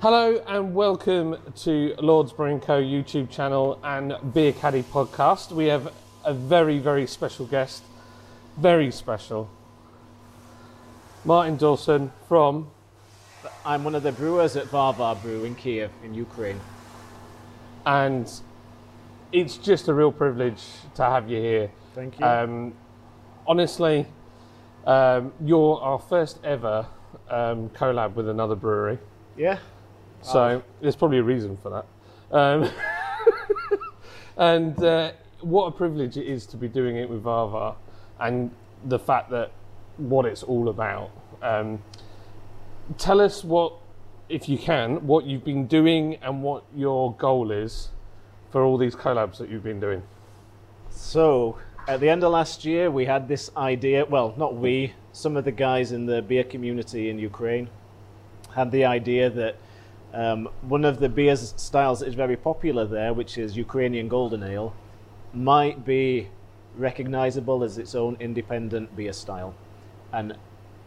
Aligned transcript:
Hello 0.00 0.42
and 0.46 0.74
welcome 0.74 1.36
to 1.56 1.94
Lords 1.98 2.32
Brewing 2.32 2.60
Co. 2.60 2.80
YouTube 2.80 3.30
channel 3.30 3.78
and 3.82 4.14
Beer 4.34 4.52
Caddy 4.52 4.82
podcast. 4.82 5.52
We 5.52 5.66
have 5.66 5.92
a 6.24 6.34
very, 6.34 6.78
very 6.78 7.06
special 7.06 7.46
guest. 7.46 7.82
Very 8.58 8.90
special. 8.90 9.48
Martin 11.24 11.56
Dawson 11.56 12.12
from 12.28 12.70
I'm 13.64 13.84
one 13.84 13.94
of 13.94 14.02
the 14.02 14.12
brewers 14.12 14.54
at 14.56 14.66
Varvar 14.66 15.20
Brew 15.22 15.44
in 15.44 15.54
Kiev, 15.54 15.90
in 16.04 16.14
Ukraine. 16.14 16.60
and 17.86 18.30
it's 19.32 19.56
just 19.56 19.88
a 19.88 19.94
real 19.94 20.12
privilege 20.12 20.62
to 20.94 21.04
have 21.04 21.28
you 21.30 21.38
here. 21.40 21.70
Thank 21.94 22.20
you. 22.20 22.26
Um, 22.26 22.74
honestly, 23.46 24.06
um, 24.86 25.32
you're 25.40 25.80
our 25.80 25.98
first 25.98 26.38
ever 26.44 26.86
um, 27.30 27.70
collab 27.70 28.14
with 28.14 28.28
another 28.28 28.54
brewery, 28.54 28.98
yeah, 29.36 29.58
so 30.32 30.62
there's 30.80 30.96
probably 30.96 31.18
a 31.18 31.22
reason 31.22 31.56
for 31.56 31.70
that. 31.70 32.36
Um, 32.36 32.70
and 34.36 34.82
uh, 34.82 35.12
what 35.40 35.66
a 35.66 35.70
privilege 35.70 36.16
it 36.16 36.26
is 36.26 36.46
to 36.46 36.56
be 36.56 36.68
doing 36.68 36.96
it 36.96 37.08
with 37.08 37.22
Varvar, 37.22 37.76
and 38.18 38.50
the 38.84 38.98
fact 38.98 39.30
that 39.30 39.52
what 39.96 40.26
it's 40.26 40.42
all 40.42 40.68
about. 40.68 41.10
Um, 41.42 41.82
tell 42.98 43.20
us 43.20 43.44
what, 43.44 43.74
if 44.28 44.48
you 44.48 44.58
can, 44.58 45.06
what 45.06 45.24
you've 45.24 45.44
been 45.44 45.66
doing 45.66 46.16
and 46.16 46.42
what 46.42 46.64
your 46.74 47.14
goal 47.14 47.50
is 47.50 47.90
for 48.50 48.62
all 48.62 48.78
these 48.78 48.94
collabs 48.94 49.38
that 49.38 49.48
you've 49.50 49.64
been 49.64 49.80
doing. 49.80 50.02
So, 50.90 51.58
at 51.88 52.00
the 52.00 52.08
end 52.08 52.24
of 52.24 52.32
last 52.32 52.64
year, 52.64 52.90
we 52.90 53.04
had 53.04 53.28
this 53.28 53.50
idea. 53.56 54.04
Well, 54.04 54.34
not 54.36 54.56
we, 54.56 54.94
some 55.12 55.36
of 55.36 55.44
the 55.44 55.52
guys 55.52 55.92
in 55.92 56.06
the 56.06 56.22
beer 56.22 56.44
community 56.44 57.10
in 57.10 57.18
Ukraine 57.18 57.68
had 58.54 58.70
the 58.70 58.84
idea 58.84 59.30
that 59.30 59.56
um, 60.16 60.48
one 60.62 60.86
of 60.86 60.98
the 60.98 61.10
beer 61.10 61.36
styles 61.36 62.00
that 62.00 62.08
is 62.08 62.14
very 62.14 62.38
popular 62.38 62.86
there, 62.86 63.12
which 63.12 63.36
is 63.36 63.54
Ukrainian 63.54 64.08
Golden 64.08 64.42
Ale, 64.42 64.72
might 65.34 65.84
be 65.84 66.28
recognizable 66.74 67.62
as 67.62 67.76
its 67.76 67.94
own 67.94 68.16
independent 68.18 68.96
beer 68.96 69.12
style. 69.12 69.54
And 70.14 70.34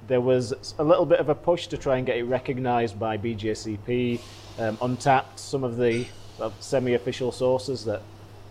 there 0.08 0.20
was 0.20 0.74
a 0.80 0.84
little 0.84 1.06
bit 1.06 1.20
of 1.20 1.30
a 1.30 1.36
push 1.36 1.68
to 1.68 1.78
try 1.78 1.98
and 1.98 2.08
get 2.08 2.18
it 2.18 2.24
recognized 2.24 3.00
by 3.00 3.20
BJCP, 3.20 4.20
um, 4.58 4.78
Untappd, 4.78 5.38
some 5.38 5.64
of 5.64 5.78
the 5.78 6.08
semi 6.60 6.96
official 6.96 7.32
sources 7.32 7.86
that 7.86 8.02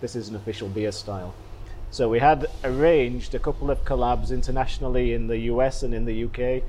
this 0.00 0.14
is 0.14 0.28
an 0.28 0.36
official 0.36 0.68
beer 0.68 0.92
style. 0.92 1.34
So 1.90 2.08
we 2.08 2.20
had 2.20 2.46
arranged 2.62 3.34
a 3.34 3.40
couple 3.40 3.72
of 3.72 3.84
collabs 3.84 4.30
internationally 4.30 5.12
in 5.12 5.26
the 5.26 5.38
US 5.52 5.82
and 5.82 5.92
in 5.92 6.04
the 6.04 6.24
UK 6.26 6.62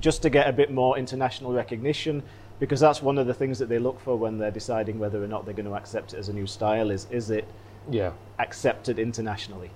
just 0.00 0.22
to 0.22 0.30
get 0.30 0.48
a 0.48 0.52
bit 0.52 0.72
more 0.72 0.98
international 0.98 1.52
recognition 1.52 2.24
because 2.62 2.78
that's 2.78 3.02
one 3.02 3.18
of 3.18 3.26
the 3.26 3.34
things 3.34 3.58
that 3.58 3.68
they 3.68 3.80
look 3.80 3.98
for 3.98 4.14
when 4.16 4.38
they're 4.38 4.52
deciding 4.52 4.96
whether 4.96 5.20
or 5.20 5.26
not 5.26 5.44
they're 5.44 5.52
going 5.52 5.66
to 5.66 5.74
accept 5.74 6.14
it 6.14 6.18
as 6.18 6.28
a 6.28 6.32
new 6.32 6.46
style 6.46 6.92
is 6.92 7.08
is 7.10 7.28
it 7.28 7.44
Yeah. 7.90 8.12
accepted 8.38 9.00
internationally. 9.00 9.72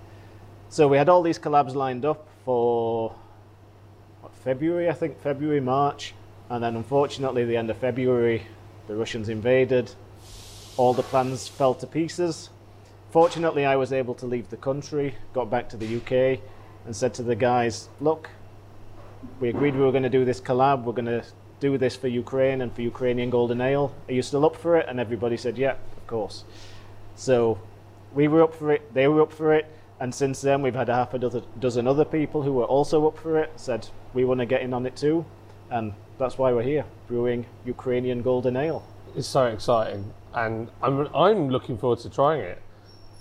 So 0.68 0.86
we 0.86 0.96
had 0.96 1.08
all 1.08 1.20
these 1.20 1.36
collabs 1.36 1.74
lined 1.74 2.04
up 2.04 2.28
for 2.44 3.12
what, 4.20 4.32
February, 4.36 4.88
I 4.88 4.92
think, 4.92 5.18
February, 5.18 5.60
March, 5.60 6.14
and 6.48 6.62
then 6.62 6.76
unfortunately, 6.76 7.44
the 7.44 7.56
end 7.56 7.70
of 7.70 7.76
February, 7.76 8.42
the 8.86 8.94
Russians 8.94 9.28
invaded. 9.28 9.90
All 10.76 10.94
the 10.94 11.02
plans 11.02 11.48
fell 11.48 11.74
to 11.74 11.88
pieces. 11.88 12.50
Fortunately, 13.10 13.64
I 13.64 13.74
was 13.74 13.92
able 13.92 14.14
to 14.14 14.26
leave 14.26 14.48
the 14.50 14.56
country, 14.58 15.16
got 15.32 15.50
back 15.50 15.68
to 15.70 15.76
the 15.76 15.96
UK, 15.96 16.38
and 16.84 16.94
said 16.94 17.14
to 17.14 17.24
the 17.24 17.34
guys, 17.34 17.88
"Look, 18.00 18.30
we 19.40 19.48
agreed 19.48 19.74
we 19.74 19.80
were 19.82 19.90
going 19.90 20.04
to 20.04 20.16
do 20.18 20.24
this 20.24 20.40
collab. 20.40 20.84
We're 20.84 20.92
going 20.92 21.06
to 21.06 21.24
do 21.60 21.78
this 21.78 21.96
for 21.96 22.08
Ukraine 22.08 22.60
and 22.60 22.72
for 22.72 22.82
Ukrainian 22.82 23.30
Golden 23.30 23.60
Ale. 23.60 23.92
Are 24.08 24.12
you 24.12 24.22
still 24.22 24.44
up 24.44 24.56
for 24.56 24.76
it?" 24.76 24.86
And 24.88 25.00
everybody 25.00 25.36
said, 25.36 25.56
"Yeah, 25.58 25.76
of 25.96 26.06
course." 26.06 26.44
So 27.14 27.58
we 28.14 28.28
were 28.28 28.42
up 28.42 28.54
for 28.54 28.72
it, 28.72 28.92
they 28.94 29.08
were 29.08 29.22
up 29.22 29.32
for 29.32 29.54
it, 29.54 29.66
and 30.00 30.14
since 30.14 30.40
then 30.40 30.62
we've 30.62 30.74
had 30.74 30.88
a 30.88 30.94
half 30.94 31.14
a 31.14 31.18
dozen, 31.18 31.42
dozen 31.58 31.86
other 31.86 32.04
people 32.04 32.42
who 32.42 32.52
were 32.52 32.64
also 32.64 33.06
up 33.06 33.16
for 33.18 33.38
it, 33.38 33.52
said 33.56 33.88
we 34.14 34.24
want 34.24 34.40
to 34.40 34.46
get 34.46 34.62
in 34.62 34.72
on 34.74 34.86
it 34.86 34.96
too, 34.96 35.24
and 35.70 35.94
that's 36.18 36.38
why 36.38 36.52
we're 36.52 36.62
here, 36.62 36.84
brewing 37.08 37.46
Ukrainian 37.64 38.22
Golden 38.22 38.56
Ale. 38.56 38.82
It's 39.16 39.26
so 39.26 39.46
exciting, 39.46 40.12
and 40.34 40.68
I'm 40.82 41.08
I'm 41.14 41.48
looking 41.48 41.78
forward 41.78 42.00
to 42.00 42.10
trying 42.10 42.40
it. 42.42 42.60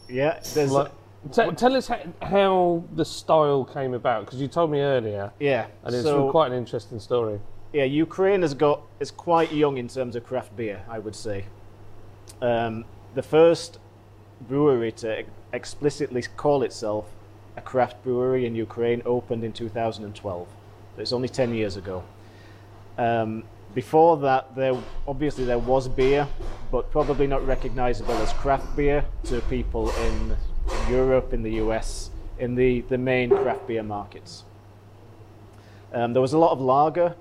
Yeah, 0.10 0.40
there's 0.54 0.72
Like, 0.72 0.92
t- 1.32 1.52
tell 1.52 1.76
us 1.76 1.88
how, 1.88 2.00
how 2.22 2.84
the 2.94 3.06
style 3.06 3.64
came 3.66 3.94
about 3.94 4.26
because 4.26 4.40
you 4.42 4.48
told 4.48 4.72
me 4.72 4.82
earlier, 4.82 5.32
yeah, 5.40 5.68
and 5.84 5.96
it's 5.96 6.04
so 6.04 6.30
quite 6.32 6.52
an 6.52 6.58
interesting 6.58 7.00
story. 7.00 7.40
Yeah, 7.76 7.84
Ukraine 7.84 8.42
has 8.42 8.54
got 8.54 8.84
is 9.02 9.12
quite 9.12 9.52
young 9.52 9.76
in 9.76 9.90
terms 9.90 10.16
of 10.16 10.26
craft 10.26 10.56
beer, 10.56 10.86
I 10.90 10.98
would 10.98 11.14
say. 11.14 11.44
Um, 12.42 12.86
the 13.16 13.22
first 13.22 13.80
brewery 14.48 14.94
to 14.94 15.26
explicitly 15.52 16.24
call 16.38 16.64
itself 16.64 17.06
a 17.58 17.62
craft 17.62 18.02
brewery 18.02 18.46
in 18.46 18.56
Ukraine 18.56 19.02
opened 19.06 19.44
in 19.44 19.52
2012. 19.52 20.48
It's 20.98 21.12
only 21.12 21.28
10 21.28 21.54
years 21.54 21.76
ago. 21.76 22.06
Um, 22.98 23.44
before 23.74 24.16
that, 24.20 24.56
there 24.56 24.78
obviously 25.06 25.44
there 25.44 25.60
was 25.60 25.90
beer, 25.90 26.30
but 26.72 26.90
probably 26.92 27.28
not 27.28 27.46
recognizable 27.46 28.14
as 28.14 28.32
craft 28.34 28.74
beer 28.78 29.04
to 29.26 29.42
people 29.42 29.92
in, 30.08 30.38
Europe, 30.90 31.34
in 31.34 31.44
the 31.44 31.56
US, 31.56 32.10
in 32.40 32.56
the, 32.56 32.82
the 32.88 32.98
main 32.98 33.30
craft 33.30 33.68
beer 33.68 33.84
markets. 33.84 34.46
Um, 35.92 36.14
there 36.14 36.22
was 36.22 36.32
a 36.32 36.38
lot 36.38 36.52
of 36.52 36.62
lager. 36.62 37.16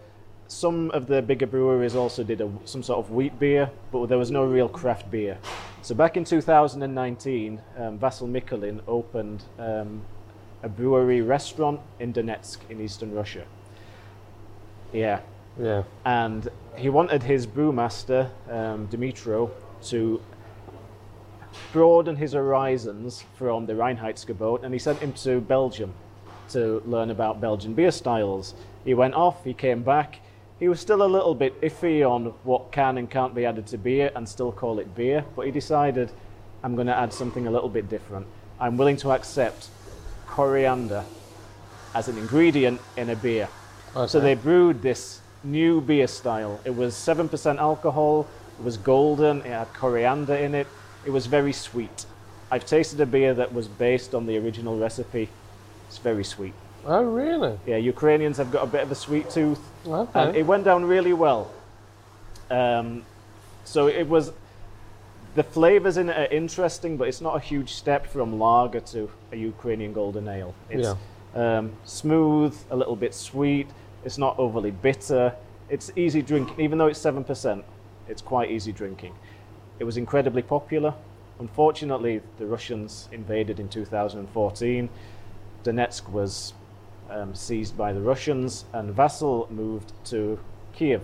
Some 0.47 0.91
of 0.91 1.07
the 1.07 1.23
bigger 1.23 1.47
breweries 1.47 1.97
also 1.97 2.23
did 2.23 2.41
a, 2.41 2.51
some 2.65 2.83
sort 2.83 2.99
of 2.99 3.11
wheat 3.11 3.39
beer, 3.39 3.71
but 3.91 4.07
there 4.07 4.19
was 4.19 4.31
no 4.31 4.45
real 4.45 4.69
craft 4.69 5.11
beer. 5.11 5.39
So 5.83 5.95
back 5.95 6.17
in 6.17 6.25
2019, 6.25 7.61
um, 7.77 7.99
Vasil 7.99 8.29
Mikulin 8.29 8.81
opened 8.87 9.45
um, 9.59 10.03
a 10.63 10.69
brewery 10.69 11.23
restaurant 11.23 11.81
in 12.01 12.13
Donetsk 12.13 12.59
in 12.71 12.81
eastern 12.81 13.13
Russia. 13.13 13.45
Yeah, 14.93 15.21
Yeah, 15.61 15.83
and 16.05 16.49
he 16.77 16.89
wanted 16.89 17.23
his 17.23 17.47
brewmaster 17.47 18.31
um, 18.49 18.89
Dimitro 18.89 19.51
to 19.85 20.21
broaden 21.73 22.17
his 22.17 22.33
horizons 22.33 23.25
from 23.37 23.67
the 23.67 23.75
Reinheitsgebot, 23.75 24.63
and 24.65 24.73
he 24.73 24.79
sent 24.79 24.99
him 25.01 25.13
to 25.15 25.41
Belgium 25.41 25.95
to 26.51 26.83
learn 26.87 27.11
about 27.11 27.41
Belgian 27.41 27.75
beer 27.75 27.91
styles. 27.91 28.55
He 28.85 28.95
went 28.95 29.15
off, 29.15 29.45
he 29.45 29.55
came 29.55 29.83
back. 29.83 30.21
He 30.65 30.69
was 30.69 30.81
still 30.81 31.03
a 31.03 31.07
little 31.07 31.35
bit 31.35 31.61
iffy 31.61 32.11
on 32.11 32.33
what 32.43 32.73
can 32.73 32.97
and 32.97 33.11
can't 33.11 33.35
be 33.35 33.45
added 33.45 33.67
to 33.67 33.77
beer 33.77 34.11
and 34.17 34.27
still 34.27 34.51
call 34.51 34.79
it 34.79 34.95
beer, 34.95 35.23
but 35.37 35.45
he 35.45 35.53
decided, 35.53 36.11
I'm 36.63 36.75
going 36.75 36.87
to 36.87 36.97
add 36.97 37.13
something 37.13 37.47
a 37.47 37.51
little 37.51 37.69
bit 37.69 37.91
different. 37.91 38.27
I'm 38.59 38.79
willing 38.79 38.97
to 38.97 39.13
accept 39.13 39.69
coriander 40.27 41.05
as 41.95 42.09
an 42.09 42.17
ingredient 42.17 42.81
in 42.97 43.11
a 43.11 43.15
beer. 43.15 43.47
So 44.07 44.21
they 44.21 44.35
brewed 44.35 44.81
this 44.81 45.21
new 45.43 45.83
beer 45.83 46.07
style. 46.07 46.59
It 46.65 46.75
was 46.75 46.95
7% 46.95 47.59
alcohol, 47.59 48.27
it 48.59 48.65
was 48.65 48.79
golden, 48.79 49.41
it 49.41 49.49
had 49.49 49.71
coriander 49.75 50.35
in 50.35 50.55
it, 50.55 50.67
it 51.05 51.11
was 51.11 51.27
very 51.27 51.53
sweet. 51.53 52.07
I've 52.51 52.65
tasted 52.65 52.99
a 53.03 53.07
beer 53.07 53.35
that 53.35 53.53
was 53.53 53.69
based 53.69 54.15
on 54.15 54.25
the 54.25 54.39
original 54.39 54.79
recipe. 54.79 55.29
It's 55.89 55.99
very 55.99 56.25
sweet. 56.25 56.55
Oh 56.87 57.03
really? 57.03 57.59
Yeah, 57.67 57.77
Ukrainians 57.77 58.37
have 58.37 58.51
got 58.51 58.63
a 58.65 58.67
bit 58.67 58.83
of 58.83 58.91
a 58.91 58.95
sweet 58.95 59.31
tooth, 59.31 59.61
Okay. 59.87 60.21
and 60.23 60.37
it 60.37 60.45
went 60.45 60.65
down 60.65 60.85
really 60.85 61.13
well. 61.13 61.51
Um, 62.51 63.05
so 63.65 63.89
it 63.89 64.09
was. 64.09 64.33
The 65.35 65.43
flavors 65.43 65.97
in 65.97 66.11
it 66.11 66.17
are 66.17 66.33
interesting, 66.33 66.97
but 66.97 67.09
it's 67.09 67.21
not 67.21 67.35
a 67.35 67.41
huge 67.41 67.73
step 67.73 68.07
from 68.07 68.39
lager 68.39 68.79
to 68.81 69.11
a 69.33 69.37
Ukrainian 69.37 69.93
golden 69.93 70.29
ale. 70.29 70.55
It's 70.71 70.91
um, 71.35 71.73
smooth, 71.85 72.57
a 72.71 72.77
little 72.77 72.95
bit 72.95 73.13
sweet. 73.15 73.67
It's 74.05 74.17
not 74.17 74.39
overly 74.39 74.71
bitter. 74.71 75.35
It's 75.69 75.91
easy 75.97 76.23
drinking, 76.23 76.61
even 76.61 76.79
though 76.79 76.87
it's 76.87 77.01
seven 77.01 77.25
percent. 77.25 77.65
It's 78.07 78.23
quite 78.23 78.51
easy 78.51 78.71
drinking. 78.71 79.15
It 79.81 79.85
was 79.85 79.97
incredibly 79.97 80.43
popular. 80.43 80.95
Unfortunately, 81.41 82.21
the 82.39 82.47
Russians 82.47 83.09
invaded 83.11 83.59
in 83.59 83.69
2014. 83.69 84.89
Donetsk 85.65 86.09
was 86.11 86.53
um, 87.11 87.35
seized 87.35 87.77
by 87.77 87.93
the 87.93 88.01
Russians, 88.01 88.65
and 88.73 88.95
Vasil 88.95 89.51
moved 89.51 89.93
to 90.07 90.39
Kiev, 90.73 91.03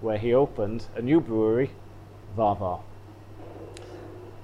where 0.00 0.18
he 0.18 0.34
opened 0.34 0.86
a 0.94 1.02
new 1.02 1.20
brewery, 1.20 1.70
Varvar. 2.36 2.80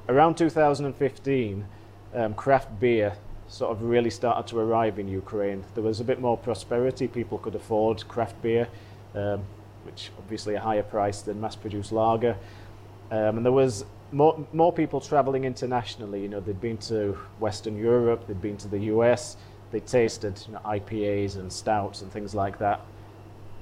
Around 0.09 0.37
2015, 0.37 1.67
um, 2.15 2.35
craft 2.35 2.79
beer 2.79 3.17
sort 3.49 3.71
of 3.73 3.83
really 3.83 4.11
started 4.11 4.47
to 4.49 4.59
arrive 4.59 4.99
in 4.99 5.09
Ukraine. 5.09 5.65
There 5.75 5.85
was 5.85 6.01
a 6.01 6.05
bit 6.05 6.21
more 6.21 6.37
prosperity, 6.37 7.09
people 7.09 7.39
could 7.39 7.55
afford 7.55 8.07
craft 8.09 8.41
beer, 8.43 8.69
um, 9.15 9.43
which 9.85 10.11
obviously 10.19 10.55
a 10.55 10.61
higher 10.61 10.83
price 10.83 11.23
than 11.23 11.41
mass 11.41 11.57
produced 11.57 11.93
lager. 11.93 12.37
Um, 13.11 13.37
and 13.37 13.45
there 13.45 13.53
was 13.53 13.85
more, 14.13 14.47
more 14.53 14.73
people 14.73 15.01
traveling 15.01 15.45
internationally. 15.45 16.23
You 16.23 16.29
know, 16.29 16.41
they'd 16.41 16.61
been 16.61 16.79
to 16.79 17.19
Western 17.39 17.77
Europe, 17.77 18.27
they'd 18.27 18.41
been 18.41 18.57
to 18.59 18.69
the 18.69 18.79
US, 18.95 19.37
they 19.75 19.81
tasted 19.81 20.41
you 20.47 20.53
know, 20.53 20.61
IPAs 20.61 21.35
and 21.35 21.53
stouts 21.53 22.01
and 22.01 22.13
things 22.13 22.33
like 22.33 22.59
that. 22.59 22.81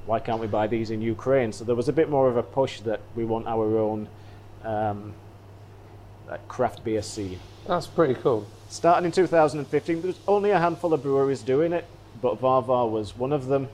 why 0.05 0.19
can't 0.21 0.41
we 0.41 0.47
buy 0.47 0.67
these 0.67 0.91
in 0.91 1.01
Ukraine? 1.01 1.53
So 1.53 1.65
there 1.65 1.75
was 1.75 1.89
a 1.89 1.93
bit 1.93 2.11
more 2.11 2.29
of 2.29 2.37
a 2.37 2.43
push 2.43 2.81
that 2.81 3.01
we 3.17 3.25
want 3.25 3.47
our 3.47 3.79
own 3.79 4.09
um, 4.63 5.15
craft 6.49 6.85
beer 6.85 7.01
scene. 7.01 7.39
That's 7.67 7.87
pretty 7.87 8.13
cool. 8.13 8.47
Starting 8.69 9.07
in 9.07 9.13
2015, 9.13 10.03
there 10.03 10.09
was 10.09 10.19
only 10.29 10.51
a 10.51 10.59
handful 10.59 10.93
of 10.93 11.03
breweries 11.03 11.41
doing 11.41 11.73
it, 11.73 11.87
but 12.21 12.39
Varvar 12.39 12.91
was 12.91 13.17
one 13.17 13.33
of 13.33 13.47
them. 13.47 13.69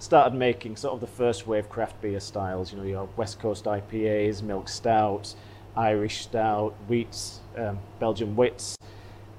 Started 0.00 0.34
making 0.34 0.76
sort 0.76 0.92
of 0.92 1.00
the 1.00 1.06
first 1.06 1.46
wave 1.46 1.70
craft 1.70 2.02
beer 2.02 2.20
styles, 2.20 2.72
you 2.72 2.78
know, 2.78 2.84
your 2.84 3.08
West 3.16 3.38
Coast 3.40 3.64
IPAs, 3.64 4.42
milk 4.42 4.68
stouts, 4.68 5.36
Irish 5.76 6.24
stout, 6.24 6.74
wheats, 6.88 7.38
um, 7.56 7.78
Belgian 8.00 8.36
wits, 8.36 8.76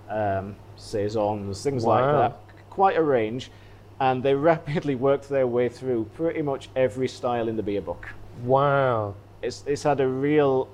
um, 0.10 0.56
saisons, 0.84 1.64
things 1.64 1.86
like 1.86 2.04
that. 2.04 2.40
Quite 2.70 2.98
a 2.98 3.04
range, 3.04 3.52
and 4.00 4.24
they 4.24 4.34
rapidly 4.52 4.96
worked 4.96 5.30
their 5.30 5.48
way 5.48 5.70
through 5.70 6.10
pretty 6.16 6.42
much 6.42 6.70
every 6.76 7.08
style 7.08 7.48
in 7.48 7.56
the 7.56 7.64
beer 7.64 7.82
book. 7.82 8.10
Wow. 8.44 9.16
It's 9.42 9.64
it's 9.68 9.84
had 9.84 10.00
a 10.00 10.08
real, 10.08 10.70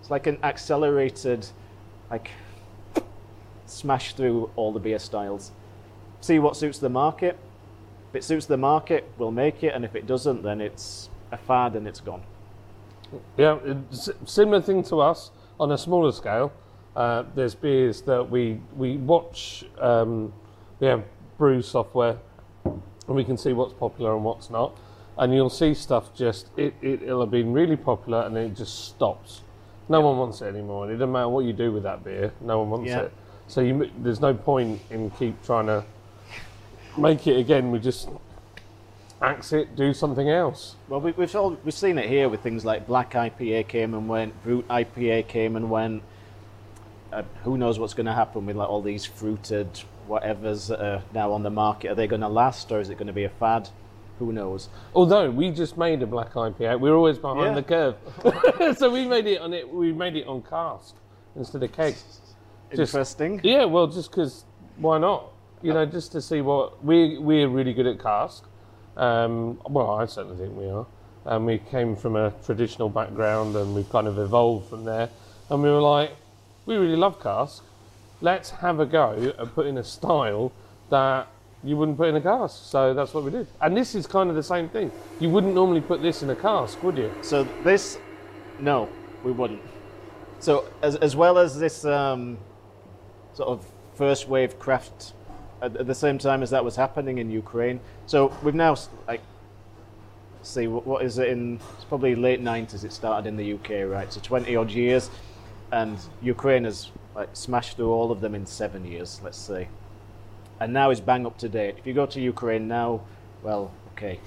it's 0.00 0.10
like 0.10 0.26
an 0.26 0.38
accelerated, 0.42 1.46
like 2.10 2.30
smash 3.66 4.14
through 4.14 4.50
all 4.56 4.72
the 4.72 4.80
beer 4.80 4.98
styles. 4.98 5.52
See 6.20 6.38
what 6.38 6.56
suits 6.56 6.78
the 6.78 6.88
market. 6.88 7.38
If 8.10 8.16
it 8.16 8.24
suits 8.24 8.46
the 8.46 8.56
market, 8.56 9.10
we'll 9.18 9.32
make 9.32 9.64
it, 9.64 9.74
and 9.74 9.84
if 9.84 9.94
it 9.96 10.06
doesn't, 10.06 10.42
then 10.42 10.60
it's 10.60 11.10
a 11.32 11.36
fad 11.36 11.74
and 11.74 11.86
it's 11.88 12.00
gone. 12.00 12.22
Yeah, 13.36 13.58
similar 14.24 14.60
thing 14.60 14.82
to 14.84 15.00
us 15.00 15.30
on 15.58 15.70
a 15.72 15.78
smaller 15.78 16.12
scale. 16.12 16.52
Uh, 16.96 17.24
there's 17.34 17.54
beers 17.54 18.02
that 18.02 18.30
we 18.30 18.60
we 18.76 18.96
watch. 18.98 19.64
Um, 19.80 20.32
we 20.80 20.86
have 20.86 21.04
brew 21.38 21.60
software, 21.62 22.18
and 22.64 22.80
we 23.08 23.24
can 23.24 23.36
see 23.36 23.52
what's 23.52 23.72
popular 23.74 24.14
and 24.14 24.24
what's 24.24 24.50
not. 24.50 24.76
And 25.16 25.32
you'll 25.32 25.50
see 25.50 25.74
stuff 25.74 26.14
just 26.14 26.48
it, 26.56 26.74
it 26.82 27.02
it'll 27.02 27.20
have 27.20 27.30
been 27.30 27.52
really 27.52 27.76
popular 27.76 28.22
and 28.22 28.34
then 28.34 28.46
it 28.46 28.56
just 28.56 28.86
stops. 28.86 29.42
No 29.88 30.00
one 30.00 30.18
wants 30.18 30.40
it 30.40 30.46
anymore. 30.46 30.84
And 30.84 30.92
it 30.92 30.96
doesn't 30.96 31.12
matter 31.12 31.28
what 31.28 31.44
you 31.44 31.52
do 31.52 31.72
with 31.72 31.82
that 31.84 32.02
beer. 32.02 32.32
No 32.40 32.60
one 32.60 32.70
wants 32.70 32.88
Yeah. 32.88 33.02
it. 33.02 33.12
So 33.46 33.60
you, 33.60 33.90
there's 33.98 34.20
no 34.20 34.32
point 34.34 34.80
in 34.90 35.10
keep 35.10 35.40
trying 35.44 35.66
to 35.66 35.84
make 36.96 37.26
it 37.26 37.36
again. 37.38 37.70
We 37.70 37.78
just 37.78 38.08
axe 39.20 39.52
it, 39.52 39.76
do 39.76 39.92
something 39.94 40.28
else. 40.30 40.76
Well, 40.88 41.00
we, 41.00 41.12
we've 41.12 41.34
all, 41.36 41.56
we've 41.64 41.74
seen 41.74 41.98
it 41.98 42.08
here 42.08 42.28
with 42.28 42.40
things 42.40 42.64
like 42.64 42.86
Black 42.86 43.12
IPA 43.12 43.68
came 43.68 43.94
and 43.94 44.08
went, 44.08 44.42
Brut 44.42 44.66
IPA 44.68 45.28
came 45.28 45.56
and 45.56 45.70
went. 45.70 46.02
Uh, 47.14 47.22
who 47.44 47.56
knows 47.56 47.78
what's 47.78 47.94
going 47.94 48.06
to 48.06 48.12
happen 48.12 48.44
with 48.46 48.56
like 48.56 48.68
all 48.68 48.82
these 48.82 49.04
fruited 49.04 49.68
whatevers 50.08 50.68
that 50.68 50.80
are 50.84 51.02
now 51.14 51.32
on 51.32 51.42
the 51.42 51.50
market? 51.50 51.90
Are 51.92 51.94
they 51.94 52.06
going 52.08 52.22
to 52.22 52.28
last, 52.28 52.70
or 52.72 52.80
is 52.80 52.90
it 52.90 52.96
going 52.96 53.06
to 53.06 53.12
be 53.12 53.24
a 53.24 53.28
fad? 53.30 53.68
Who 54.18 54.32
knows? 54.32 54.68
Although 54.94 55.30
we 55.30 55.50
just 55.50 55.76
made 55.76 56.02
a 56.02 56.06
black 56.06 56.32
IPA, 56.34 56.78
we're 56.80 56.94
always 56.94 57.18
behind 57.18 57.54
Yeah. 57.56 57.60
the 57.60 57.62
curve, 57.62 58.76
so 58.78 58.90
we 58.90 59.06
made 59.06 59.26
it 59.26 59.40
on 59.40 59.52
it. 59.52 59.68
We 59.72 59.92
made 59.92 60.16
it 60.16 60.26
on 60.26 60.42
cask 60.42 60.94
instead 61.36 61.62
of 61.62 61.72
keg. 61.72 61.94
Just- 61.94 62.20
Interesting. 62.72 63.40
Yeah, 63.44 63.64
well, 63.66 63.86
just 63.86 64.10
because 64.10 64.44
why 64.76 64.98
not? 64.98 65.30
You 65.62 65.72
know, 65.72 65.86
just 65.86 66.12
to 66.12 66.20
see 66.20 66.40
what 66.40 66.84
we 66.84 67.18
we're 67.18 67.48
really 67.48 67.72
good 67.72 67.86
at 67.86 68.00
cask. 68.00 68.44
Um, 68.96 69.60
well, 69.68 69.90
I 69.90 70.06
certainly 70.06 70.36
think 70.38 70.56
we 70.56 70.68
are. 70.68 70.86
And 71.26 71.46
we 71.46 71.58
came 71.58 71.96
from 71.96 72.16
a 72.16 72.32
traditional 72.44 72.88
background, 72.88 73.56
and 73.56 73.74
we've 73.74 73.88
kind 73.88 74.06
of 74.06 74.18
evolved 74.18 74.68
from 74.68 74.84
there. 74.84 75.08
And 75.50 75.62
we 75.62 75.70
were 75.70 75.80
like, 75.80 76.10
we 76.66 76.76
really 76.76 76.96
love 76.96 77.22
cask. 77.22 77.62
Let's 78.20 78.50
have 78.50 78.80
a 78.80 78.86
go 78.86 79.34
at 79.38 79.54
putting 79.54 79.78
a 79.78 79.84
style 79.84 80.52
that 80.90 81.28
you 81.62 81.76
wouldn't 81.76 81.96
put 81.96 82.08
in 82.08 82.16
a 82.16 82.20
cask. 82.20 82.70
So 82.70 82.94
that's 82.94 83.14
what 83.14 83.24
we 83.24 83.30
did. 83.30 83.46
And 83.60 83.76
this 83.76 83.94
is 83.94 84.06
kind 84.06 84.30
of 84.30 84.36
the 84.36 84.42
same 84.42 84.68
thing. 84.68 84.92
You 85.18 85.30
wouldn't 85.30 85.54
normally 85.54 85.80
put 85.80 86.02
this 86.02 86.22
in 86.22 86.30
a 86.30 86.36
cask, 86.36 86.82
would 86.82 86.96
you? 86.96 87.12
So 87.22 87.44
this, 87.62 87.98
no, 88.60 88.88
we 89.24 89.32
wouldn't. 89.32 89.62
So 90.40 90.66
as 90.82 90.96
as 90.96 91.16
well 91.16 91.38
as 91.38 91.58
this 91.58 91.84
um, 91.84 92.36
sort 93.32 93.48
of 93.48 93.66
first 93.94 94.28
wave 94.28 94.58
craft, 94.58 95.14
at, 95.62 95.76
at 95.76 95.86
the 95.86 95.94
same 95.94 96.18
time 96.18 96.42
as 96.42 96.50
that 96.50 96.64
was 96.64 96.76
happening 96.76 97.18
in 97.18 97.30
Ukraine. 97.30 97.80
So 98.06 98.36
we've 98.42 98.54
now 98.54 98.76
like 99.08 99.22
see 100.42 100.66
what, 100.66 100.86
what 100.86 101.02
is 101.02 101.18
it 101.18 101.28
in? 101.28 101.60
It's 101.76 101.84
probably 101.84 102.14
late 102.14 102.40
nineties. 102.40 102.84
It 102.84 102.92
started 102.92 103.26
in 103.26 103.36
the 103.36 103.54
UK, 103.54 103.90
right? 103.90 104.12
So 104.12 104.20
twenty 104.20 104.54
odd 104.54 104.70
years, 104.70 105.10
and 105.72 105.98
Ukraine 106.22 106.64
has 106.64 106.90
like 107.14 107.30
smashed 107.32 107.76
through 107.76 107.92
all 107.92 108.10
of 108.10 108.20
them 108.20 108.34
in 108.34 108.46
seven 108.46 108.84
years, 108.84 109.20
let's 109.24 109.38
say. 109.38 109.68
And 110.60 110.72
now 110.72 110.90
is 110.90 111.00
bang 111.00 111.26
up 111.26 111.36
to 111.38 111.48
date. 111.48 111.76
If 111.78 111.86
you 111.86 111.94
go 111.94 112.06
to 112.06 112.20
Ukraine 112.20 112.68
now, 112.68 113.00
well, 113.42 113.70
okay, 113.92 114.18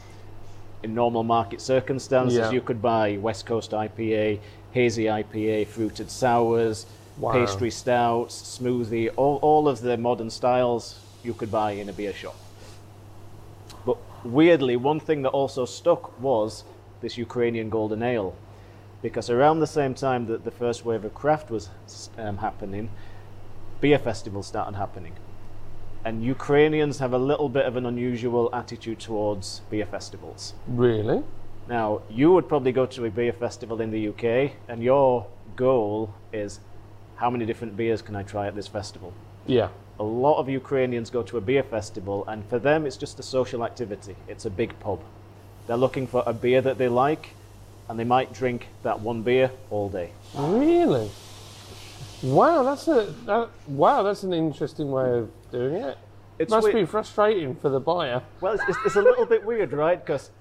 in 0.83 0.93
normal 0.93 1.23
market 1.23 1.61
circumstances, 1.61 2.37
Yeah. 2.37 2.51
you 2.51 2.61
could 2.61 2.81
buy 2.81 3.17
West 3.17 3.45
Coast 3.45 3.71
IPA, 3.71 4.39
hazy 4.71 5.05
IPA, 5.05 5.65
fruited 5.67 6.09
sours, 6.11 6.85
Wow. 7.17 7.31
pastry 7.31 7.71
stouts, 7.71 8.59
smoothie, 8.59 9.09
all, 9.15 9.37
all 9.41 9.67
of 9.67 9.81
the 9.81 9.97
modern 9.97 10.29
styles 10.29 10.99
you 11.23 11.33
could 11.33 11.51
buy 11.51 11.71
in 11.71 11.89
a 11.89 11.93
beer 11.93 12.13
shop. 12.13 12.35
But 13.85 13.97
weirdly, 14.23 14.75
one 14.75 14.99
thing 14.99 15.23
that 15.23 15.29
also 15.29 15.65
stuck 15.65 16.19
was 16.21 16.63
this 17.01 17.17
Ukrainian 17.17 17.69
golden 17.69 18.03
ale. 18.03 18.35
Because 19.01 19.29
around 19.29 19.59
the 19.59 19.67
same 19.67 19.94
time 19.94 20.25
that 20.27 20.44
the 20.44 20.51
first 20.51 20.85
wave 20.85 21.05
of 21.05 21.13
craft 21.13 21.51
was 21.51 21.69
um, 22.17 22.38
happening, 22.38 22.89
beer 23.79 23.99
festivals 23.99 24.47
started 24.47 24.75
happening. 24.75 25.13
And 26.03 26.23
Ukrainians 26.23 26.99
have 26.99 27.13
a 27.13 27.17
little 27.17 27.49
bit 27.49 27.65
of 27.65 27.75
an 27.75 27.85
unusual 27.85 28.49
attitude 28.53 28.99
towards 28.99 29.61
beer 29.69 29.85
festivals. 29.85 30.53
Really? 30.67 31.23
Now, 31.67 32.01
you 32.09 32.31
would 32.31 32.47
probably 32.47 32.71
go 32.71 32.85
to 32.85 33.05
a 33.05 33.09
beer 33.09 33.33
festival 33.33 33.81
in 33.81 33.91
the 33.91 34.07
UK, 34.07 34.53
and 34.69 34.81
your 34.81 35.27
goal 35.55 36.13
is 36.31 36.59
how 37.17 37.29
many 37.29 37.45
different 37.45 37.75
beers 37.75 38.01
can 38.01 38.15
I 38.15 38.23
try 38.23 38.47
at 38.47 38.55
this 38.55 38.67
festival? 38.67 39.13
Yeah. 39.45 39.69
A 39.99 40.03
lot 40.03 40.38
of 40.39 40.47
Ukrainians 40.47 41.09
go 41.09 41.23
to 41.23 41.38
a 41.38 41.41
beer 41.41 41.63
festival, 41.63 42.23
and 42.27 42.45
for 42.47 42.59
them, 42.59 42.85
it's 42.85 42.97
just 42.97 43.19
a 43.19 43.23
social 43.23 43.65
activity. 43.65 44.15
It's 44.27 44.45
a 44.45 44.49
big 44.49 44.79
pub. 44.79 45.01
They're 45.65 45.75
looking 45.75 46.07
for 46.07 46.23
a 46.25 46.33
beer 46.33 46.61
that 46.61 46.77
they 46.77 46.88
like, 46.88 47.31
and 47.89 47.99
they 47.99 48.03
might 48.03 48.33
drink 48.33 48.67
that 48.83 48.99
one 48.99 49.21
beer 49.21 49.51
all 49.69 49.89
day. 49.89 50.11
Really? 50.35 51.09
Wow, 52.23 52.63
that's 52.63 52.87
a 52.87 53.13
that, 53.25 53.49
wow. 53.67 54.01
That's 54.03 54.23
an 54.23 54.33
interesting 54.33 54.91
way 54.91 55.19
of 55.19 55.31
doing 55.51 55.75
it. 55.75 55.97
It 56.39 56.49
Must 56.49 56.63
weird- 56.63 56.75
be 56.75 56.85
frustrating 56.85 57.56
for 57.56 57.69
the 57.69 57.79
buyer. 57.79 58.21
Well, 58.41 58.53
it's, 58.53 58.63
it's, 58.67 58.77
it's 58.85 58.95
a 58.95 59.01
little 59.01 59.25
bit 59.25 59.44
weird, 59.45 59.71
right? 59.73 60.03
Because 60.03 60.31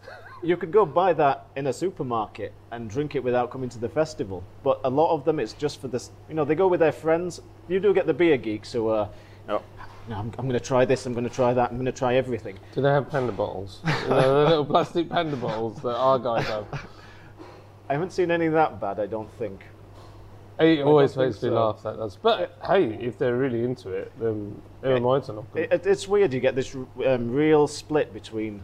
you 0.43 0.57
could 0.57 0.71
go 0.71 0.85
buy 0.85 1.13
that 1.15 1.47
in 1.57 1.67
a 1.67 1.73
supermarket 1.73 2.53
and 2.71 2.89
drink 2.91 3.15
it 3.15 3.25
without 3.25 3.51
coming 3.51 3.69
to 3.71 3.79
the 3.79 3.89
festival. 3.89 4.43
But 4.63 4.81
a 4.85 4.91
lot 4.91 5.13
of 5.15 5.25
them, 5.25 5.39
it's 5.41 5.53
just 5.55 5.81
for 5.81 5.89
this. 5.89 6.11
You 6.29 6.35
know, 6.35 6.45
they 6.45 6.55
go 6.55 6.69
with 6.69 6.81
their 6.81 6.93
friends. 6.93 7.41
You 7.69 7.81
do 7.81 7.93
get 7.95 8.07
the 8.07 8.15
beer 8.15 8.37
geeks 8.37 8.73
who 8.73 8.89
are, 8.89 9.05
uh, 9.05 9.09
you 9.47 9.49
know, 9.55 9.63
no, 10.09 10.17
I'm, 10.17 10.33
I'm 10.39 10.47
going 10.49 10.59
to 10.59 10.65
try 10.65 10.85
this. 10.85 11.05
I'm 11.07 11.15
going 11.15 11.29
to 11.29 11.35
try 11.35 11.53
that. 11.53 11.71
I'm 11.71 11.77
going 11.77 11.87
to 11.87 11.93
try 11.93 12.15
everything. 12.15 12.59
Do 12.75 12.81
they 12.83 12.91
have 12.91 13.11
panda 13.11 13.33
bottles? 13.33 13.81
you 13.85 14.09
know, 14.09 14.45
the 14.45 14.49
little 14.51 14.65
plastic 14.65 15.09
panda 15.09 15.37
bottles 15.37 15.81
that 15.83 15.97
our 15.97 16.19
guys 16.19 16.47
have. 16.47 16.67
I 17.89 17.93
haven't 17.93 18.13
seen 18.13 18.31
any 18.31 18.49
that 18.49 18.81
bad. 18.81 18.99
I 18.99 19.07
don't 19.07 19.31
think. 19.39 19.65
It 20.59 20.83
always 20.83 21.17
makes 21.17 21.43
me 21.43 21.51
so. 21.51 21.55
laugh. 21.55 21.83
That 21.83 21.99
does. 21.99 22.17
But 22.17 22.57
hey, 22.67 22.95
if 22.95 23.19
they're 23.19 23.37
really 23.37 23.63
into 23.63 23.91
it, 23.91 24.11
then 24.19 24.61
who 24.83 24.97
am 24.97 25.07
I 25.07 25.21
to 25.21 25.33
knock 25.35 25.53
them? 25.53 25.63
It, 25.65 25.73
it- 25.73 25.87
it's 25.87 26.09
weird. 26.09 26.33
You 26.33 26.41
get 26.41 26.55
this 26.55 26.75
um, 26.75 27.31
real 27.31 27.67
split 27.67 28.13
between 28.15 28.63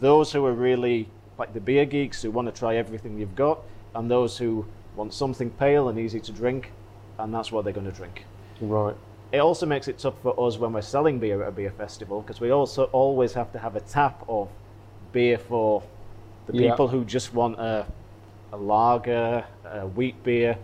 those 0.00 0.32
who 0.32 0.44
are 0.46 0.52
really 0.52 1.08
like 1.38 1.54
the 1.54 1.60
beer 1.60 1.84
geeks 1.84 2.22
who 2.22 2.30
want 2.32 2.52
to 2.52 2.58
try 2.58 2.74
everything 2.76 3.18
you've 3.18 3.36
got, 3.36 3.60
and 3.94 4.10
those 4.10 4.36
who 4.36 4.66
want 4.96 5.14
something 5.14 5.50
pale 5.50 5.88
and 5.88 5.98
easy 5.98 6.18
to 6.18 6.32
drink, 6.32 6.72
and 7.18 7.32
that's 7.32 7.52
what 7.52 7.62
they're 7.64 7.72
going 7.72 7.86
to 7.86 7.92
drink. 7.92 8.24
Right. 8.60 8.96
It 9.30 9.38
also 9.38 9.64
makes 9.66 9.86
it 9.86 9.98
tough 9.98 10.20
for 10.22 10.34
us 10.44 10.58
when 10.58 10.72
we're 10.72 10.80
selling 10.80 11.20
beer 11.20 11.42
at 11.44 11.48
a 11.48 11.52
beer 11.52 11.70
festival 11.70 12.22
because 12.22 12.40
we 12.40 12.50
also 12.50 12.84
always 12.86 13.32
have 13.34 13.52
to 13.52 13.58
have 13.60 13.76
a 13.76 13.80
tap 13.80 14.24
of 14.28 14.48
beer 15.12 15.38
for 15.38 15.82
the 16.46 16.54
Yeah. 16.56 16.70
people 16.70 16.88
who 16.88 17.04
just 17.04 17.32
want 17.34 17.60
a, 17.60 17.86
a 18.52 18.56
lager, 18.56 19.44
a 19.64 19.86
wheat 19.86 20.22
beer, 20.24 20.56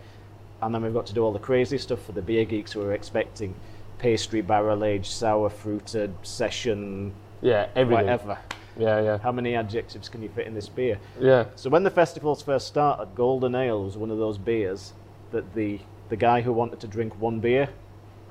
and 0.62 0.74
then 0.74 0.82
we've 0.82 0.94
got 0.94 1.06
to 1.06 1.12
do 1.14 1.22
all 1.22 1.32
the 1.32 1.38
crazy 1.38 1.78
stuff 1.78 2.02
for 2.04 2.12
the 2.12 2.22
beer 2.22 2.44
geeks 2.44 2.72
who 2.72 2.82
are 2.82 2.92
expecting 2.94 3.54
pastry, 3.98 4.40
barrel 4.40 4.84
aged, 4.84 5.10
sour 5.12 5.48
fruited, 5.50 6.14
session, 6.22 7.12
Yeah. 7.42 7.68
Everything. 7.76 8.04
whatever. 8.06 8.38
Yeah. 8.78 9.00
Yeah. 9.02 9.18
How 9.18 9.30
many 9.32 9.54
adjectives 9.54 10.08
can 10.08 10.22
you 10.22 10.28
fit 10.28 10.46
in 10.46 10.54
this 10.54 10.68
beer? 10.68 10.98
Yeah. 11.20 11.44
So 11.56 11.70
when 11.70 11.82
the 11.84 11.90
festivals 11.90 12.42
first 12.42 12.66
started, 12.66 13.14
Golden 13.14 13.54
Ale 13.54 13.84
was 13.84 13.96
one 13.96 14.10
of 14.10 14.18
those 14.18 14.38
beers 14.38 14.92
that 15.30 15.54
the 15.54 15.80
the 16.10 16.16
guy 16.16 16.40
who 16.42 16.52
wanted 16.52 16.80
to 16.80 16.86
drink 16.86 17.18
one 17.20 17.40
beer, 17.40 17.68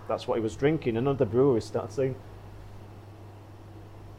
that's 0.08 0.28
what 0.28 0.36
he 0.36 0.42
was 0.42 0.56
drinking. 0.56 0.96
Another 0.98 1.26
brewery 1.26 1.62
started 1.62 1.92
saying, 1.92 2.16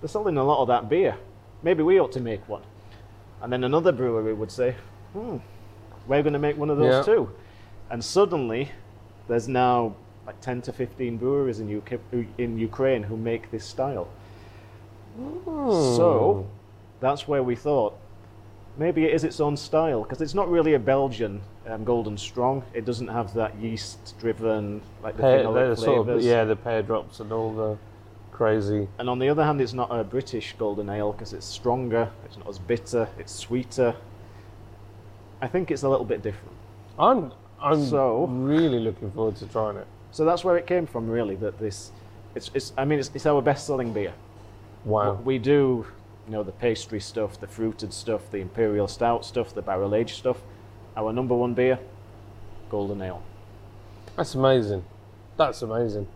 "They're 0.01 0.09
selling 0.09 0.37
a 0.37 0.45
lot 0.45 0.61
of 0.61 0.69
that 0.69 0.89
beer. 0.89 1.17
Maybe 1.63 1.83
we 1.83 2.01
ought 2.01 2.13
to 2.13 2.21
make 2.21 2.47
one." 2.49 2.63
And 3.43 3.53
then 3.53 3.63
another 3.65 3.93
brewery 3.93 4.33
would 4.35 4.51
say, 4.51 4.77
"Hmm, 5.15 5.37
we're 6.07 6.23
going 6.23 6.33
to 6.35 6.39
make 6.39 6.59
one 6.59 6.69
of 6.71 6.77
those 6.79 7.07
Yeah. 7.07 7.15
too." 7.15 7.31
And 7.91 8.05
suddenly, 8.05 8.71
there's 9.29 9.49
now 9.49 9.95
like 10.27 10.41
10 10.41 10.63
to 10.63 10.73
15 10.73 11.17
breweries 11.19 11.61
in 11.61 11.69
UK, 11.69 11.99
in 12.39 12.59
Ukraine 12.59 13.03
who 13.05 13.17
make 13.17 13.51
this 13.51 13.65
style. 13.65 14.09
Hmm. 15.17 15.71
So 15.97 16.47
that's 17.01 17.29
where 17.29 17.43
we 17.43 17.55
thought 17.57 17.95
maybe 18.77 19.05
it 19.05 19.15
is 19.15 19.23
its 19.23 19.39
own 19.41 19.57
style 19.57 20.03
because 20.03 20.21
it's 20.21 20.35
not 20.35 20.49
really 20.51 20.75
a 20.75 20.79
Belgian 20.79 21.41
um, 21.69 21.85
Golden 21.85 22.17
Strong. 22.19 22.65
It 22.73 22.85
doesn't 22.85 23.09
have 23.09 23.33
that 23.35 23.57
yeast-driven 23.57 24.83
like 25.03 25.17
the 25.17 25.23
Pear, 25.23 25.53
they're 25.53 25.77
sort 25.77 25.99
of, 26.01 26.07
flavors. 26.07 26.25
yeah, 26.25 26.45
the 26.45 26.57
pear 26.57 26.83
drops 26.83 27.21
and 27.21 27.33
all 27.33 27.53
the 27.55 27.79
crazy. 28.33 28.89
And 28.99 29.09
on 29.09 29.19
the 29.19 29.29
other 29.29 29.45
hand, 29.45 29.61
it's 29.61 29.73
not 29.75 29.89
a 29.91 30.03
British 30.03 30.55
golden 30.59 30.89
ale 30.91 31.13
because 31.13 31.33
it's 31.33 31.47
stronger. 31.47 32.11
It's 32.25 32.37
not 32.37 32.49
as 32.49 32.59
bitter. 32.59 33.09
It's 33.19 33.33
sweeter. 33.33 33.95
I 35.45 35.47
think 35.47 35.71
it's 35.71 35.83
a 35.83 35.89
little 35.89 36.07
bit 36.07 36.23
different. 36.23 36.57
I'm 36.99 37.31
I'm 37.61 37.85
So- 37.85 38.25
really 38.27 38.81
looking 38.81 39.11
forward 39.13 39.37
to 39.37 39.47
trying 39.47 39.77
it. 39.77 39.87
So 40.11 40.25
that's 40.25 40.43
where 40.45 40.57
it 40.57 40.67
came 40.67 40.87
from, 40.87 41.09
really. 41.11 41.37
That 41.37 41.59
this, 41.59 41.93
it's, 42.35 42.51
it's 42.55 42.73
I 42.79 42.85
mean, 42.85 42.99
it's, 42.99 43.11
it's 43.15 43.27
our 43.27 43.43
best-selling 43.43 43.93
beer. 43.93 44.15
Wow. 44.85 45.15
We 45.25 45.39
do, 45.39 45.87
you 46.27 46.33
know, 46.33 46.43
the 46.43 46.53
pastry 46.53 47.01
stuff, 47.01 47.39
the 47.41 47.47
fruited 47.47 47.93
stuff, 47.93 48.31
the 48.31 48.39
imperial 48.39 48.89
stout 48.89 49.25
stuff, 49.25 49.55
the 49.55 49.63
barrel 49.63 49.95
aged 49.95 50.17
stuff. 50.17 50.39
Our 50.97 51.13
number 51.13 51.35
one 51.35 51.53
beer, 51.55 51.79
golden 52.71 53.03
ale. 53.03 53.23
That's 54.17 54.35
amazing. 54.35 54.83
That's 55.37 55.61
amazing. 55.63 56.07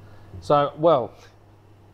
So, 0.41 0.73
well, 0.79 1.13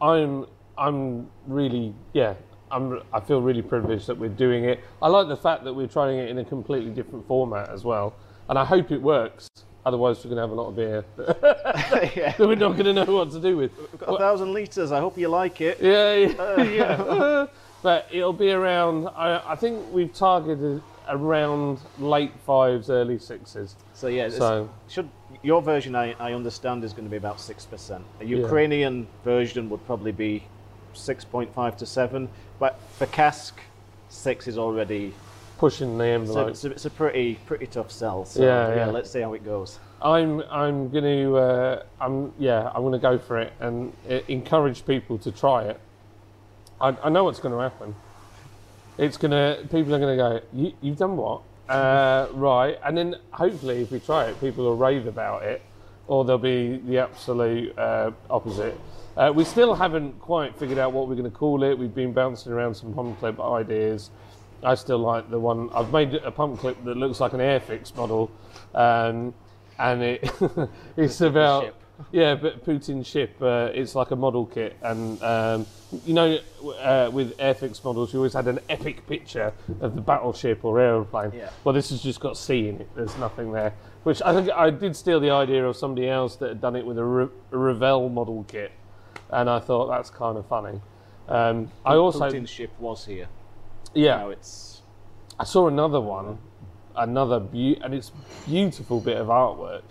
I'm 0.01 0.47
I'm 0.79 1.29
really 1.47 1.95
yeah. 2.13 2.35
I'm 2.75 3.01
I 3.13 3.21
feel 3.21 3.41
really 3.41 3.63
privileged 3.63 4.09
that 4.09 4.19
we're 4.19 4.29
doing 4.29 4.65
it. 4.65 4.81
I 5.01 5.09
like 5.09 5.29
the 5.29 5.37
fact 5.37 5.65
that 5.65 5.73
we're 5.73 5.87
trying 5.87 6.19
it 6.19 6.29
in 6.29 6.39
a 6.39 6.45
completely 6.45 6.91
different 6.91 7.27
format 7.29 7.71
as 7.71 7.85
well, 7.85 8.15
and 8.49 8.59
I 8.59 8.65
hope 8.65 8.91
it 8.91 9.01
works. 9.01 9.49
Otherwise, 9.87 10.25
we're 10.25 10.35
going 10.35 10.37
to 10.37 10.43
have 10.43 10.51
a 10.51 10.55
lot 10.55 10.69
of 10.69 10.77
beer 10.77 11.05
yeah. 12.17 12.35
that 12.37 12.39
we're 12.39 12.55
not 12.55 12.73
going 12.73 12.87
to 12.87 13.05
know 13.05 13.15
what 13.15 13.31
to 13.31 13.41
do 13.41 13.57
with. 13.59 13.71
We've 13.79 13.99
got 13.99 14.15
a 14.15 14.19
thousand 14.19 14.53
liters. 14.53 14.93
I 14.93 14.99
hope 14.99 15.19
you 15.19 15.29
like 15.29 15.61
it. 15.61 15.79
Yeah, 15.81 16.15
yeah, 16.15 16.43
uh, 16.43 16.63
yeah. 16.63 17.47
but 17.83 18.09
it'll 18.11 18.33
be 18.33 18.51
around. 18.51 19.09
I, 19.09 19.53
I 19.53 19.57
think 19.57 19.93
we've 19.93 20.13
targeted 20.13 20.83
around 21.09 21.81
late 21.99 22.33
fives, 22.47 22.89
early 22.91 23.19
sixes. 23.19 23.77
So 23.93 24.09
yeah, 24.09 24.31
So 24.31 24.69
should 24.89 25.09
your 25.43 25.61
version 25.63 25.95
I, 25.95 26.13
I 26.19 26.33
understand 26.33 26.83
is 26.83 26.93
going 26.93 27.05
to 27.05 27.11
be 27.11 27.19
about 27.19 27.41
six 27.41 27.67
percent. 27.67 28.05
A 28.21 28.25
Ukrainian 28.25 29.07
version 29.23 29.69
would 29.69 29.85
probably 29.87 30.13
be 30.13 30.45
six 30.95 31.25
point 31.25 31.53
five 31.55 31.77
to 31.79 31.87
seven, 31.87 32.29
but 32.65 32.81
for 32.97 33.05
cask, 33.05 33.61
six 34.09 34.49
is 34.49 34.57
already 34.57 35.13
pushing 35.59 35.99
the 35.99 36.07
envelope. 36.07 36.49
it's, 36.49 36.65
a, 36.65 36.71
it's 36.71 36.87
a 36.87 36.91
pretty 36.91 37.35
pretty 37.45 37.67
tough 37.67 37.91
sell. 37.91 38.25
So 38.25 38.43
Yeah, 38.43 38.75
yeah. 38.75 38.87
let's 38.87 39.11
see 39.11 39.21
how 39.21 39.35
it 39.35 39.45
goes. 39.45 39.79
I'm 40.01 40.41
I'm 40.51 40.89
gonna 40.89 41.35
uh, 41.35 41.83
I'm 42.01 42.33
yeah 42.39 42.71
I'm 42.75 42.83
gonna 42.83 42.99
go 42.99 43.19
for 43.19 43.39
it 43.39 43.53
and 43.61 43.93
uh, 44.09 44.21
encourage 44.29 44.87
people 44.87 45.19
to 45.19 45.31
try 45.31 45.65
it. 45.65 45.79
I, 46.81 46.97
I 47.05 47.11
know 47.11 47.25
what's 47.25 47.39
going 47.39 47.55
to 47.55 47.61
happen. 47.61 47.95
It's 48.97 49.19
gonna 49.19 49.59
people 49.71 49.95
are 49.95 49.99
gonna 49.99 50.17
go. 50.17 50.41
You, 50.55 50.73
you've 50.81 50.97
done 50.97 51.19
what? 51.19 51.43
Uh, 51.69 52.29
right, 52.33 52.79
and 52.83 52.97
then 52.97 53.17
hopefully 53.33 53.83
if 53.83 53.91
we 53.91 54.01
try 54.01 54.25
it, 54.25 54.41
people 54.41 54.65
will 54.65 54.79
rave 54.79 55.07
about 55.07 55.43
it, 55.43 55.61
or 56.07 56.25
there'll 56.25 56.39
be 56.39 56.79
the 56.79 56.97
absolute 56.97 57.79
uh, 57.79 58.13
opposite. 58.31 58.81
Uh, 59.17 59.33
we 59.35 59.45
still 59.45 59.75
haven't 59.75 60.19
quite 60.19 60.57
figured 60.57 60.79
out 60.79 60.93
what 60.93 61.09
we're 61.09 61.15
going 61.15 61.31
to 61.31 61.37
call 61.37 61.63
it. 61.63 61.79
We've 61.79 61.95
been 61.95 62.13
bouncing 62.13 62.53
around 62.53 62.75
some 62.75 62.93
pump 62.93 63.19
clip 63.21 63.41
ideas. 63.41 64.11
I 64.63 64.75
still 64.75 64.99
like 64.99 65.31
the 65.31 65.39
one 65.39 65.71
I've 65.75 65.93
made 65.93 66.15
a 66.15 66.31
pump 66.31 66.59
clip 66.59 66.83
that 66.85 66.97
looks 66.97 67.21
like 67.21 67.33
an 67.33 67.41
Airfix 67.41 67.95
model, 67.95 68.31
um, 68.75 69.35
and 69.79 70.03
it 70.03 70.31
it's 70.97 71.21
about 71.21 71.75
yeah, 72.13 72.35
but 72.35 72.65
Putin's 72.65 73.07
ship. 73.07 73.37
Uh, 73.41 73.71
it's 73.73 73.95
like 73.95 74.11
a 74.11 74.17
model 74.17 74.47
kit, 74.47 74.77
and 74.83 75.23
um, 75.23 75.67
you 76.05 76.15
know, 76.15 76.39
uh, 76.81 77.11
with 77.13 77.37
Airfix 77.39 77.85
models, 77.85 78.13
you 78.13 78.19
always 78.19 78.33
had 78.33 78.49
an 78.49 78.59
epic 78.69 79.07
picture 79.07 79.53
of 79.81 79.95
the 79.95 80.01
battleship 80.01 80.65
or 80.65 80.81
aeroplane. 80.81 81.33
Yeah. 81.35 81.51
Well, 81.63 81.73
this 81.73 81.91
has 81.91 82.03
just 82.03 82.21
got 82.21 82.37
C 82.37 82.69
in 82.69 82.81
it. 82.81 82.89
There's 82.95 83.17
nothing 83.19 83.53
there. 83.53 83.75
Which 84.03 84.21
I 84.23 84.35
think 84.35 84.51
I 84.51 84.71
did 84.71 84.97
steal 84.97 85.21
the 85.21 85.31
idea 85.31 85.67
of 85.67 85.77
somebody 85.77 86.09
else 86.09 86.37
that 86.37 86.49
had 86.49 86.61
done 86.61 86.77
it 86.77 86.85
with 86.85 86.99
a, 86.99 87.05
Re- 87.05 87.29
a 87.53 87.57
Revell 87.57 88.09
model 88.09 88.45
kit, 88.49 88.73
and 89.31 89.49
I 89.51 89.59
thought 89.61 89.89
that's 89.89 90.11
kind 90.11 90.37
of 90.39 90.47
funny. 90.47 90.81
Um, 91.29 91.71
I 91.85 91.95
also 91.97 92.29
Putin's 92.31 92.51
ship 92.51 92.71
was 92.79 93.07
here. 93.07 93.29
yeah. 93.95 94.17
Now 94.19 94.31
it's 94.31 94.83
I 95.41 95.45
saw 95.45 95.69
another 95.69 96.01
one, 96.01 96.39
another 96.97 97.41
beau- 97.41 97.77
and 97.83 97.95
it's 97.95 98.13
beautiful 98.47 99.01
bit 99.01 99.17
of 99.17 99.29
artwork, 99.29 99.83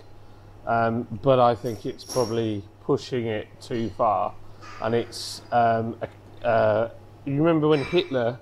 um, 0.67 1.07
but 1.23 1.39
I 1.39 1.55
think 1.55 1.85
it's 1.85 2.03
probably 2.05 2.63
pushing 2.83 3.25
it 3.27 3.47
too 3.61 3.89
far, 3.97 4.33
and 4.81 4.93
it's 4.95 5.41
um, 5.51 5.97
a, 6.43 6.47
uh, 6.47 6.89
you 7.25 7.35
remember 7.37 7.67
when 7.67 7.83
Hitler. 7.83 8.39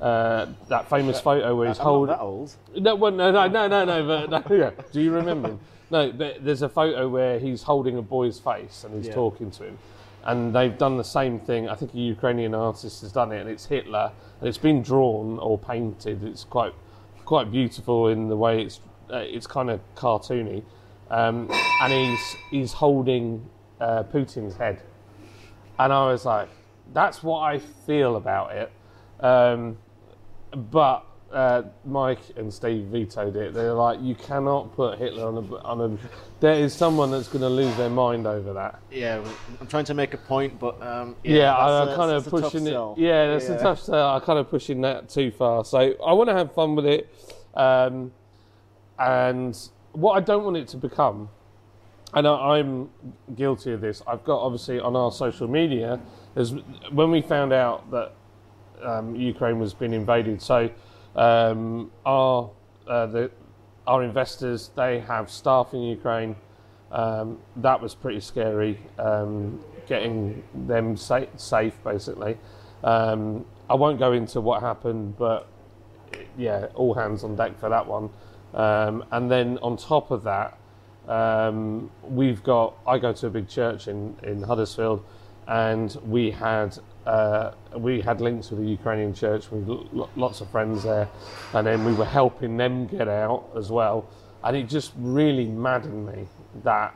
Uh, 0.00 0.46
that 0.68 0.88
famous 0.88 1.20
photo 1.20 1.54
where 1.54 1.68
he's 1.68 1.78
I'm 1.78 1.84
not 1.84 1.90
holding. 1.90 2.14
that 2.16 2.20
old. 2.22 2.56
No, 2.74 2.94
well, 2.94 3.12
no, 3.12 3.30
no, 3.30 3.46
no, 3.48 3.68
no, 3.68 3.84
no, 3.84 4.26
but 4.26 4.48
no, 4.48 4.56
yeah. 4.56 4.70
Do 4.92 5.00
you 5.02 5.12
remember 5.12 5.48
him? 5.50 5.60
No, 5.90 6.10
but 6.10 6.42
there's 6.42 6.62
a 6.62 6.70
photo 6.70 7.06
where 7.06 7.38
he's 7.38 7.62
holding 7.62 7.98
a 7.98 8.00
boy's 8.00 8.38
face 8.40 8.82
and 8.84 8.94
he's 8.94 9.08
Yeah. 9.08 9.12
talking 9.12 9.50
to 9.50 9.64
him. 9.64 9.78
And 10.24 10.54
they've 10.54 10.76
done 10.76 10.96
the 10.96 11.04
same 11.04 11.38
thing. 11.38 11.68
I 11.68 11.74
think 11.74 11.94
a 11.94 11.98
Ukrainian 11.98 12.54
artist 12.54 13.00
has 13.00 13.12
done 13.12 13.32
it, 13.32 13.40
and 13.40 13.48
it's 13.48 13.66
Hitler, 13.66 14.12
and 14.38 14.48
it's 14.48 14.58
been 14.58 14.82
drawn 14.82 15.38
or 15.38 15.58
painted. 15.58 16.22
It's 16.24 16.44
quite, 16.44 16.74
quite 17.24 17.50
beautiful 17.50 18.08
in 18.08 18.28
the 18.28 18.36
way 18.36 18.62
it's, 18.62 18.80
uh, 19.10 19.16
it's 19.16 19.46
kind 19.46 19.70
of 19.70 19.80
cartoony, 19.96 20.62
um, 21.10 21.50
and 21.82 21.92
he's 21.92 22.36
he's 22.50 22.72
holding 22.72 23.48
uh, 23.80 24.02
Putin's 24.04 24.56
head, 24.56 24.82
and 25.78 25.92
I 25.92 26.12
was 26.12 26.24
like, 26.24 26.48
that's 26.92 27.22
what 27.22 27.40
I 27.40 27.58
feel 27.58 28.16
about 28.16 28.52
it. 28.52 28.70
Um, 29.24 29.78
but 30.52 31.06
uh, 31.32 31.62
Mike 31.84 32.18
and 32.36 32.52
Steve 32.52 32.86
vetoed 32.86 33.36
it. 33.36 33.54
They're 33.54 33.72
like, 33.72 34.00
you 34.02 34.14
cannot 34.16 34.74
put 34.74 34.98
Hitler 34.98 35.26
on 35.26 35.36
a 35.36 35.56
on 35.58 35.80
a. 35.80 35.98
There 36.40 36.54
is 36.54 36.72
someone 36.74 37.10
that's 37.10 37.28
going 37.28 37.42
to 37.42 37.48
lose 37.48 37.74
their 37.76 37.90
mind 37.90 38.26
over 38.26 38.52
that. 38.54 38.80
Yeah, 38.90 39.22
I'm 39.60 39.66
trying 39.66 39.84
to 39.84 39.94
make 39.94 40.14
a 40.14 40.18
point, 40.18 40.58
but 40.58 40.80
um, 40.82 41.14
Yeah, 41.22 41.54
a- 41.54 41.82
I'm 41.88 41.96
kind 41.96 42.10
of 42.10 42.26
pushing 42.26 42.66
it. 42.66 42.70
sell. 42.70 42.94
Yeah, 42.98 43.28
that's 43.32 43.48
a 43.48 43.58
tough 43.58 43.80
sell. 43.80 44.08
I'm 44.10 44.20
kind 44.22 44.38
of 44.38 44.48
pushing 44.50 44.80
that 44.80 45.08
too 45.08 45.30
far. 45.30 45.64
So 45.64 45.78
I 45.78 46.12
want 46.14 46.28
to 46.30 46.34
have 46.34 46.52
fun 46.52 46.74
with 46.74 46.86
it, 46.86 47.12
um, 47.54 48.10
and 48.98 49.56
what 49.92 50.12
I 50.14 50.20
don't 50.20 50.44
want 50.44 50.56
it 50.56 50.68
to 50.68 50.76
become, 50.76 51.28
and 52.14 52.26
I, 52.26 52.58
I'm 52.58 52.90
guilty 53.36 53.72
of 53.72 53.80
this. 53.80 54.02
I've 54.06 54.24
got 54.24 54.40
obviously 54.40 54.80
on 54.80 54.96
our 54.96 55.12
social 55.12 55.46
media, 55.48 56.00
is 56.36 56.54
when 56.90 57.10
we 57.10 57.22
found 57.22 57.52
out 57.52 57.90
that 57.90 58.12
um, 58.82 59.14
Ukraine 59.14 59.58
was 59.58 59.74
being 59.74 59.92
invaded. 59.92 60.40
So 60.42 60.70
um, 61.16 61.90
our 62.04 62.50
uh, 62.86 63.06
the 63.06 63.30
our 63.86 64.02
investors 64.02 64.70
they 64.76 65.00
have 65.00 65.30
staff 65.30 65.74
in 65.74 65.82
Ukraine. 65.82 66.36
Um, 66.92 67.38
that 67.56 67.80
was 67.80 67.94
pretty 67.94 68.20
scary. 68.20 68.78
Um, 68.98 69.60
getting 69.86 70.42
them 70.54 70.96
sa- 70.96 71.26
safe, 71.36 71.74
basically. 71.84 72.36
Um, 72.82 73.44
I 73.68 73.74
won't 73.74 73.98
go 73.98 74.12
into 74.12 74.40
what 74.40 74.60
happened, 74.60 75.16
but 75.16 75.46
yeah, 76.36 76.66
all 76.74 76.94
hands 76.94 77.22
on 77.24 77.36
deck 77.36 77.58
for 77.58 77.68
that 77.68 77.86
one. 77.86 78.10
Um, 78.54 79.04
and 79.12 79.30
then 79.30 79.58
on 79.62 79.76
top 79.76 80.10
of 80.10 80.24
that, 80.24 80.58
um, 81.08 81.90
we've 82.02 82.42
got. 82.42 82.74
I 82.86 82.98
go 82.98 83.12
to 83.12 83.26
a 83.26 83.30
big 83.30 83.48
church 83.48 83.88
in 83.88 84.16
in 84.22 84.42
Huddersfield, 84.42 85.04
and 85.46 85.96
we 86.04 86.30
had 86.30 86.78
uh, 87.06 87.52
we 87.76 88.00
had 88.00 88.20
links 88.20 88.50
with 88.50 88.60
the 88.60 88.66
Ukrainian 88.66 89.14
church. 89.14 89.46
Lo- 89.50 90.10
lots 90.16 90.40
of 90.40 90.50
friends 90.50 90.82
there, 90.84 91.08
and 91.54 91.66
then 91.66 91.84
we 91.84 91.92
were 91.92 92.04
helping 92.04 92.56
them 92.56 92.86
get 92.86 93.08
out 93.08 93.48
as 93.56 93.70
well. 93.70 94.06
And 94.42 94.56
it 94.56 94.68
just 94.68 94.92
really 94.96 95.46
maddened 95.46 96.06
me 96.06 96.26
that 96.64 96.94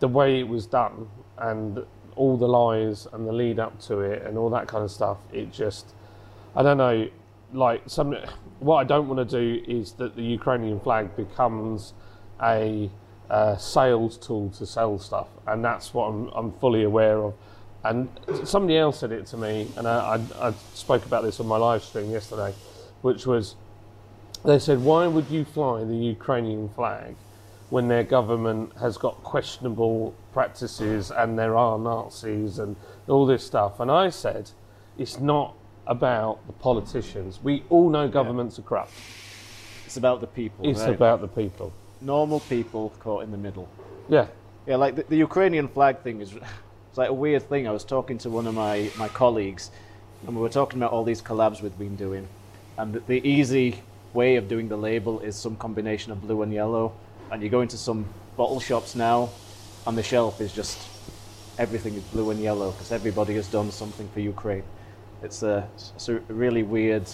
the 0.00 0.08
way 0.08 0.40
it 0.40 0.48
was 0.48 0.66
done 0.66 1.08
and 1.38 1.84
all 2.16 2.36
the 2.36 2.48
lies 2.48 3.06
and 3.12 3.26
the 3.26 3.32
lead 3.32 3.58
up 3.58 3.78
to 3.80 4.00
it 4.00 4.22
and 4.22 4.38
all 4.38 4.50
that 4.50 4.66
kind 4.66 4.82
of 4.82 4.90
stuff. 4.90 5.18
It 5.32 5.52
just, 5.52 5.94
I 6.54 6.62
don't 6.62 6.78
know, 6.78 7.08
like 7.52 7.82
some. 7.86 8.16
What 8.58 8.76
I 8.76 8.84
don't 8.84 9.08
want 9.08 9.28
to 9.28 9.38
do 9.38 9.62
is 9.70 9.92
that 9.92 10.16
the 10.16 10.22
Ukrainian 10.22 10.80
flag 10.80 11.14
becomes 11.14 11.92
a 12.42 12.90
uh, 13.30 13.56
sales 13.56 14.16
tool 14.16 14.50
to 14.50 14.66
sell 14.66 14.98
stuff, 14.98 15.28
and 15.46 15.64
that's 15.64 15.92
what 15.92 16.06
I'm, 16.06 16.28
I'm 16.28 16.52
fully 16.52 16.84
aware 16.84 17.18
of. 17.22 17.34
And 17.90 18.08
somebody 18.44 18.76
else 18.76 19.00
said 19.00 19.12
it 19.12 19.26
to 19.26 19.36
me, 19.36 19.68
and 19.76 19.86
I, 19.86 20.20
I, 20.40 20.48
I 20.48 20.52
spoke 20.74 21.04
about 21.06 21.22
this 21.24 21.40
on 21.40 21.46
my 21.46 21.56
live 21.56 21.82
stream 21.82 22.10
yesterday, 22.10 22.54
which 23.02 23.26
was 23.26 23.56
they 24.44 24.58
said, 24.60 24.82
why 24.82 25.06
would 25.08 25.28
you 25.28 25.44
fly 25.44 25.82
the 25.82 25.96
Ukrainian 25.96 26.68
flag 26.68 27.16
when 27.70 27.88
their 27.88 28.04
government 28.04 28.72
has 28.78 28.96
got 28.96 29.14
questionable 29.24 30.14
practices 30.32 31.10
and 31.10 31.36
there 31.36 31.56
are 31.56 31.78
Nazis 31.78 32.58
and 32.60 32.76
all 33.08 33.26
this 33.26 33.44
stuff? 33.44 33.80
And 33.80 33.90
I 33.90 34.10
said, 34.10 34.50
it's 34.98 35.18
not 35.18 35.54
about 35.86 36.46
the 36.46 36.52
politicians. 36.52 37.40
We 37.42 37.64
all 37.70 37.90
know 37.90 38.06
governments 38.08 38.58
are 38.58 38.62
corrupt. 38.62 38.92
It's 39.84 39.96
about 39.96 40.20
the 40.20 40.26
people. 40.26 40.68
It's 40.68 40.80
right? 40.80 40.94
about 40.94 41.20
the 41.20 41.28
people. 41.28 41.72
normal 42.00 42.40
people 42.40 42.92
caught 43.00 43.24
in 43.24 43.30
the 43.30 43.38
middle. 43.38 43.68
Yeah. 44.08 44.26
Yeah, 44.66 44.76
like 44.76 44.96
the, 44.96 45.04
the 45.04 45.16
Ukrainian 45.16 45.68
flag 45.68 46.00
thing 46.00 46.20
is 46.20 46.34
it's 46.96 46.98
like 46.98 47.10
a 47.10 47.12
weird 47.12 47.42
thing. 47.42 47.68
I 47.68 47.72
was 47.72 47.84
talking 47.84 48.16
to 48.20 48.30
one 48.30 48.46
of 48.46 48.54
my, 48.54 48.90
my 48.96 49.08
colleagues, 49.08 49.70
and 50.26 50.34
we 50.34 50.40
were 50.40 50.48
talking 50.48 50.78
about 50.78 50.92
all 50.92 51.04
these 51.04 51.20
collabs 51.20 51.60
we've 51.60 51.78
been 51.78 51.94
doing, 51.94 52.26
and 52.78 52.94
the, 52.94 53.00
the 53.00 53.28
easy 53.28 53.82
way 54.14 54.36
of 54.36 54.48
doing 54.48 54.68
the 54.68 54.78
label 54.78 55.20
is 55.20 55.36
some 55.36 55.56
combination 55.56 56.10
of 56.10 56.22
blue 56.22 56.40
and 56.40 56.54
yellow. 56.54 56.94
And 57.30 57.42
you 57.42 57.50
go 57.50 57.60
into 57.60 57.76
some 57.76 58.06
bottle 58.38 58.60
shops 58.60 58.94
now, 58.94 59.28
and 59.86 59.98
the 59.98 60.02
shelf 60.02 60.40
is 60.40 60.54
just 60.54 60.88
everything 61.58 61.92
is 61.96 62.02
blue 62.04 62.30
and 62.30 62.40
yellow 62.40 62.70
because 62.70 62.90
everybody 62.92 63.34
has 63.34 63.46
done 63.46 63.70
something 63.70 64.08
for 64.14 64.20
Ukraine. 64.20 64.64
It's 65.22 65.42
a, 65.42 65.68
it's 65.74 66.08
a 66.08 66.14
really 66.28 66.62
weird 66.62 67.06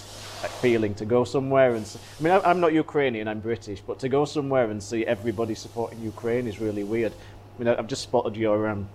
feeling 0.62 0.94
to 0.94 1.04
go 1.04 1.24
somewhere 1.24 1.74
and. 1.74 1.84
I 2.20 2.22
mean, 2.22 2.40
I'm 2.44 2.60
not 2.60 2.72
Ukrainian, 2.72 3.26
I'm 3.26 3.40
British, 3.40 3.80
but 3.80 3.98
to 3.98 4.08
go 4.08 4.26
somewhere 4.26 4.70
and 4.70 4.80
see 4.80 5.04
everybody 5.04 5.56
supporting 5.56 6.00
Ukraine 6.02 6.46
is 6.46 6.60
really 6.60 6.84
weird. 6.84 7.12
I 7.12 7.58
mean, 7.58 7.66
I've 7.66 7.88
just 7.88 8.04
spotted 8.04 8.36
your 8.36 8.68
um, 8.68 8.88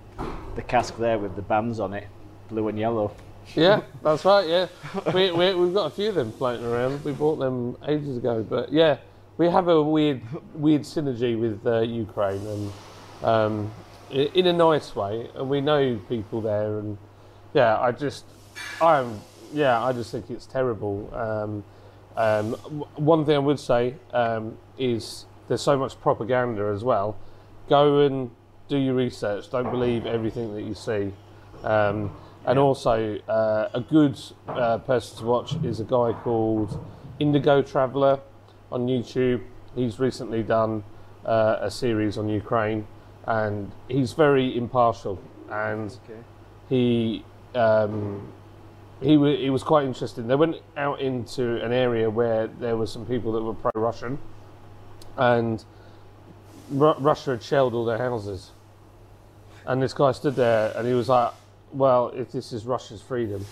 the 0.55 0.61
cask 0.61 0.97
there 0.97 1.17
with 1.17 1.35
the 1.35 1.41
bands 1.41 1.79
on 1.79 1.93
it, 1.93 2.07
blue 2.49 2.67
and 2.67 2.77
yellow. 2.77 3.11
Yeah, 3.55 3.81
that's 4.03 4.25
right. 4.25 4.47
Yeah, 4.47 4.67
we, 5.13 5.31
we, 5.31 5.53
we've 5.53 5.73
got 5.73 5.85
a 5.85 5.89
few 5.89 6.09
of 6.09 6.15
them 6.15 6.31
floating 6.31 6.65
around. 6.65 7.03
We 7.03 7.11
bought 7.11 7.37
them 7.37 7.77
ages 7.87 8.17
ago, 8.17 8.45
but 8.47 8.71
yeah, 8.71 8.97
we 9.37 9.49
have 9.49 9.67
a 9.67 9.81
weird 9.81 10.21
weird 10.53 10.81
synergy 10.81 11.39
with 11.39 11.65
uh, 11.65 11.81
Ukraine, 11.81 12.45
and 12.45 12.73
um, 13.23 13.71
in 14.09 14.47
a 14.47 14.53
nice 14.53 14.95
way. 14.95 15.29
And 15.35 15.49
we 15.49 15.61
know 15.61 15.99
people 16.09 16.41
there, 16.41 16.79
and 16.79 16.97
yeah, 17.53 17.79
I 17.79 17.91
just, 17.91 18.25
I'm, 18.81 19.19
yeah, 19.53 19.83
I 19.83 19.93
just 19.93 20.11
think 20.11 20.29
it's 20.29 20.45
terrible. 20.45 21.13
Um, 21.13 21.63
um, 22.15 22.53
one 22.95 23.25
thing 23.25 23.35
I 23.35 23.39
would 23.39 23.59
say 23.59 23.95
um, 24.11 24.57
is 24.77 25.25
there's 25.47 25.61
so 25.61 25.77
much 25.77 25.99
propaganda 26.01 26.71
as 26.73 26.83
well. 26.83 27.15
Go 27.69 27.99
and 27.99 28.31
do 28.67 28.77
your 28.77 28.93
research. 28.95 29.49
Don't 29.49 29.69
believe 29.71 30.05
everything 30.05 30.53
that 30.55 30.63
you 30.63 30.73
see. 30.73 31.11
Um, 31.63 32.11
and 32.45 32.57
also, 32.59 33.17
uh, 33.27 33.69
a 33.73 33.81
good 33.81 34.19
uh, 34.47 34.77
person 34.79 35.17
to 35.19 35.25
watch 35.25 35.55
is 35.63 35.79
a 35.79 35.83
guy 35.83 36.13
called 36.23 36.79
Indigo 37.19 37.61
Traveller 37.61 38.19
on 38.71 38.87
YouTube. 38.87 39.41
He's 39.75 39.99
recently 39.99 40.43
done 40.43 40.83
uh, 41.25 41.57
a 41.61 41.69
series 41.71 42.17
on 42.17 42.29
Ukraine, 42.29 42.87
and 43.25 43.71
he's 43.89 44.13
very 44.13 44.55
impartial. 44.57 45.19
And 45.49 45.91
Okay. 46.09 46.19
he 46.69 47.25
um, 47.55 48.27
he 49.01 49.15
w- 49.15 49.37
he 49.37 49.49
was 49.49 49.63
quite 49.63 49.85
interesting. 49.85 50.27
They 50.27 50.35
went 50.35 50.57
out 50.75 50.99
into 51.01 51.63
an 51.63 51.71
area 51.71 52.09
where 52.09 52.47
there 52.47 52.75
were 52.77 52.87
some 52.87 53.05
people 53.05 53.31
that 53.33 53.41
were 53.41 53.53
pro-Russian, 53.53 54.17
and 55.17 55.63
Ru- 56.71 56.95
Russia 56.99 57.31
had 57.31 57.43
shelled 57.43 57.73
all 57.73 57.85
their 57.85 57.97
houses. 57.97 58.51
And 59.67 59.81
this 59.81 59.93
guy 59.93 60.13
stood 60.13 60.35
there, 60.35 60.71
and 60.75 60.87
he 60.87 60.93
was 60.93 61.09
like, 61.09 61.33
"Well, 61.73 62.11
if 62.15 62.31
this 62.31 62.53
is 62.53 62.65
Russia's 62.65 63.01
freedom, 63.01 63.45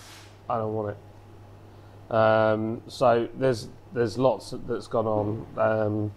I 0.48 0.56
don't 0.56 0.74
want 0.74 0.96
it." 0.96 2.14
Um, 2.14 2.82
so 2.88 3.28
there's 3.38 3.68
there's 3.92 4.16
lots 4.16 4.54
that's 4.66 4.86
gone 4.86 5.06
on, 5.06 5.46
um, 5.58 6.12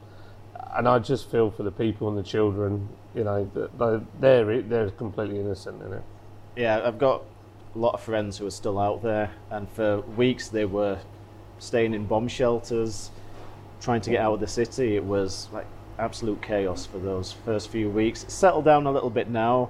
and 0.76 0.88
I 0.88 1.00
just 1.00 1.30
feel 1.30 1.52
for 1.52 1.64
the 1.64 1.72
people 1.72 2.08
and 2.08 2.18
the 2.18 2.24
children. 2.24 2.88
You 3.14 3.24
know, 3.26 3.52
they're, 4.20 4.62
they're 4.62 4.90
completely 4.92 5.40
innocent 5.40 5.82
in 5.82 5.94
it. 5.94 6.04
Yeah, 6.56 6.82
I've 6.86 7.00
got 7.00 7.24
a 7.76 7.78
lot 7.78 7.94
of 7.94 8.02
friends 8.02 8.38
who 8.38 8.48
are 8.48 8.52
still 8.52 8.80
out 8.80 9.04
there, 9.04 9.32
and 9.52 9.70
for 9.70 10.02
weeks 10.02 10.48
they 10.48 10.66
were 10.66 11.00
staying 11.58 11.94
in 11.94 12.06
bomb 12.06 12.28
shelters, 12.28 13.12
trying 13.82 14.02
to 14.02 14.12
get 14.12 14.22
out 14.22 14.36
of 14.36 14.40
the 14.40 14.48
city. 14.48 14.96
It 14.96 15.04
was 15.04 15.50
like 15.52 15.66
absolute 15.98 16.42
chaos 16.42 16.86
for 16.86 17.00
those 17.00 17.34
first 17.46 17.70
few 17.70 17.90
weeks. 17.90 18.24
It's 18.24 18.34
settled 18.34 18.66
down 18.66 18.86
a 18.86 18.92
little 18.92 19.10
bit 19.10 19.30
now, 19.30 19.70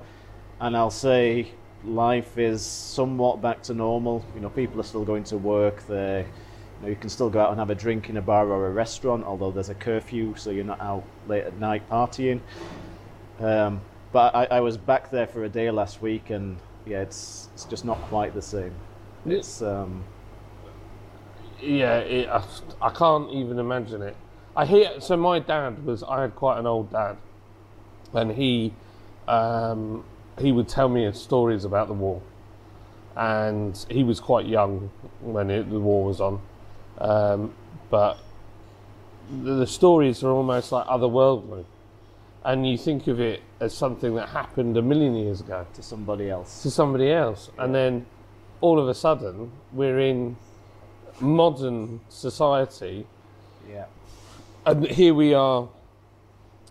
and 0.61 0.75
I'll 0.75 0.91
say 0.91 1.51
life 1.83 2.37
is 2.37 2.61
somewhat 2.61 3.41
back 3.41 3.61
to 3.63 3.73
normal. 3.73 4.23
You 4.35 4.41
know, 4.41 4.49
people 4.49 4.79
are 4.79 4.83
still 4.83 5.05
going 5.05 5.23
to 5.25 5.37
work. 5.37 5.85
They, 5.87 6.25
you 6.25 6.83
know, 6.83 6.89
you 6.89 6.95
can 6.95 7.09
still 7.09 7.29
go 7.29 7.39
out 7.39 7.51
and 7.51 7.59
have 7.59 7.69
a 7.69 7.75
drink 7.75 8.09
in 8.09 8.17
a 8.17 8.21
bar 8.21 8.47
or 8.47 8.67
a 8.67 8.71
restaurant, 8.71 9.25
although 9.25 9.51
there's 9.51 9.69
a 9.69 9.75
curfew, 9.75 10.35
so 10.35 10.49
you're 10.49 10.65
not 10.65 10.81
out 10.81 11.03
late 11.27 11.43
at 11.43 11.57
night 11.59 11.89
partying. 11.89 12.41
Um, 13.39 13.81
but 14.11 14.35
I, 14.35 14.45
I 14.45 14.59
was 14.59 14.77
back 14.77 15.11
there 15.11 15.27
for 15.27 15.43
a 15.45 15.49
day 15.49 15.69
last 15.71 16.01
week, 16.01 16.29
and 16.29 16.57
yeah, 16.85 17.01
it's 17.01 17.49
it's 17.53 17.65
just 17.65 17.85
not 17.85 17.97
quite 18.03 18.33
the 18.33 18.41
same. 18.41 18.73
It's 19.25 19.61
um, 19.61 20.03
Yeah, 21.61 21.99
it, 21.99 22.27
I, 22.29 22.43
I 22.81 22.89
can't 22.89 23.31
even 23.31 23.59
imagine 23.59 24.01
it. 24.01 24.15
I 24.55 24.65
hear. 24.65 24.99
So 24.99 25.15
my 25.15 25.39
dad 25.39 25.85
was. 25.85 26.03
I 26.03 26.21
had 26.21 26.35
quite 26.35 26.59
an 26.59 26.65
old 26.65 26.91
dad, 26.91 27.17
and 28.13 28.31
he 28.31 28.73
um, 29.27 30.03
he 30.39 30.51
would 30.51 30.67
tell 30.67 30.89
me 30.89 31.11
stories 31.13 31.65
about 31.65 31.87
the 31.87 31.93
war, 31.93 32.21
and 33.15 33.85
he 33.89 34.03
was 34.03 34.19
quite 34.19 34.45
young 34.45 34.89
when 35.21 35.49
it, 35.49 35.69
the 35.69 35.79
war 35.79 36.05
was 36.05 36.21
on, 36.21 36.41
um, 36.99 37.53
but 37.89 38.17
the, 39.43 39.55
the 39.55 39.67
stories 39.67 40.23
are 40.23 40.31
almost 40.31 40.71
like 40.71 40.85
otherworldly, 40.87 41.65
and 42.43 42.67
you 42.67 42.77
think 42.77 43.07
of 43.07 43.19
it 43.19 43.41
as 43.59 43.73
something 43.73 44.15
that 44.15 44.29
happened 44.29 44.77
a 44.77 44.81
million 44.81 45.15
years 45.15 45.41
ago. 45.41 45.65
To 45.73 45.83
somebody 45.83 46.29
else. 46.29 46.63
to 46.63 46.71
somebody 46.71 47.11
else, 47.11 47.49
and 47.57 47.75
then 47.75 48.05
all 48.61 48.79
of 48.79 48.87
a 48.87 48.93
sudden 48.93 49.51
we're 49.73 49.99
in 49.99 50.37
modern 51.19 51.99
society, 52.09 53.05
Yeah, 53.69 53.85
and 54.65 54.87
here 54.87 55.13
we 55.13 55.33
are 55.33 55.67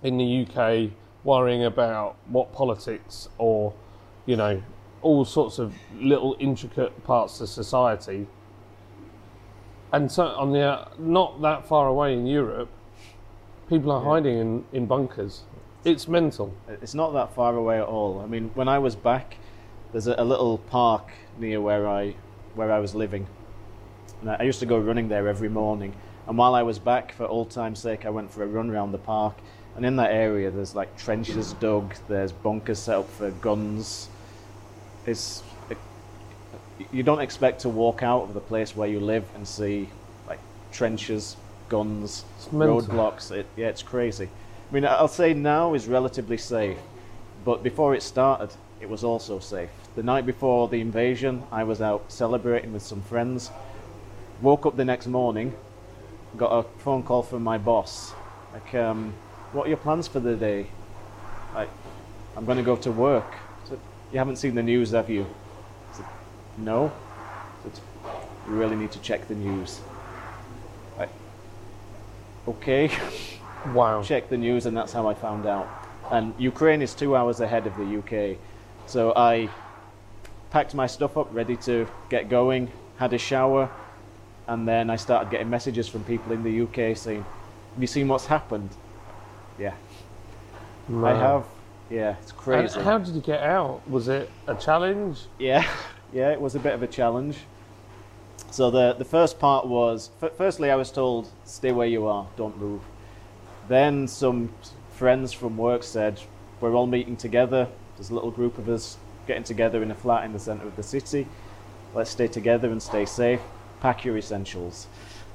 in 0.03 0.17
the 0.17 0.47
UK 0.47 0.91
worrying 1.29 1.62
about 1.62 2.17
what 2.27 2.51
politics 2.55 3.29
or 3.37 3.75
you 4.25 4.35
know 4.35 4.62
all 5.03 5.25
sorts 5.27 5.59
of 5.59 5.75
little 6.01 6.35
intricate 6.41 7.05
parts 7.05 7.41
of 7.43 7.49
society. 7.51 8.27
And 9.93 10.11
so 10.11 10.25
on 10.25 10.53
the 10.53 10.62
uh, 10.62 10.88
not 10.99 11.41
that 11.43 11.69
far 11.69 11.87
away 11.87 12.14
in 12.14 12.27
Europe, 12.27 12.71
people 13.69 13.93
are 13.93 14.03
hiding 14.03 14.38
in, 14.38 14.64
in 14.73 14.87
bunkers. 14.87 15.43
It's 15.85 16.09
mental. 16.09 16.53
it's 16.67 16.95
not 16.95 17.12
that 17.12 17.35
far 17.35 17.55
away 17.55 17.77
at 17.79 17.87
all. 17.87 18.21
I 18.21 18.27
mean, 18.27 18.51
when 18.55 18.69
I 18.69 18.79
was 18.79 18.97
back, 18.97 19.37
there's 19.93 20.07
a, 20.07 20.14
a 20.19 20.25
little 20.25 20.59
park 20.59 21.12
near 21.38 21.61
where 21.61 21.87
I 21.87 22.14
where 22.55 22.73
I 22.73 22.79
was 22.79 22.95
living, 22.95 23.27
and 24.21 24.31
I, 24.31 24.37
I 24.41 24.43
used 24.45 24.61
to 24.61 24.67
go 24.67 24.79
running 24.79 25.09
there 25.09 25.29
every 25.29 25.51
morning. 25.51 25.93
And 26.27 26.37
while 26.37 26.55
I 26.55 26.62
was 26.62 26.79
back, 26.79 27.12
for 27.12 27.27
old 27.27 27.51
time's 27.51 27.79
sake, 27.79 28.05
I 28.05 28.11
went 28.11 28.31
for 28.31 28.43
a 28.43 28.47
run 28.47 28.69
around 28.71 28.93
the 28.93 29.05
park. 29.14 29.37
And 29.79 29.87
in 29.87 29.95
that 29.95 30.11
area, 30.11 30.51
there's 30.51 30.75
like 30.75 30.97
trenches 30.99 31.53
dug, 31.53 31.95
there's 32.09 32.33
bunkers 32.33 32.81
set 32.81 32.97
up 32.97 33.09
for 33.11 33.31
guns. 33.31 34.09
It's 35.07 35.45
you 36.91 37.05
don't 37.05 37.21
expect 37.21 37.61
to 37.61 37.69
walk 37.69 38.03
out 38.03 38.23
of 38.23 38.35
the 38.35 38.41
place 38.41 38.75
where 38.75 38.88
you 38.88 38.99
live 38.99 39.25
and 39.37 39.47
see 39.47 39.88
like 40.27 40.41
trenches, 40.73 41.37
guns, 41.69 42.25
roadblocks. 42.51 43.31
It, 43.31 43.47
yeah, 43.57 43.69
it's 43.69 43.85
crazy. 43.85 44.29
I 44.69 44.75
mean, 44.75 44.85
I'll 44.85 45.07
say 45.07 45.33
now 45.33 45.75
is 45.75 45.87
relatively 45.87 46.38
safe, 46.38 46.79
but 47.45 47.62
before 47.62 47.95
it 47.95 48.03
started, 48.03 48.51
it 48.81 48.88
was 48.88 49.05
also 49.05 49.38
safe. 49.38 49.71
The 49.95 50.03
night 50.03 50.27
before 50.27 50.67
the 50.67 50.81
invasion, 50.81 51.45
I 51.53 51.62
was 51.62 51.81
out 51.81 52.11
celebrating 52.11 52.73
with 52.73 52.83
some 52.83 53.03
friends. 53.03 53.53
Woke 54.43 54.67
up 54.67 54.77
the 54.77 54.85
next 54.85 55.07
morning, 55.07 55.55
got 56.37 56.51
a 56.51 56.64
phone 56.81 57.05
call 57.05 57.23
from 57.23 57.45
my 57.45 57.59
boss. 57.59 58.12
Like, 58.53 58.75
um, 58.75 59.14
what 59.53 59.67
are 59.67 59.69
your 59.69 59.79
plans 59.79 60.07
for 60.07 60.21
the 60.21 60.37
day? 60.37 60.67
Like, 61.55 61.71
I'm 62.37 62.45
going 62.45 62.59
to 62.59 62.65
go 62.65 62.77
to 62.77 62.91
work. 62.93 63.35
So, 63.69 63.79
you 64.13 64.19
haven't 64.19 64.37
seen 64.37 64.55
the 64.55 64.63
news, 64.63 64.91
have 64.91 65.09
you? 65.09 65.27
Said, 65.93 66.07
no. 66.59 66.93
Said, 67.63 67.81
you 68.47 68.55
really 68.55 68.77
need 68.77 68.93
to 68.93 69.01
check 69.01 69.27
the 69.29 69.35
news. 69.35 69.81
Like, 70.99 71.11
okay. 72.47 72.91
Wow. 73.75 74.03
Check 74.03 74.31
the 74.31 74.37
news, 74.37 74.67
and 74.67 74.77
that's 74.77 74.93
how 74.93 75.09
I 75.09 75.15
found 75.15 75.45
out. 75.45 75.69
And 76.13 76.33
Ukraine 76.39 76.81
is 76.81 76.95
two 76.95 77.17
hours 77.17 77.41
ahead 77.41 77.67
of 77.67 77.77
the 77.77 77.99
UK. 77.99 78.39
So 78.87 79.13
I 79.17 79.51
packed 80.51 80.75
my 80.75 80.87
stuff 80.87 81.19
up, 81.19 81.29
ready 81.33 81.57
to 81.57 81.87
get 82.09 82.29
going, 82.29 82.71
had 82.97 83.13
a 83.13 83.19
shower, 83.19 83.69
and 84.47 84.67
then 84.67 84.91
I 84.91 84.97
started 84.97 85.31
getting 85.31 85.51
messages 85.51 85.89
from 85.89 86.05
people 86.05 86.33
in 86.33 86.43
the 86.43 86.63
UK 86.63 86.97
saying, 86.97 87.25
Have 87.75 87.81
you 87.81 87.87
seen 87.87 88.09
what's 88.09 88.27
happened? 88.27 88.71
Yeah, 89.59 89.75
I 91.05 91.14
have. 91.14 91.44
Yeah, 91.90 92.16
it's 92.21 92.31
And 92.31 92.38
crazy. 92.40 92.81
how 92.81 92.99
did 92.99 93.14
you 93.14 93.21
get 93.21 93.42
out? 93.42 93.81
Was 93.88 94.09
it 94.09 94.31
a 94.47 94.55
challenge? 94.55 95.21
Yeah, 95.38 95.66
yeah, 96.12 96.31
it 96.33 96.40
was 96.40 96.55
a 96.55 96.59
bit 96.61 96.75
of 96.75 96.83
a 96.83 96.87
challenge. 96.87 97.38
So 98.51 98.71
the 98.71 98.94
the 98.94 99.05
first 99.05 99.38
part 99.38 99.66
was 99.66 100.11
f- 100.23 100.33
firstly 100.37 100.71
I 100.71 100.77
was 100.77 100.90
told 100.90 101.29
stay 101.44 101.73
where 101.73 101.87
you 101.87 102.07
are, 102.07 102.27
don't 102.37 102.59
move. 102.59 102.83
Then 103.68 104.07
some 104.09 104.51
friends 104.90 105.33
from 105.33 105.57
work 105.57 105.83
said 105.83 106.21
we're 106.61 106.75
all 106.75 106.87
meeting 106.87 107.16
together. 107.16 107.68
There's 107.97 108.11
a 108.11 108.14
little 108.14 108.31
group 108.31 108.59
of 108.59 108.68
us 108.68 108.97
getting 109.27 109.44
together 109.44 109.83
in 109.83 109.90
a 109.90 109.94
flat 109.94 110.25
in 110.25 110.33
the 110.33 110.38
center 110.38 110.66
of 110.66 110.77
the 110.77 110.83
city. 110.83 111.27
Let's 111.94 112.11
stay 112.11 112.29
together 112.29 112.71
and 112.71 112.83
stay 112.83 113.05
safe. 113.05 113.40
Pack 113.81 114.05
your 114.05 114.16
essentials. 114.16 114.87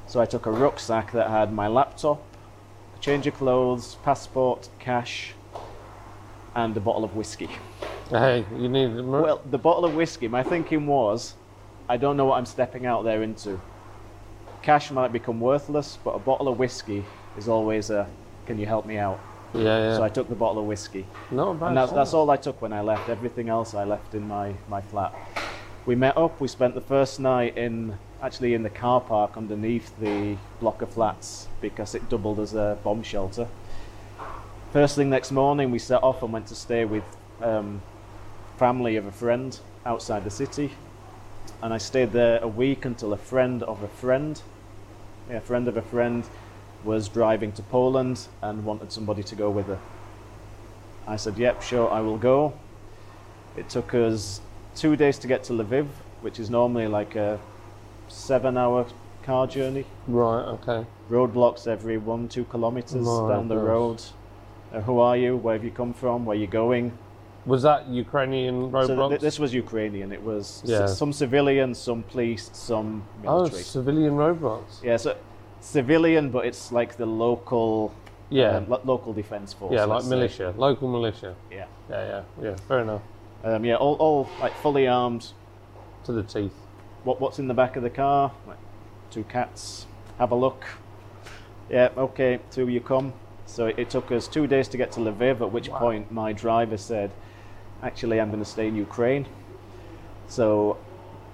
So 0.08 0.20
I 0.20 0.26
took 0.26 0.46
a 0.46 0.52
rucksack 0.52 1.12
that 1.14 1.30
had 1.30 1.54
my 1.54 1.68
laptop, 1.68 2.22
change 3.04 3.28
of 3.28 3.34
clothes, 3.34 3.98
passport, 4.04 4.70
cash, 4.80 5.34
and 6.56 6.76
a 6.78 6.80
bottle 6.80 7.04
of 7.04 7.16
whiskey. 7.18 7.50
Hey, 8.10 8.46
you 8.56 8.70
need. 8.70 8.96
Well, 8.96 9.42
the 9.52 9.58
bottle 9.58 9.84
of 9.84 9.94
whiskey, 9.94 10.30
my 10.30 10.42
thinking 10.42 10.88
was 10.88 11.34
I 11.90 11.98
don't 11.98 12.16
know 12.16 12.26
what 12.26 12.38
I'm 12.38 12.46
stepping 12.46 12.86
out 12.86 13.04
there 13.04 13.22
into. 13.22 13.60
Cash 14.62 14.92
might 14.92 15.12
become 15.12 15.42
worthless, 15.42 15.98
but 16.02 16.12
a 16.12 16.20
bottle 16.20 16.48
of 16.48 16.58
whiskey 16.58 17.04
is 17.38 17.50
always 17.50 17.90
a. 17.90 18.08
Can 18.46 18.58
you 18.58 18.66
help 18.66 18.86
me 18.86 18.98
out? 18.98 19.20
Yeah, 19.54 19.64
yeah. 19.64 19.98
So 19.98 20.04
I 20.04 20.10
took 20.10 20.30
the 20.30 20.36
bottle 20.36 20.62
of 20.62 20.66
whiskey. 20.66 21.06
Bad 21.30 21.68
And 21.68 21.78
that's, 21.78 21.92
that's 21.92 22.14
all 22.14 22.30
I 22.30 22.38
took 22.38 22.62
when 22.62 22.72
I 22.72 22.82
left. 22.82 23.10
Everything 23.10 23.50
else 23.50 23.74
I 23.74 23.84
left 23.84 24.16
in 24.16 24.28
my, 24.28 24.54
my 24.68 24.82
flat. 24.82 25.14
We 25.86 25.96
met 25.96 26.18
up. 26.18 26.40
We 26.40 26.48
spent 26.48 26.74
the 26.74 26.82
first 26.82 27.20
night 27.20 27.58
in 27.58 27.98
actually 28.24 28.54
in 28.54 28.64
the 28.64 28.70
car 28.70 29.02
park 29.02 29.36
underneath 29.36 29.92
the 30.00 30.38
block 30.62 30.82
of 30.82 30.90
flats 30.90 31.48
because 31.60 31.94
it 31.94 32.08
doubled 32.10 32.40
as 32.40 32.54
a 32.54 32.78
bomb 32.82 33.04
shelter. 33.04 33.48
First 34.72 34.96
thing 34.96 35.10
next 35.10 35.32
morning, 35.32 35.72
we 35.72 35.78
set 35.78 36.02
off 36.02 36.24
and 36.24 36.32
went 36.32 36.48
to 36.48 36.56
stay 36.56 36.86
with 36.86 37.04
um, 37.42 37.82
family 38.58 38.96
of 38.96 39.06
a 39.06 39.12
friend 39.12 39.60
outside 39.86 40.24
the 40.24 40.32
city. 40.32 40.72
And 41.62 41.74
I 41.74 41.78
stayed 41.78 42.14
there 42.14 42.40
a 42.42 42.48
week 42.48 42.86
until 42.86 43.12
a 43.12 43.18
friend 43.18 43.62
of 43.62 43.84
a 43.84 43.90
friend, 43.90 44.42
yeah, 45.30 45.38
a 45.38 45.42
friend 45.42 45.68
of 45.68 45.76
a 45.76 45.82
friend, 45.82 46.24
was 46.86 47.10
driving 47.10 47.52
to 47.54 47.62
Poland 47.62 48.28
and 48.42 48.64
wanted 48.64 48.94
somebody 48.94 49.24
to 49.24 49.36
go 49.36 49.50
with 49.50 49.68
her. 49.68 49.80
I 51.06 51.18
said, 51.18 51.38
Yep, 51.38 51.62
sure, 51.62 51.92
I 51.92 52.00
will 52.00 52.18
go. 52.18 52.54
It 53.58 53.70
took 53.70 53.94
us 53.94 54.40
two 54.76 54.96
days 54.96 55.20
to 55.20 55.28
get 55.28 55.44
to 55.46 55.54
Lviv, 55.54 55.88
which 56.22 56.40
is 56.40 56.50
normally 56.50 56.88
like 56.88 57.16
a 57.16 57.40
seven 58.08 58.58
hour 58.58 58.86
car 59.24 59.48
journey. 59.48 59.86
Right, 60.08 60.44
okay. 60.44 60.86
Roadblocks 61.10 61.68
every 61.68 61.98
one, 61.98 62.28
two 62.28 62.44
kilometers 62.46 62.96
My 63.06 63.30
down 63.30 63.48
the 63.48 63.58
road. 63.58 64.02
Uh, 64.74 64.82
who 64.82 65.00
are 65.00 65.16
you? 65.16 65.38
Where 65.38 65.54
have 65.56 65.64
you 65.64 65.72
come 65.72 65.94
from? 65.94 66.26
Where 66.26 66.36
are 66.36 66.40
you 66.40 66.48
going? 66.48 66.98
Was 67.46 67.62
that 67.64 67.88
Ukrainian 67.90 68.72
So 68.72 68.78
roadblocks? 68.78 69.10
th- 69.10 69.22
this 69.22 69.38
was 69.40 69.54
Ukrainian. 69.54 70.12
It 70.12 70.24
was 70.24 70.62
Yeah. 70.66 70.86
some 70.86 71.12
civilian, 71.14 71.74
some 71.74 72.04
police, 72.04 72.50
some 72.54 73.04
military. 73.22 73.60
oh, 73.62 73.64
civilian 73.64 74.14
roadblocks. 74.14 74.82
yeah, 74.82 74.98
so 74.98 75.16
civilian, 75.60 76.30
but 76.30 76.46
it's 76.46 76.72
like 76.72 76.96
the 76.98 77.06
local, 77.06 77.92
Yeah, 78.30 78.58
um, 78.58 78.66
lo- 78.70 78.82
local 78.86 79.14
defense 79.14 79.54
force. 79.54 79.74
yeah, 79.74 79.84
like 79.86 79.96
let's 79.96 80.06
say. 80.06 80.16
militia, 80.16 80.54
local 80.58 80.88
militia. 80.90 81.36
Yeah, 81.52 81.66
Yeah, 81.90 82.06
yeah, 82.40 82.44
yeah. 82.46 82.56
Fair 82.68 82.80
enough. 82.80 83.02
um, 83.44 83.64
yeah, 83.66 83.76
all, 83.76 83.96
all 83.96 84.28
like 84.42 84.54
fully 84.62 84.88
armed, 84.88 85.34
To 86.06 86.12
the 86.14 86.24
teeth. 86.24 86.56
What 87.04 87.20
what's 87.20 87.40
in 87.40 87.48
the 87.48 87.54
back 87.54 87.76
of 87.76 87.84
the 87.84 87.90
car? 87.90 88.32
Like 88.48 88.58
two 89.12 89.24
cats. 89.24 89.86
Have 90.20 90.32
a 90.32 90.36
look. 90.36 90.66
Yeah, 91.70 91.90
okay, 91.98 92.40
two 92.52 92.68
you 92.68 92.82
come. 92.82 93.14
So 93.46 93.68
it, 93.68 93.80
it 93.80 93.90
took 93.90 94.12
us 94.12 94.28
two 94.28 94.48
days 94.48 94.68
to 94.70 94.78
get 94.78 94.92
to 94.94 95.00
Lviv. 95.00 95.42
At 95.42 95.52
which 95.52 95.70
Wow. 95.70 95.80
point 95.80 96.12
my 96.12 96.34
driver 96.34 96.78
said, 96.78 97.12
"Actually, 97.82 98.20
I'm 98.20 98.30
going 98.30 98.44
to 98.44 98.50
stay 98.50 98.68
in 98.68 98.76
Ukraine." 98.76 99.26
So 100.28 100.78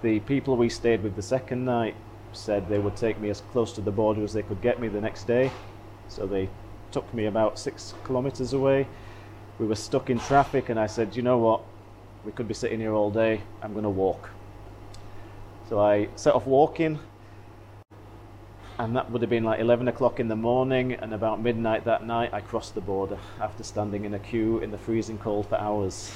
the 0.01 0.19
people 0.21 0.57
we 0.57 0.69
stayed 0.69 1.03
with 1.03 1.15
the 1.15 1.21
second 1.21 1.65
night 1.65 1.95
said 2.33 2.69
they 2.69 2.79
would 2.79 2.95
take 2.95 3.19
me 3.19 3.29
as 3.29 3.41
close 3.51 3.73
to 3.73 3.81
the 3.81 3.91
border 3.91 4.23
as 4.23 4.33
they 4.33 4.43
could 4.43 4.61
get 4.61 4.79
me 4.79 4.87
the 4.87 5.01
next 5.01 5.25
day. 5.25 5.51
So 6.07 6.25
they 6.25 6.49
took 6.91 7.11
me 7.13 7.25
about 7.25 7.59
six 7.59 7.93
kilometers 8.03 8.53
away. 8.53 8.87
We 9.59 9.67
were 9.67 9.75
stuck 9.75 10.09
in 10.09 10.19
traffic, 10.19 10.69
and 10.69 10.79
I 10.79 10.87
said, 10.87 11.15
"You 11.15 11.21
know 11.21 11.37
what? 11.37 11.61
We 12.25 12.31
could 12.31 12.47
be 12.47 12.53
sitting 12.53 12.79
here 12.79 12.93
all 12.93 13.11
day. 13.11 13.41
I'm 13.61 13.73
going 13.73 13.83
to 13.83 13.89
walk." 13.89 14.29
So 15.69 15.79
I 15.79 16.09
set 16.15 16.33
off 16.33 16.47
walking, 16.47 16.97
and 18.79 18.95
that 18.95 19.11
would 19.11 19.21
have 19.21 19.29
been 19.29 19.43
like 19.43 19.59
11 19.59 19.87
o'clock 19.87 20.19
in 20.19 20.27
the 20.27 20.35
morning. 20.35 20.93
And 20.93 21.13
about 21.13 21.43
midnight 21.43 21.85
that 21.85 22.07
night, 22.07 22.33
I 22.33 22.41
crossed 22.41 22.73
the 22.73 22.81
border 22.81 23.19
after 23.39 23.61
standing 23.61 24.03
in 24.03 24.15
a 24.15 24.19
queue 24.19 24.57
in 24.59 24.71
the 24.71 24.79
freezing 24.79 25.19
cold 25.19 25.45
for 25.45 25.59
hours. 25.59 26.11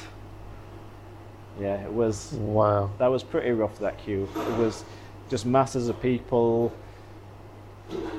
Yeah, 1.60 1.76
it 1.76 1.94
was 1.94 2.34
Wow. 2.34 2.90
that 2.98 3.10
was 3.10 3.22
pretty 3.22 3.52
rough. 3.52 3.78
That 3.78 4.00
queue. 4.00 4.28
It 4.36 4.58
was 4.58 4.84
just 5.30 5.46
masses 5.46 5.88
of 5.88 6.02
people. 6.02 6.74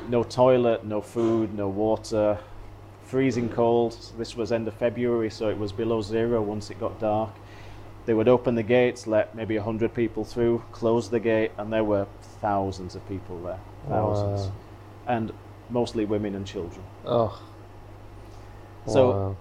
No 0.09 0.23
toilet, 0.23 0.85
no 0.85 1.01
food, 1.01 1.53
no 1.53 1.67
water. 1.69 2.39
Freezing 3.03 3.49
cold. 3.49 3.97
This 4.17 4.37
was 4.37 4.53
end 4.53 4.69
of 4.69 4.75
February, 4.75 5.31
so 5.31 5.49
it 5.49 5.59
was 5.59 5.73
below 5.73 6.01
zero 6.01 6.41
once 6.43 6.71
it 6.71 6.79
got 6.79 7.01
dark. 7.01 7.31
They 8.07 8.15
would 8.15 8.29
open 8.29 8.55
the 8.55 8.63
gates, 8.63 9.07
let 9.07 9.35
maybe 9.35 9.57
100 9.57 9.95
people 9.95 10.25
through, 10.25 10.63
close 10.73 11.09
the 11.09 11.21
gate, 11.21 11.53
and 11.57 11.73
there 11.73 11.85
were 11.85 12.07
thousands 12.41 12.95
of 12.95 13.07
people 13.09 13.41
there. 13.43 13.61
Thousands. 13.89 14.47
Wow. 14.47 14.53
And 15.07 15.33
mostly 15.71 16.05
women 16.05 16.35
and 16.35 16.47
children. 16.47 16.85
Oh. 17.07 17.41
So- 18.87 19.11
wow. 19.11 19.37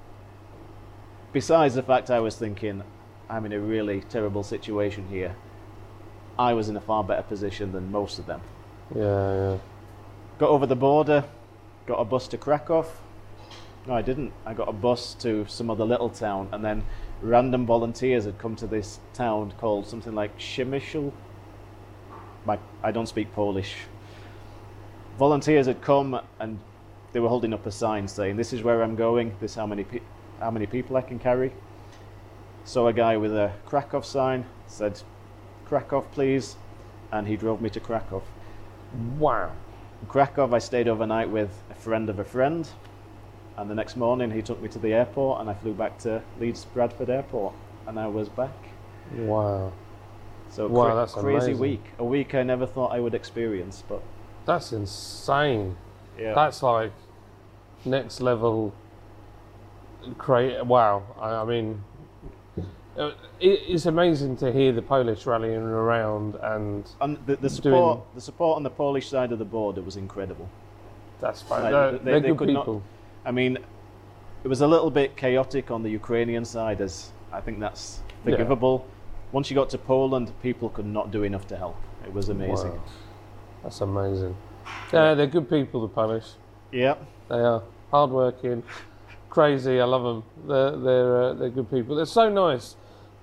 Besides 1.34 1.74
the 1.74 1.82
fact 1.82 2.12
I 2.12 2.20
was 2.20 2.36
thinking, 2.36 2.84
I'm 3.28 3.46
in 3.46 3.54
a 3.54 3.60
really 3.60 4.02
terrible 4.02 4.44
situation 4.44 5.08
here, 5.10 5.36
I 6.38 6.54
was 6.54 6.70
in 6.70 6.78
a 6.78 6.82
far 6.82 7.04
better 7.04 7.24
position 7.24 7.72
than 7.72 7.92
most 7.92 8.20
of 8.20 8.28
them. 8.28 8.42
yeah, 8.96 9.02
yeah. 9.52 9.58
Got 10.38 10.50
over 10.50 10.66
the 10.66 10.76
border, 10.76 11.24
got 11.88 11.96
a 12.00 12.06
bus 12.06 12.28
to 12.30 12.38
Krakow. 12.38 12.86
No, 13.88 13.94
I 13.96 14.02
didn't. 14.02 14.32
I 14.46 14.54
got 14.54 14.68
a 14.70 14.74
bus 14.74 15.14
to 15.16 15.46
some 15.48 15.70
other 15.70 15.86
little 15.86 16.10
town, 16.10 16.50
and 16.52 16.64
then 16.64 16.84
random 17.24 17.66
volunteers 17.66 18.26
had 18.26 18.38
come 18.38 18.56
to 18.58 18.68
this 18.68 19.00
town 19.14 19.54
called 19.58 19.88
something 19.88 20.14
like 20.14 20.38
Przemyśl. 20.38 21.12
My, 22.46 22.60
I 22.84 22.92
don't 22.92 23.08
speak 23.08 23.34
Polish. 23.34 23.76
Volunteers 25.18 25.68
had 25.68 25.82
come 25.82 26.20
and 26.40 26.60
they 27.14 27.20
were 27.22 27.30
holding 27.30 27.54
up 27.54 27.66
a 27.66 27.72
sign 27.72 28.08
saying, 28.08 28.36
"This 28.36 28.52
is 28.52 28.64
where 28.64 28.84
I'm 28.84 28.96
going. 28.96 29.36
This 29.40 29.52
is 29.52 29.56
how 29.56 29.68
many 29.68 29.84
pe- 29.84 30.02
how 30.40 30.52
many 30.52 30.66
people 30.66 30.98
I 30.98 31.02
can 31.02 31.20
carry." 31.20 31.54
So 32.66 32.88
a 32.88 32.94
guy 32.94 33.18
with 33.18 33.34
a 33.34 33.54
Krakow 33.66 34.02
sign 34.02 34.46
said, 34.68 35.02
"Krakow, 35.66 36.02
please," 36.02 36.58
and 37.12 37.28
he 37.28 37.38
drove 37.38 37.62
me 37.62 37.70
to 37.70 37.80
Krakow. 37.80 38.22
Wow. 39.18 39.52
In 40.02 40.08
Krakow, 40.08 40.54
I 40.54 40.60
stayed 40.60 40.88
overnight 40.88 41.30
with 41.30 41.62
a 41.70 41.76
friend 41.76 42.10
of 42.10 42.20
a 42.20 42.24
friend, 42.24 42.68
and 43.58 43.70
the 43.70 43.76
next 43.76 43.96
morning 43.96 44.32
he 44.32 44.42
took 44.42 44.62
me 44.62 44.70
to 44.70 44.80
the 44.80 44.94
airport, 44.94 45.42
and 45.42 45.50
I 45.50 45.54
flew 45.54 45.74
back 45.74 45.98
to 46.00 46.22
Leeds 46.40 46.66
Bradford 46.66 47.10
Airport, 47.10 47.54
and 47.88 48.00
I 48.00 48.08
was 48.08 48.30
back. 48.30 48.52
Wow. 49.16 49.72
So 50.50 50.68
Wow, 50.68 50.86
cra- 50.86 50.96
that's 50.96 51.14
crazy 51.14 51.36
amazing. 51.48 51.60
week, 51.60 51.84
a 52.00 52.06
week 52.06 52.36
I 52.36 52.44
never 52.44 52.66
thought 52.66 52.92
I 52.92 53.00
would 53.00 53.14
experience, 53.16 53.84
but 53.88 54.02
That's 54.46 54.72
insane. 54.74 55.78
yeah, 56.20 56.34
That's 56.34 56.62
like 56.64 56.92
next 57.86 58.22
level. 58.22 58.74
Great. 60.18 60.64
Wow. 60.66 61.04
I, 61.20 61.30
I 61.36 61.46
mean, 61.46 61.84
uh, 62.98 63.12
it, 63.40 63.60
it's 63.68 63.86
amazing 63.86 64.36
to 64.38 64.52
hear 64.52 64.72
the 64.72 64.82
Polish 64.82 65.26
rallying 65.26 65.62
around, 65.62 66.36
and 66.36 66.90
and 67.02 67.18
the, 67.26 67.36
the 67.36 67.36
doing- 67.38 67.50
support, 67.50 68.00
the 68.16 68.22
support 68.22 68.58
on 68.58 68.64
the 68.64 68.70
Polish 68.70 69.08
side 69.10 69.32
of 69.32 69.40
the 69.40 69.46
border 69.46 69.82
was 69.82 69.96
incredible. 69.96 70.50
that's 71.22 71.42
fine. 71.42 71.64
Like, 71.64 71.72
they're 71.72 71.92
they- 71.92 71.98
they're 72.04 72.20
they 72.20 72.28
good 72.30 72.38
could 72.38 72.50
not- 72.50 72.62
people. 72.66 72.84
I 73.26 73.32
mean, 73.32 73.58
it 74.44 74.48
was 74.48 74.62
a 74.62 74.68
little 74.68 74.92
bit 74.92 75.16
chaotic 75.16 75.72
on 75.72 75.84
the 75.84 75.90
Ukrainian 75.90 76.46
side, 76.46 76.82
as 76.82 77.12
I 77.32 77.40
think 77.42 77.60
that's 77.60 78.02
Yeah. 78.26 78.32
forgivable. 78.32 78.86
Once 79.32 79.50
you 79.50 79.56
got 79.56 79.70
to 79.72 79.78
Poland, 79.78 80.32
people 80.42 80.70
could 80.70 80.86
not 80.86 81.12
do 81.12 81.24
enough 81.24 81.48
to 81.48 81.58
help. 81.58 81.76
It 82.06 82.14
was 82.14 82.30
amazing. 82.30 82.72
Wow. 82.72 82.84
That's 83.64 83.82
amazing. 83.82 84.36
Yeah, 84.92 85.14
they're 85.14 85.28
good 85.28 85.50
people, 85.50 85.82
the 85.82 85.88
Polish. 85.88 86.34
Yeah. 86.72 86.96
They 87.30 87.40
are 87.40 87.64
hardworking, 87.92 88.64
crazy. 89.30 89.80
I 89.80 89.86
love 89.86 90.04
them. 90.04 90.24
They're 90.48 90.72
they're 90.78 91.24
uh, 91.24 91.34
they're 91.34 91.50
good 91.50 91.70
people. 91.72 91.98
It's 92.00 92.12
so 92.12 92.30
nice 92.30 92.76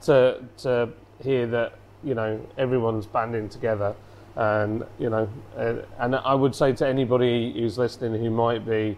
to 0.03 0.43
to 0.59 0.89
hear 1.23 1.47
that 1.49 1.75
you 2.03 2.15
know 2.15 2.41
everyone's 2.57 3.07
banding 3.07 3.49
together, 3.49 3.95
and 4.37 4.85
you 4.99 5.11
know, 5.11 5.29
uh, 5.57 5.75
and 5.99 6.17
I 6.17 6.35
would 6.35 6.55
say 6.55 6.73
to 6.73 6.87
anybody 6.87 7.53
who's 7.53 7.77
listening 7.79 8.21
who 8.23 8.31
might 8.31 8.65
be, 8.67 8.97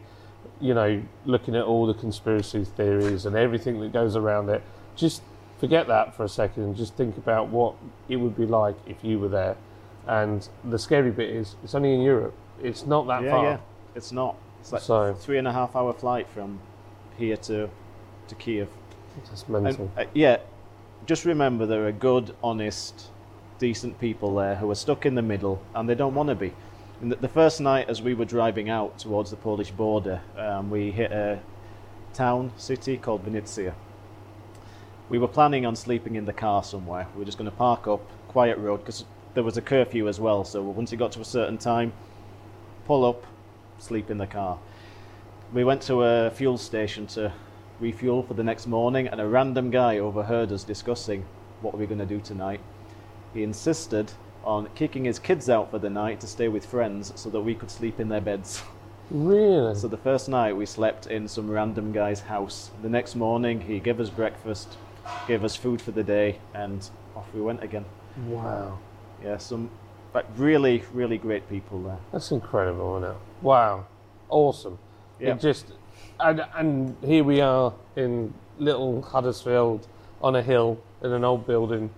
you 0.63 0.73
know, 0.75 1.03
looking 1.27 1.55
at 1.57 1.65
all 1.65 1.87
the 1.87 1.95
conspiracy 1.95 2.65
theories 2.65 3.27
and 3.27 3.35
everything 3.37 3.81
that 3.81 3.93
goes 3.93 4.15
around 4.17 4.49
it, 4.49 4.63
just 4.97 5.21
forget 5.59 5.89
that 5.89 6.15
for 6.17 6.25
a 6.25 6.29
second 6.29 6.63
and 6.63 6.77
just 6.77 6.95
think 6.95 7.17
about 7.19 7.49
what 7.49 7.75
it 8.09 8.17
would 8.17 8.37
be 8.37 8.47
like 8.47 8.77
if 8.87 9.03
you 9.03 9.19
were 9.19 9.29
there. 9.29 9.57
And 10.07 10.49
the 10.65 10.79
scary 10.79 11.11
bit 11.11 11.29
is, 11.31 11.57
it's 11.65 11.75
only 11.75 11.93
in 11.95 12.01
Europe. 12.01 12.35
It's 12.63 12.87
not 12.87 13.07
that 13.09 13.23
yeah, 13.25 13.31
far. 13.31 13.45
yeah. 13.45 13.59
It's 13.97 14.13
not. 14.13 14.37
It's 14.61 14.73
like 14.73 14.83
So- 14.83 15.15
three 15.15 15.39
and 15.39 15.49
a 15.49 15.53
half 15.53 15.75
hour 15.77 15.93
flight 15.93 16.29
from 16.29 16.61
here 17.19 17.37
to 17.37 17.69
to 18.29 18.35
Kiev. 18.37 18.69
That's 19.29 19.43
And, 19.43 19.63
mental. 19.65 19.91
uh, 19.99 20.05
yeah, 20.15 20.39
just 21.07 21.25
remember 21.25 21.67
there 21.67 21.87
are 21.87 21.93
good, 21.93 22.35
honest, 22.43 23.11
decent 23.59 23.99
people 24.01 24.35
there 24.37 24.55
who 24.57 24.71
are 24.71 24.75
stuck 24.77 25.05
in 25.05 25.17
the 25.17 25.23
middle 25.23 25.61
and 25.75 25.89
they 25.89 25.95
don't 25.97 26.15
want 26.15 26.29
to 26.29 26.35
be. 26.37 26.53
The, 27.03 27.17
the 27.17 27.29
first 27.29 27.61
night, 27.61 27.89
as 27.89 28.01
we 28.01 28.15
were 28.15 28.25
driving 28.25 28.71
out 28.71 28.97
towards 28.97 29.31
the 29.31 29.37
Polish 29.37 29.73
border, 29.73 30.21
um, 30.37 30.71
we 30.71 30.93
hit 30.93 31.11
a 31.11 31.41
town, 32.15 32.53
city 32.57 32.97
called 32.97 33.27
Vinnytsia. 33.27 33.75
We 35.09 35.19
were 35.19 35.27
planning 35.27 35.67
on 35.67 35.75
sleeping 35.75 36.15
in 36.15 36.27
the 36.27 36.33
car 36.33 36.63
somewhere. 36.63 37.09
We 37.15 37.19
were 37.19 37.25
just 37.25 37.39
going 37.39 37.51
to 37.51 37.57
park 37.57 37.89
up, 37.89 38.09
quiet 38.29 38.57
road, 38.57 38.79
because 38.79 39.05
there 39.35 39.43
was 39.43 39.57
a 39.57 39.61
curfew 39.61 40.07
as 40.07 40.21
well. 40.21 40.45
So 40.45 40.63
once 40.63 40.93
it 40.93 40.99
got 40.99 41.11
to 41.13 41.21
a 41.21 41.25
certain 41.25 41.59
time, 41.59 41.93
pull 42.85 43.05
up, 43.05 43.27
sleep 43.79 44.09
in 44.09 44.19
the 44.19 44.29
car. 44.29 44.61
We 45.53 45.65
went 45.65 45.83
to 45.83 46.05
a 46.05 46.31
fuel 46.31 46.57
station 46.57 47.09
to 47.09 47.33
refuel 47.81 48.23
for 48.23 48.35
the 48.35 48.45
next 48.45 48.69
morning, 48.69 49.09
and 49.09 49.21
a 49.21 49.27
random 49.27 49.73
guy 49.73 49.99
overheard 49.99 50.53
us 50.53 50.63
discussing 50.63 51.25
what 51.63 51.75
we 51.75 51.81
were 51.81 51.89
going 51.89 51.99
to 51.99 52.07
do 52.07 52.21
tonight. 52.21 52.61
He 53.35 53.43
insisted 53.43 54.13
on 54.45 54.69
kicking 54.75 55.05
his 55.05 55.19
kids 55.19 55.49
out 55.49 55.71
for 55.71 55.79
the 55.79 55.91
night 55.91 56.21
to 56.21 56.27
stay 56.27 56.49
with 56.49 56.65
friends 56.67 57.13
so 57.17 57.31
that 57.31 57.41
we 57.41 57.55
could 57.55 57.71
sleep 57.71 58.01
in 58.01 58.09
their 58.09 58.21
beds. 58.21 58.63
Really? 59.11 59.75
So 59.75 59.89
the 59.89 59.99
first 59.99 60.29
night 60.29 60.57
we 60.57 60.65
slept 60.65 61.07
in 61.07 61.29
some 61.29 61.51
random 61.51 61.93
guy's 61.93 62.21
house. 62.21 62.71
The 62.83 62.89
next 62.89 63.15
morning 63.15 63.61
he 63.61 63.79
gave 63.79 64.01
us 64.01 64.09
breakfast, 64.09 64.77
gave 65.29 65.45
us 65.45 65.55
food 65.55 65.83
for 65.83 65.91
the 65.91 66.03
day, 66.03 66.39
and 66.55 66.89
off 67.15 67.27
we 67.35 67.43
went 67.43 67.63
again. 67.63 67.85
wow. 68.27 68.79
Yeah, 69.23 69.37
some 69.37 69.71
like 70.15 70.27
really, 70.37 70.83
really 70.93 71.19
great 71.19 71.49
people 71.49 71.83
there. 71.83 71.99
That's 72.11 72.31
incredible, 72.31 72.97
isn't 72.99 73.11
it? 73.11 73.17
Wow. 73.43 73.87
Awesome. 74.31 74.79
Yeah. 75.21 75.35
It 75.35 75.41
just 75.41 75.67
and, 76.21 76.45
and 76.55 76.97
here 77.05 77.25
we 77.25 77.41
are 77.41 77.75
in 77.97 78.33
little 78.59 79.03
Huddersfield 79.03 79.87
on 80.23 80.37
a 80.37 80.43
hill 80.43 80.79
in 81.03 81.13
an 81.13 81.25
old 81.25 81.47
building, 81.47 81.91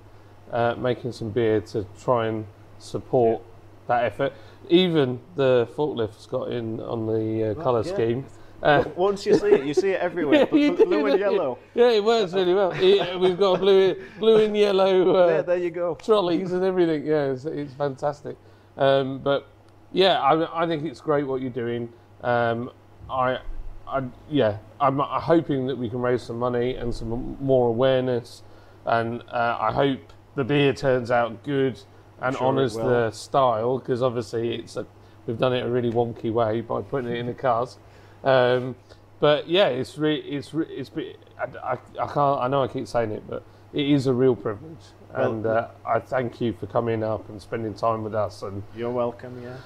uh, 0.52 0.74
making 0.76 1.12
some 1.12 1.30
beer 1.30 1.60
to 1.60 1.86
try 2.02 2.26
and 2.26 2.46
support 2.78 3.42
that 3.88 4.04
effort. 4.04 4.32
Even 4.70 5.20
the 5.36 5.68
forklifts 5.76 6.28
got 6.28 6.50
in 6.50 6.80
on 6.80 7.06
the 7.06 7.50
uh, 7.50 7.62
colour 7.62 7.82
yeah. 7.84 7.92
scheme. 7.92 8.26
Uh, 8.62 8.82
Once 8.96 9.26
you 9.26 9.34
see 9.36 9.48
it, 9.48 9.64
you 9.66 9.74
see 9.74 9.90
it 9.90 10.00
everywhere. 10.08 10.38
Yeah, 10.40 10.44
bl- 10.46 10.56
you 10.58 10.70
bl- 10.72 10.76
do, 10.78 10.84
blue 10.86 11.06
and 11.06 11.20
yellow. 11.20 11.58
yeah, 11.74 11.90
it 11.90 12.02
works 12.02 12.32
really 12.32 12.54
well. 12.54 12.72
It- 12.74 13.20
we've 13.20 13.38
got 13.38 13.60
blue, 13.60 13.94
blue 14.18 14.38
and 14.44 14.56
yellow 14.56 15.14
uh, 15.14 15.26
There, 15.26 15.42
there 15.42 15.58
you 15.58 15.70
go. 15.70 15.96
trolleys 15.96 16.52
and 16.52 16.64
everything. 16.64 17.04
Yeah, 17.04 17.32
it's, 17.32 17.44
it's 17.44 17.74
fantastic. 17.74 18.36
Um, 18.78 19.18
but 19.18 19.46
yeah, 19.92 20.18
I, 20.20 20.64
I 20.64 20.66
think 20.66 20.84
it's 20.84 21.00
great 21.00 21.26
what 21.26 21.42
you're 21.42 21.50
doing. 21.50 21.92
Um, 22.22 22.70
I, 23.10 23.38
I, 23.86 24.02
yeah, 24.30 24.56
I'm 24.80 24.98
uh, 24.98 25.20
hoping 25.20 25.66
that 25.66 25.76
we 25.76 25.90
can 25.90 26.00
raise 26.00 26.22
some 26.22 26.38
money 26.38 26.74
and 26.76 26.94
some 26.94 27.36
more 27.40 27.68
awareness, 27.68 28.42
and 28.86 29.22
uh, 29.30 29.58
I 29.60 29.72
hope 29.72 30.00
the 30.34 30.44
beer 30.44 30.72
turns 30.72 31.10
out 31.10 31.42
good 31.44 31.80
and 32.20 32.36
Sure 32.36 32.46
honours 32.46 32.74
the 32.74 33.10
style 33.10 33.78
because 33.78 34.02
obviously 34.02 34.54
it's 34.54 34.76
a, 34.76 34.86
we've 35.26 35.38
done 35.38 35.52
it 35.52 35.64
a 35.64 35.68
really 35.68 35.90
wonky 35.90 36.32
way 36.32 36.60
by 36.60 36.80
putting 36.82 37.10
it 37.10 37.18
in 37.18 37.26
the 37.26 37.34
cars. 37.34 37.78
Um, 38.22 38.76
but 39.20 39.48
yeah, 39.48 39.68
it's 39.68 39.98
re- 39.98 40.16
it's 40.16 40.52
re- 40.54 40.66
it's 40.68 40.90
be- 40.90 41.16
I, 41.38 41.72
I, 41.72 41.78
I 42.00 42.06
can't 42.06 42.40
I 42.40 42.48
know 42.48 42.62
I 42.62 42.68
keep 42.68 42.86
saying 42.86 43.10
it, 43.10 43.22
but 43.28 43.42
it 43.72 43.88
is 43.88 44.06
a 44.06 44.12
real 44.14 44.36
privilege, 44.36 44.76
Well- 45.12 45.32
and 45.32 45.46
uh, 45.46 45.68
I 45.86 45.98
thank 45.98 46.40
you 46.40 46.52
for 46.52 46.66
coming 46.66 47.02
up 47.02 47.28
and 47.28 47.40
spending 47.40 47.74
time 47.74 48.02
with 48.04 48.14
us. 48.14 48.42
And 48.42 48.62
You're 48.76 48.90
welcome. 48.90 49.40
Yeah. 49.42 49.56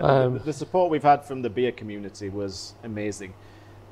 Uh, 0.00 0.06
Um, 0.26 0.34
the, 0.34 0.38
the 0.40 0.52
support 0.52 0.90
we've 0.90 1.02
had 1.02 1.24
from 1.24 1.42
the 1.42 1.50
beer 1.50 1.72
community 1.72 2.28
was 2.28 2.74
amazing. 2.82 3.34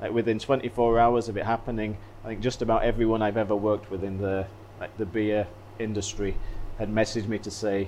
Like 0.01 0.11
within 0.11 0.37
24 0.39 0.99
hours 0.99 1.29
of 1.29 1.37
it 1.37 1.45
happening, 1.45 1.97
I 2.23 2.27
think 2.27 2.41
just 2.41 2.61
about 2.61 2.83
everyone 2.83 3.21
I've 3.21 3.37
ever 3.37 3.55
worked 3.55 3.89
with 3.89 4.03
in 4.03 4.17
the 4.19 4.45
like 4.79 4.95
the 4.97 5.05
beer 5.05 5.47
industry 5.79 6.35
had 6.77 6.89
messaged 6.89 7.27
me 7.27 7.39
to 7.39 7.51
say, 7.51 7.87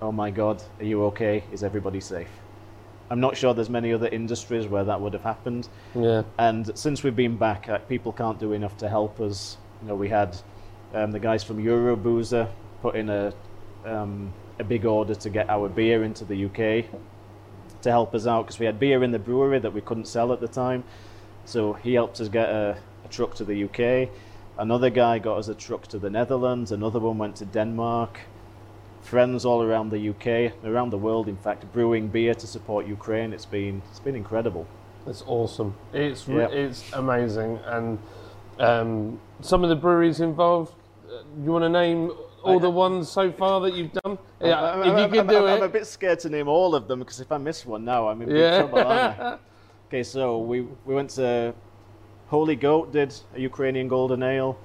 "Oh 0.00 0.12
my 0.12 0.30
God, 0.30 0.62
are 0.78 0.84
you 0.84 1.04
okay? 1.06 1.44
Is 1.52 1.62
everybody 1.62 2.00
safe?" 2.00 2.30
I'm 3.10 3.20
not 3.20 3.36
sure 3.36 3.52
there's 3.52 3.70
many 3.70 3.92
other 3.92 4.06
industries 4.06 4.68
where 4.68 4.84
that 4.84 5.00
would 5.00 5.12
have 5.14 5.24
happened. 5.24 5.68
yeah, 5.96 6.22
And 6.38 6.70
since 6.78 7.02
we've 7.02 7.16
been 7.16 7.36
back, 7.36 7.68
uh, 7.68 7.78
people 7.78 8.12
can't 8.12 8.38
do 8.38 8.52
enough 8.52 8.76
to 8.78 8.88
help 8.88 9.20
us. 9.20 9.56
You 9.82 9.88
know, 9.88 9.96
we 9.96 10.08
had 10.08 10.36
um, 10.94 11.10
the 11.10 11.18
guys 11.18 11.42
from 11.42 11.58
Euroboozer 11.58 12.48
put 12.82 12.94
in 12.94 13.08
a 13.08 13.32
um, 13.84 14.32
a 14.60 14.64
big 14.64 14.84
order 14.84 15.14
to 15.14 15.30
get 15.30 15.48
our 15.48 15.68
beer 15.68 16.04
into 16.04 16.24
the 16.24 16.44
UK 16.44 16.84
to 17.82 17.90
help 17.90 18.14
us 18.14 18.26
out 18.26 18.42
because 18.46 18.58
we 18.58 18.66
had 18.66 18.78
beer 18.78 19.02
in 19.02 19.10
the 19.10 19.18
brewery 19.18 19.58
that 19.58 19.72
we 19.72 19.80
couldn't 19.80 20.06
sell 20.06 20.32
at 20.32 20.40
the 20.40 20.48
time. 20.48 20.84
So 21.46 21.72
he 21.72 21.94
helped 21.94 22.20
us 22.20 22.28
get 22.28 22.48
a, 22.48 22.76
a 23.04 23.08
truck 23.08 23.34
to 23.36 23.44
the 23.44 23.64
UK. 23.64 24.10
Another 24.60 24.90
guy 24.90 25.18
got 25.18 25.38
us 25.38 25.48
a 25.48 25.54
truck 25.54 25.86
to 25.86 25.98
the 25.98 26.10
Netherlands. 26.10 26.70
Another 26.70 26.98
one 27.00 27.16
went 27.16 27.34
to 27.36 27.46
Denmark. 27.46 28.20
Friends 29.00 29.46
all 29.46 29.62
around 29.62 29.88
the 29.90 30.10
UK, 30.10 30.52
around 30.62 30.90
the 30.90 30.98
world, 30.98 31.28
in 31.28 31.38
fact, 31.38 31.64
brewing 31.72 32.08
beer 32.08 32.34
to 32.34 32.46
support 32.46 32.86
Ukraine. 32.86 33.32
It's 33.32 33.46
been 33.46 33.80
it's 33.90 34.00
been 34.00 34.14
incredible. 34.14 34.66
it's 35.06 35.24
awesome. 35.26 35.74
It's 35.94 36.28
re- 36.28 36.42
Yeah. 36.42 36.48
it's 36.64 36.92
amazing, 36.92 37.58
and 37.64 37.98
um, 38.58 39.18
some 39.40 39.64
of 39.64 39.70
the 39.70 39.76
breweries 39.76 40.20
involved. 40.20 40.74
Uh, 41.08 41.22
you 41.42 41.50
want 41.52 41.64
to 41.64 41.70
name 41.70 42.12
all 42.42 42.58
I- 42.58 42.62
the 42.68 42.70
ones 42.86 43.08
so 43.08 43.32
far 43.32 43.62
that 43.62 43.72
you've 43.72 43.94
done? 44.02 44.18
Yeah, 44.42 44.60
I'm, 44.62 44.80
if 44.80 44.86
you 44.86 44.92
I'm- 44.92 45.10
can 45.10 45.18
I'm- 45.20 45.26
do 45.28 45.36
I'm- 45.36 45.48
it. 45.48 45.56
I'm 45.56 45.62
a 45.62 45.68
bit 45.78 45.86
scared 45.86 46.18
to 46.20 46.28
name 46.28 46.48
all 46.48 46.74
of 46.74 46.86
them 46.86 46.98
because 46.98 47.18
if 47.20 47.32
I 47.32 47.38
miss 47.38 47.64
one 47.64 47.82
now, 47.86 48.08
I'm 48.08 48.20
in 48.20 48.28
big 48.28 48.36
yeah. 48.36 48.58
trouble. 48.58 48.78
Aren't 48.80 49.20
I? 49.20 49.38
Okay, 49.88 50.02
so 50.04 50.38
we 50.50 50.56
we 50.86 50.94
went 50.94 51.10
to 51.16 51.54
Holy 52.30 52.56
Goat 52.56 52.92
did 52.92 53.12
a 53.34 53.40
Ukrainian 53.40 53.88
golden 53.88 54.22
ale, 54.22 54.56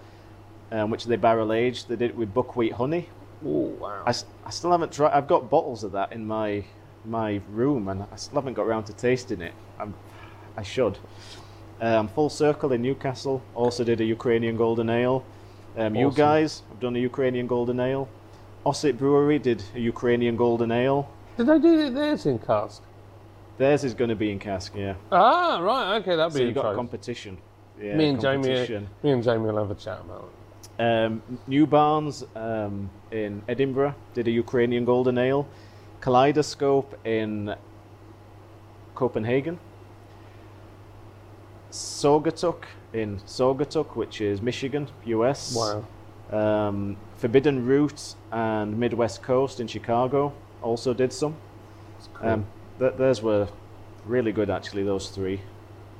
um, 0.71 0.89
which 0.91 1.05
they 1.05 1.15
barrel 1.15 1.51
aged. 1.51 1.89
They 1.89 1.95
did 1.95 2.11
it 2.11 2.15
with 2.15 2.33
buckwheat 2.33 2.73
honey. 2.73 3.09
oh 3.45 3.73
wow. 3.81 4.03
I, 4.05 4.13
I 4.45 4.49
still 4.51 4.71
haven't 4.71 4.91
tried. 4.91 5.11
I've 5.13 5.27
got 5.27 5.49
bottles 5.49 5.83
of 5.83 5.91
that 5.93 6.13
in 6.13 6.25
my 6.27 6.63
my 7.05 7.41
room, 7.51 7.87
and 7.87 8.03
I 8.11 8.15
still 8.15 8.35
haven't 8.35 8.53
got 8.53 8.63
around 8.63 8.85
to 8.85 8.93
tasting 8.93 9.41
it. 9.41 9.53
I'm, 9.79 9.93
I 10.57 10.63
should. 10.63 10.97
Um, 11.81 12.07
Full 12.07 12.29
Circle 12.29 12.71
in 12.71 12.81
Newcastle 12.81 13.41
also 13.53 13.83
did 13.83 13.99
a 13.99 14.05
Ukrainian 14.05 14.55
golden 14.57 14.89
ale. 14.89 15.25
Um, 15.77 15.93
You 15.95 16.07
Awesome. 16.07 16.17
guys 16.17 16.61
have 16.69 16.79
done 16.79 16.95
a 16.95 16.99
Ukrainian 16.99 17.47
golden 17.47 17.79
ale. 17.79 18.07
Ossett 18.65 18.97
Brewery 18.97 19.37
did 19.39 19.63
a 19.75 19.79
Ukrainian 19.79 20.35
golden 20.37 20.71
ale. 20.71 21.09
Did 21.37 21.47
they 21.47 21.59
do 21.59 21.89
theirs 21.89 22.25
in 22.25 22.39
cask? 22.39 22.81
Theirs 23.57 23.83
is 23.83 23.93
going 23.93 24.09
to 24.09 24.15
be 24.15 24.31
in 24.31 24.39
cask, 24.39 24.73
yeah. 24.75 24.95
Ah, 25.11 25.59
right. 25.61 25.97
Okay, 25.97 26.15
that'd 26.15 26.33
So 26.33 26.39
be 26.39 26.45
you 26.45 26.51
got 26.53 26.75
competition. 26.75 27.37
Yeah, 27.81 27.95
me 27.95 28.09
and 28.09 28.21
Jamie, 28.21 28.87
me 29.03 29.11
and 29.11 29.23
Jamie 29.23 29.45
will 29.45 29.57
have 29.57 29.71
a 29.71 29.75
chat 29.75 29.99
about 29.99 30.29
it. 30.29 30.81
Um, 30.81 31.21
Newbarns 31.47 32.25
um, 32.35 32.89
in 33.11 33.41
Edinburgh 33.47 33.95
did 34.13 34.27
a 34.27 34.31
Ukrainian 34.31 34.85
golden 34.85 35.17
ale. 35.17 35.47
Kaleidoscope 36.01 36.99
in 37.05 37.55
Copenhagen. 38.93 39.59
Saugatuck 41.71 42.63
in 42.93 43.19
Saugatuck, 43.25 43.95
which 43.95 44.21
is 44.21 44.41
Michigan, 44.41 44.87
US. 45.05 45.55
Wow. 45.55 45.85
Um, 46.31 46.97
Forbidden 47.17 47.65
Root 47.65 48.15
and 48.31 48.79
Midwest 48.79 49.21
Coast 49.21 49.59
in 49.59 49.67
Chicago 49.67 50.33
also 50.61 50.93
did 50.93 51.11
some. 51.13 51.35
Cool. 52.13 52.29
Um, 52.29 52.45
th- 52.79 52.95
theirs 52.95 53.21
were 53.21 53.47
really 54.05 54.31
good, 54.31 54.49
actually, 54.49 54.83
those 54.83 55.09
three. 55.09 55.41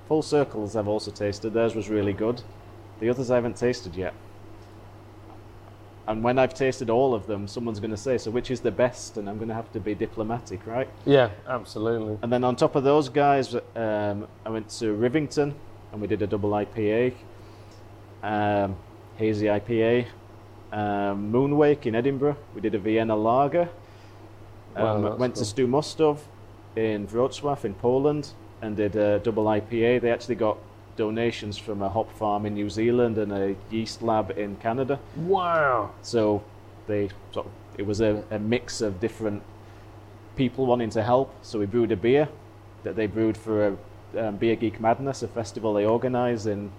Full 0.07 0.21
Circles 0.21 0.75
I've 0.75 0.87
also 0.87 1.11
tasted. 1.11 1.53
Theirs 1.53 1.75
was 1.75 1.89
really 1.89 2.13
good. 2.13 2.41
The 2.99 3.09
others 3.09 3.31
I 3.31 3.35
haven't 3.35 3.57
tasted 3.57 3.95
yet. 3.95 4.13
And 6.07 6.23
when 6.23 6.37
I've 6.37 6.53
tasted 6.53 6.91
all 6.91 7.15
of 7.15 7.25
them, 7.25 7.47
someone's 7.47 7.79
going 7.79 7.89
to 7.91 7.97
say, 7.97 8.19
so 8.19 8.29
which 8.29 8.51
is 8.51 8.59
the 8.61 8.69
best? 8.71 9.17
And 9.17 9.27
I'm 9.27 9.37
going 9.37 9.47
to 9.47 9.55
have 9.55 9.71
to 9.73 9.79
be 9.79 9.95
diplomatic, 9.95 10.65
right? 10.67 10.87
yeah, 11.05 11.29
absolutely. 11.47 12.19
And 12.21 12.31
then 12.31 12.43
on 12.43 12.55
top 12.55 12.75
of 12.75 12.83
those 12.83 13.09
guys, 13.09 13.55
um, 13.75 14.27
I 14.45 14.49
went 14.49 14.69
to 14.79 14.95
Rivington 14.95 15.53
and 15.91 16.01
we 16.01 16.05
did 16.07 16.21
a 16.21 16.27
double 16.27 16.51
IPA, 16.51 17.13
um, 18.21 18.75
hazy 19.17 19.47
IPA. 19.47 20.05
Um, 20.71 21.31
Moonwake 21.31 21.85
in 21.87 21.95
Edinburgh, 21.95 22.35
we 22.53 22.61
did 22.61 22.75
a 22.75 22.79
Vienna 22.79 23.15
lager. 23.15 23.67
Wow, 24.75 24.95
Um, 24.97 25.03
went 25.17 25.33
cool. 25.35 25.41
to 25.41 25.45
Stu 25.45 25.67
Mostów 25.67 26.19
in 26.75 27.07
Wrocław 27.07 27.65
in 27.65 27.73
Poland 27.73 28.33
and 28.61 28.75
did 28.75 28.95
a 28.95 29.19
double 29.19 29.45
IPA. 29.45 30.01
They 30.01 30.11
actually 30.11 30.35
got 30.35 30.57
donations 30.97 31.57
from 31.57 31.81
a 31.81 31.89
hop 31.89 32.11
farm 32.17 32.45
in 32.45 32.53
New 32.53 32.69
Zealand 32.69 33.17
and 33.17 33.31
a 33.31 33.55
yeast 33.69 34.01
lab 34.01 34.31
in 34.37 34.55
Canada. 34.57 34.99
Wow. 35.17 35.91
So 36.01 36.43
they 36.87 37.09
sort 37.31 37.47
of, 37.47 37.51
it 37.77 37.85
was 37.85 38.01
a, 38.01 38.23
a 38.31 38.39
mix 38.39 38.81
of 38.81 38.99
different 38.99 39.43
people 40.35 40.65
wanting 40.65 40.89
to 40.91 41.03
help. 41.03 41.33
So 41.43 41.59
we 41.59 41.65
brewed 41.65 41.91
a 41.91 41.97
beer 41.97 42.27
that 42.83 42.95
they 42.95 43.07
brewed 43.07 43.37
for 43.37 43.67
a 43.67 43.77
um, 44.27 44.37
Beer 44.37 44.55
Geek 44.55 44.79
Madness, 44.79 45.23
a 45.23 45.27
festival 45.27 45.73
they 45.73 45.85
organised 45.85 46.45
in 46.47 46.71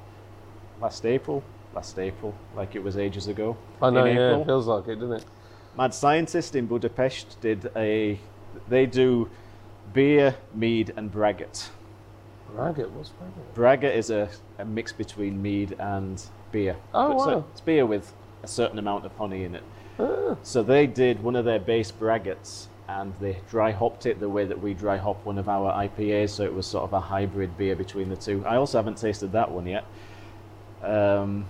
last 0.80 1.04
April. 1.04 1.42
Last 1.74 1.98
April, 1.98 2.34
like 2.54 2.74
it 2.74 2.82
was 2.82 2.96
ages 2.96 3.26
ago. 3.28 3.54
I 3.82 3.90
know. 3.90 4.06
in 4.06 4.16
Yeah, 4.16 4.28
April. 4.28 4.42
it 4.42 4.46
feels 4.46 4.66
like 4.66 4.88
it, 4.88 4.94
doesn't 4.98 5.16
it? 5.16 5.24
Mad 5.76 5.92
Scientist 5.92 6.56
in 6.56 6.64
Budapest 6.66 7.38
did 7.42 7.70
a. 7.76 8.18
They 8.70 8.86
do 8.86 9.28
beer, 9.96 10.36
mead, 10.54 10.92
and 10.98 11.10
braggot. 11.10 11.70
Ragged 12.52 12.94
was 12.94 13.10
ragged. 13.18 13.54
Braggot 13.54 13.96
is 13.96 14.10
a, 14.10 14.28
a 14.58 14.64
mix 14.64 14.92
between 14.92 15.40
mead 15.40 15.74
and 15.78 16.22
beer. 16.52 16.76
Oh, 16.92 17.14
But 17.14 17.24
so 17.24 17.38
wow. 17.38 17.44
it's 17.50 17.62
beer 17.62 17.86
with 17.86 18.12
a 18.42 18.46
certain 18.46 18.78
amount 18.78 19.06
of 19.06 19.16
honey 19.16 19.44
in 19.44 19.54
it. 19.54 19.62
Ah, 19.98 20.36
So 20.42 20.62
they 20.62 20.86
did 20.86 21.22
one 21.22 21.34
of 21.34 21.46
their 21.46 21.58
base 21.58 21.90
braggots 21.90 22.66
and 22.88 23.14
they 23.20 23.38
dry 23.48 23.70
hopped 23.72 24.04
it 24.04 24.20
the 24.20 24.28
way 24.28 24.44
that 24.44 24.60
we 24.60 24.74
dry 24.74 24.98
hop 24.98 25.24
one 25.24 25.38
of 25.38 25.48
our 25.48 25.72
IPAs, 25.72 26.28
so 26.28 26.44
it 26.44 26.52
was 26.52 26.66
sort 26.66 26.84
of 26.84 26.92
a 26.92 27.00
hybrid 27.00 27.56
beer 27.56 27.74
between 27.74 28.10
the 28.10 28.16
two. 28.16 28.44
I 28.46 28.56
also 28.56 28.76
haven't 28.78 28.98
tasted 28.98 29.32
that 29.32 29.50
one 29.50 29.66
yet. 29.66 29.84
Um, 30.82 31.46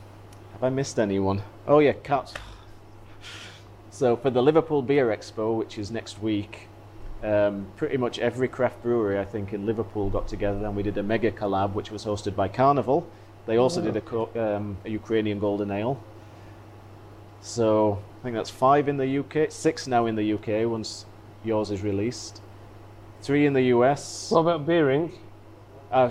have 0.53 0.63
I 0.63 0.69
missed 0.71 1.01
anyone? 1.01 1.43
Oh 1.67 1.81
yeah, 1.81 1.93
cat. 1.95 2.33
So 3.91 4.17
for 4.17 4.31
the 4.31 4.43
Liverpool 4.43 4.83
Beer 4.83 5.09
Expo, 5.09 5.57
which 5.59 5.79
is 5.79 5.91
next 5.91 6.23
week, 6.23 6.69
um, 7.23 7.67
pretty 7.77 7.97
much 7.97 8.19
every 8.19 8.49
craft 8.49 8.83
brewery 8.83 9.19
I 9.19 9.25
think 9.25 9.53
in 9.53 9.67
Liverpool 9.67 10.11
got 10.11 10.29
together 10.29 10.65
and 10.65 10.77
we 10.77 10.83
did 10.83 10.97
a 10.99 11.03
mega 11.03 11.31
collab, 11.31 11.73
which 11.75 11.91
was 11.91 12.05
hosted 12.05 12.35
by 12.37 12.49
Carnival. 12.49 13.07
They 13.47 13.57
also 13.59 13.81
did 13.81 13.97
a, 13.97 14.57
um, 14.57 14.77
a 14.85 14.91
Ukrainian 14.91 15.39
golden 15.39 15.71
ale. 15.71 16.01
So 17.41 18.03
I 18.21 18.23
think 18.25 18.35
that's 18.35 18.51
five 18.51 18.89
in 18.89 18.97
the 18.97 19.19
UK, 19.19 19.51
six 19.51 19.87
now 19.87 20.07
in 20.07 20.17
the 20.17 20.33
UK 20.33 20.69
once 20.69 21.07
yours 21.45 21.71
is 21.71 21.83
released, 21.83 22.43
three 23.23 23.47
in 23.47 23.53
the 23.53 23.63
US. 23.75 24.31
What 24.33 24.41
about 24.41 24.67
Beering? 24.67 25.13
Uh, 25.93 26.11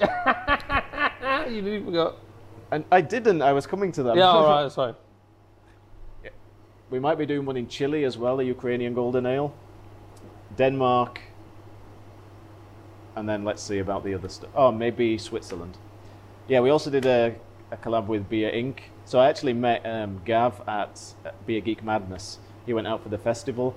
you 1.50 1.84
forgot. 1.84 2.16
and 2.70 2.84
I 2.90 3.02
didn't. 3.02 3.42
I 3.42 3.52
was 3.52 3.66
coming 3.66 3.92
to 3.92 4.02
that. 4.04 4.16
Yeah, 4.16 4.24
all 4.24 4.44
right, 4.62 4.72
sorry. 4.72 4.94
we 6.90 6.98
might 6.98 7.18
be 7.18 7.26
doing 7.26 7.44
one 7.44 7.58
in 7.58 7.68
Chile 7.68 8.04
as 8.04 8.16
well, 8.16 8.40
a 8.40 8.42
Ukrainian 8.42 8.94
golden 8.94 9.26
ale, 9.26 9.52
Denmark, 10.56 11.20
and 13.16 13.28
then 13.28 13.44
let's 13.44 13.62
see 13.62 13.78
about 13.78 14.04
the 14.04 14.14
other 14.14 14.28
stuff. 14.28 14.50
Oh, 14.54 14.72
maybe 14.72 15.18
Switzerland. 15.18 15.76
Yeah, 16.48 16.60
we 16.60 16.70
also 16.70 16.90
did 16.90 17.06
a, 17.06 17.34
a 17.70 17.76
collab 17.76 18.06
with 18.06 18.28
Beer 18.28 18.50
Ink. 18.50 18.90
So 19.04 19.18
I 19.18 19.28
actually 19.28 19.52
met 19.52 19.84
um, 19.84 20.20
Gav 20.24 20.62
at 20.66 21.14
Beer 21.46 21.60
Geek 21.60 21.82
Madness. 21.84 22.38
He 22.66 22.72
went 22.72 22.86
out 22.86 23.02
for 23.02 23.08
the 23.08 23.18
festival 23.18 23.74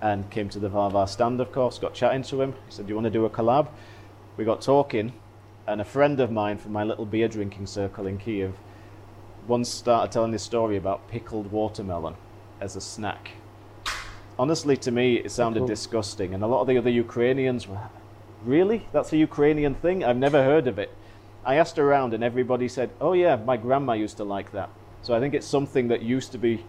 and 0.00 0.30
came 0.30 0.48
to 0.48 0.58
the 0.58 0.70
Varvar 0.70 1.08
stand, 1.08 1.40
of 1.40 1.52
course, 1.52 1.78
got 1.78 1.94
chatting 1.94 2.22
to 2.24 2.40
him. 2.40 2.52
He 2.66 2.72
said, 2.72 2.86
Do 2.86 2.90
you 2.90 2.94
want 2.94 3.04
to 3.04 3.10
do 3.10 3.24
a 3.24 3.30
collab? 3.30 3.68
We 4.36 4.44
got 4.44 4.62
talking, 4.62 5.12
and 5.66 5.80
a 5.80 5.84
friend 5.84 6.18
of 6.20 6.30
mine 6.30 6.58
from 6.58 6.72
my 6.72 6.84
little 6.84 7.04
beer 7.04 7.28
drinking 7.28 7.66
circle 7.66 8.06
in 8.06 8.18
Kiev 8.18 8.54
once 9.46 9.68
started 9.68 10.12
telling 10.12 10.30
this 10.30 10.42
story 10.42 10.76
about 10.76 11.08
pickled 11.08 11.50
watermelon 11.50 12.14
as 12.60 12.76
a 12.76 12.80
snack. 12.80 13.32
Honestly, 14.40 14.74
to 14.78 14.90
me, 14.90 15.16
it 15.16 15.30
sounded 15.30 15.60
Cool. 15.60 15.66
disgusting, 15.66 16.32
and 16.32 16.42
a 16.42 16.46
lot 16.46 16.62
of 16.62 16.66
the 16.66 16.78
other 16.78 16.88
Ukrainians 16.88 17.68
were, 17.68 17.78
Really? 18.42 18.86
That's 18.90 19.12
a 19.12 19.18
Ukrainian 19.18 19.74
thing? 19.74 20.02
I've 20.02 20.16
never 20.16 20.42
heard 20.42 20.66
of 20.66 20.78
it. 20.78 20.90
I 21.44 21.56
asked 21.56 21.78
around, 21.78 22.14
and 22.14 22.24
everybody 22.24 22.66
said, 22.66 22.88
Oh, 23.02 23.12
yeah, 23.12 23.36
my 23.36 23.58
grandma 23.58 23.92
used 23.92 24.16
to 24.16 24.24
like 24.24 24.50
that. 24.52 24.70
So 25.02 25.12
I 25.12 25.20
think 25.20 25.34
it's 25.34 25.46
something 25.46 25.88
that 25.88 26.00
used 26.00 26.32
to 26.32 26.38
be 26.38 26.64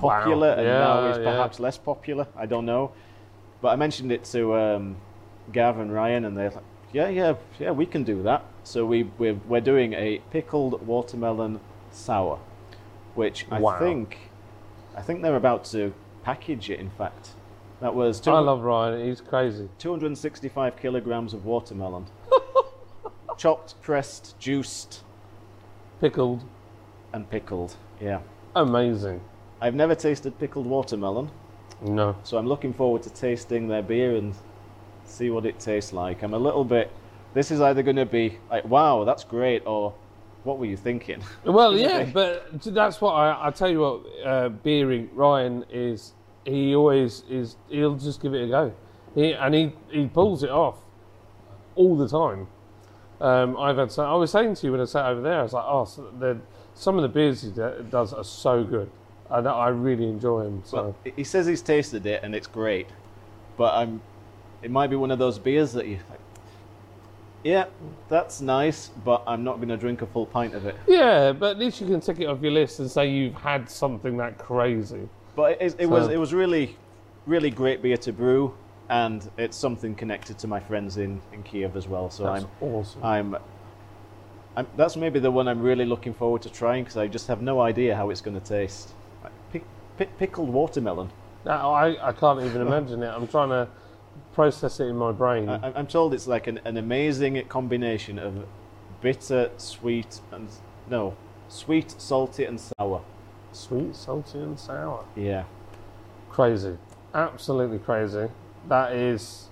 Wow. 0.00 0.20
popular 0.20 0.50
and 0.50 0.78
now 0.78 1.00
Yeah, 1.02 1.10
is 1.10 1.18
yeah. 1.18 1.24
perhaps 1.32 1.58
less 1.58 1.76
popular. 1.76 2.28
I 2.36 2.46
don't 2.46 2.66
know. 2.66 2.92
But 3.60 3.70
I 3.70 3.76
mentioned 3.76 4.12
it 4.12 4.22
to 4.34 4.54
um, 4.54 4.96
Gav 5.50 5.80
and 5.80 5.92
Ryan, 5.92 6.24
and 6.24 6.36
they're 6.36 6.50
like, 6.50 6.68
"Yeah, 6.92 7.08
yeah, 7.08 7.34
yeah, 7.58 7.72
we 7.72 7.86
can 7.86 8.04
do 8.04 8.22
that." 8.22 8.44
So 8.62 8.86
we 8.86 9.10
we're, 9.18 9.40
we're 9.48 9.66
doing 9.72 9.92
a 9.94 10.20
pickled 10.30 10.86
watermelon 10.86 11.58
sour, 11.90 12.38
which 13.16 13.38
I 13.50 13.58
Wow. 13.58 13.78
think 13.80 14.30
I 14.96 15.02
think 15.02 15.22
they're 15.22 15.42
about 15.46 15.64
to 15.76 15.92
package 16.24 16.70
it. 16.70 16.80
In 16.80 16.90
fact, 16.90 17.30
that 17.80 17.94
was 17.94 18.20
two, 18.20 18.30
I 18.30 18.40
love 18.40 18.62
Ryan. 18.62 19.06
He's 19.06 19.20
crazy. 19.20 19.68
265 19.78 20.76
kilograms 20.76 21.34
of 21.34 21.44
watermelon, 21.44 22.06
chopped, 23.36 23.80
pressed, 23.82 24.38
juiced, 24.38 25.02
Pickled. 26.00 26.44
and 27.12 27.28
pickled. 27.30 27.76
Yeah, 28.00 28.20
Amazing. 28.56 29.20
I've 29.60 29.74
never 29.74 29.94
tasted 29.94 30.38
pickled 30.38 30.66
watermelon. 30.66 31.30
No. 31.80 32.16
So 32.22 32.36
I'm 32.38 32.46
looking 32.46 32.72
forward 32.74 33.02
to 33.04 33.10
tasting 33.10 33.66
their 33.68 33.82
beer 33.82 34.16
and 34.16 34.34
see 35.04 35.30
what 35.30 35.44
it 35.46 35.58
tastes 35.58 35.92
like. 35.92 36.22
I'm 36.22 36.34
a 36.34 36.38
little 36.38 36.64
bit. 36.64 36.90
This 37.34 37.50
is 37.50 37.60
either 37.60 37.82
going 37.82 37.96
to 37.96 38.06
be 38.06 38.38
like, 38.50 38.64
wow, 38.64 39.04
that's 39.04 39.24
great, 39.24 39.62
or 39.66 39.92
what 40.44 40.58
were 40.58 40.66
you 40.66 40.76
thinking? 40.76 41.20
Well, 41.44 41.76
yeah, 41.86 42.04
but 42.04 42.62
that's 42.62 43.00
what 43.00 43.12
I, 43.12 43.48
I 43.48 43.50
tell 43.50 43.68
you 43.70 43.80
what. 43.80 44.00
Uh, 44.24 44.48
Beering 44.50 45.10
Ryan 45.14 45.64
is. 45.70 46.12
He 46.44 46.74
always 46.74 47.24
is. 47.28 47.56
He'll 47.68 47.96
just 47.96 48.20
give 48.22 48.34
it 48.34 48.44
a 48.44 48.48
go. 48.48 48.72
He 49.14 49.32
and 49.32 49.54
he 49.54 49.72
he 49.90 50.06
pulls 50.06 50.42
it 50.42 50.50
off 50.50 50.76
all 51.74 51.96
the 51.96 52.08
time. 52.08 52.46
Um, 53.20 53.56
I've 53.56 53.78
had. 53.78 53.96
I 53.98 54.14
was 54.14 54.30
saying 54.30 54.54
to 54.56 54.66
you 54.66 54.72
when 54.72 54.80
I 54.80 54.84
sat 54.84 55.06
over 55.06 55.20
there. 55.22 55.40
I 55.40 55.42
was 55.42 55.52
like, 55.54 55.64
oh, 55.66 55.84
so 55.86 56.10
the, 56.18 56.38
some 56.74 56.96
of 56.96 57.02
the 57.02 57.08
beers 57.08 57.42
he 57.42 57.50
does 57.50 58.12
are 58.12 58.24
so 58.24 58.62
good. 58.64 58.90
and 59.30 59.48
I 59.48 59.68
really 59.68 60.04
enjoy 60.08 60.42
them. 60.44 60.62
So 60.64 60.76
Well, 60.76 60.96
he- 61.04 61.12
he 61.16 61.24
says 61.24 61.46
he's 61.46 61.62
tasted 61.62 62.04
it 62.06 62.22
and 62.22 62.34
it's 62.34 62.46
great, 62.48 62.88
but 63.56 63.72
I'm. 63.74 64.02
It 64.62 64.70
might 64.70 64.88
be 64.90 64.96
one 64.96 65.10
of 65.10 65.18
those 65.18 65.38
beers 65.38 65.72
that 65.74 65.86
you. 65.86 65.98
Yeah, 67.44 67.66
that's 68.08 68.40
nice, 68.40 68.88
but 69.04 69.22
I'm 69.26 69.44
not 69.44 69.56
going 69.56 69.68
to 69.68 69.76
drink 69.76 70.00
a 70.00 70.06
full 70.06 70.24
pint 70.24 70.54
of 70.54 70.64
it. 70.64 70.76
yeah, 70.86 71.30
but 71.32 71.50
at 71.52 71.58
least 71.58 71.80
you 71.80 71.86
can 71.86 72.00
tick 72.00 72.18
it 72.20 72.24
off 72.26 72.40
your 72.40 72.52
list 72.52 72.80
and 72.80 72.90
say 72.90 73.08
you've 73.10 73.34
had 73.34 73.68
something 73.68 74.16
that 74.16 74.38
crazy. 74.38 75.08
But 75.36 75.60
it, 75.60 75.76
it 75.78 75.86
was 75.86 76.08
it 76.08 76.16
was 76.16 76.32
really, 76.32 76.76
really 77.26 77.50
great 77.50 77.82
beer 77.82 77.98
to 77.98 78.12
brew, 78.12 78.54
and 78.88 79.28
it's 79.36 79.56
something 79.56 79.94
connected 79.94 80.38
to 80.38 80.46
my 80.46 80.58
friends 80.60 80.96
in, 80.96 81.20
in 81.32 81.42
Kiev 81.42 81.76
as 81.76 81.86
well. 81.86 82.08
So 82.10 82.24
That's 82.24 82.44
I'm 82.44 82.50
awesome. 82.62 83.04
I'm, 83.04 83.36
I'm 84.56 84.66
that's 84.76 84.96
maybe 84.96 85.18
the 85.20 85.30
one 85.30 85.46
I'm 85.46 85.60
really 85.60 85.84
looking 85.84 86.14
forward 86.14 86.40
to 86.42 86.50
trying 86.50 86.84
because 86.84 86.96
I 86.96 87.08
just 87.08 87.26
have 87.26 87.42
no 87.42 87.60
idea 87.60 87.94
how 87.94 88.10
it's 88.10 88.20
going 88.22 88.40
to 88.40 88.46
taste. 88.46 88.94
Like 89.22 89.32
pick, 89.52 89.64
pick, 89.98 90.16
pickled 90.18 90.48
watermelon. 90.48 91.10
I, 91.46 91.98
I 92.00 92.12
can't 92.12 92.40
even 92.40 92.62
imagine 92.62 93.02
it. 93.02 93.08
I'm 93.08 93.28
trying 93.28 93.50
to 93.50 93.68
process 94.34 94.80
it 94.80 94.84
in 94.86 94.96
my 94.96 95.12
brain. 95.12 95.48
I, 95.48 95.72
I'm 95.74 95.86
told 95.86 96.12
it's 96.12 96.26
like 96.26 96.46
an, 96.46 96.60
an 96.64 96.76
amazing 96.76 97.42
combination 97.48 98.18
of 98.18 98.46
bitter, 99.00 99.50
sweet, 99.56 100.20
and 100.32 100.48
no, 100.90 101.16
sweet, 101.48 101.94
salty, 101.98 102.44
and 102.44 102.60
sour. 102.60 103.02
Sweet, 103.52 103.94
salty, 103.94 104.38
and 104.40 104.58
sour. 104.58 105.04
Yeah. 105.16 105.44
Crazy. 106.30 106.76
Absolutely 107.14 107.78
crazy. 107.78 108.26
That 108.68 108.92
is. 108.92 109.48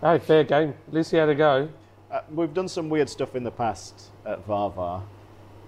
Hey, 0.00 0.18
fair 0.18 0.42
game. 0.44 0.74
At 0.88 0.94
least 0.94 1.10
he 1.10 1.18
had 1.18 1.28
a 1.28 1.34
go. 1.34 1.68
Uh, 2.10 2.20
we've 2.34 2.52
done 2.54 2.68
some 2.68 2.88
weird 2.88 3.08
stuff 3.08 3.36
in 3.36 3.44
the 3.44 3.50
past 3.50 4.10
at 4.26 4.46
Varvar, 4.46 5.02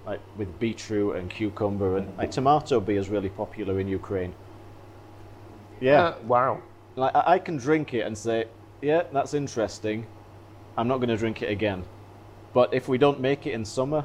like 0.06 0.20
with 0.36 0.58
beetroot 0.58 1.16
and 1.16 1.30
cucumber, 1.30 1.96
and 1.98 2.16
like 2.18 2.30
tomato 2.30 2.80
beer 2.80 2.98
is 2.98 3.08
really 3.08 3.28
popular 3.30 3.78
in 3.80 3.88
Ukraine. 3.88 4.34
Yeah, 5.80 6.02
Uh, 6.02 6.14
wow. 6.26 6.62
Like 6.96 7.14
I, 7.14 7.22
I 7.26 7.38
can 7.38 7.56
drink 7.56 7.94
it 7.94 8.00
and 8.00 8.16
say, 8.16 8.46
yeah, 8.80 9.04
that's 9.12 9.34
interesting. 9.34 10.06
I'm 10.76 10.88
not 10.88 10.98
going 10.98 11.08
to 11.08 11.16
drink 11.16 11.42
it 11.42 11.50
again. 11.50 11.84
But 12.52 12.72
if 12.72 12.88
we 12.88 12.98
don't 12.98 13.20
make 13.20 13.46
it 13.46 13.52
in 13.52 13.64
summer, 13.64 14.04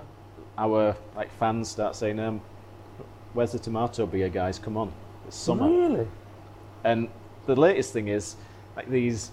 our 0.57 0.95
like 1.15 1.31
fans 1.37 1.69
start 1.69 1.95
saying, 1.95 2.19
um, 2.19 2.41
"Where's 3.33 3.51
the 3.51 3.59
tomato 3.59 4.05
beer, 4.05 4.29
guys? 4.29 4.59
Come 4.59 4.77
on, 4.77 4.91
it's 5.27 5.37
summer." 5.37 5.69
Really? 5.69 6.07
And 6.83 7.09
the 7.45 7.55
latest 7.55 7.93
thing 7.93 8.07
is 8.07 8.35
like 8.75 8.89
these, 8.89 9.31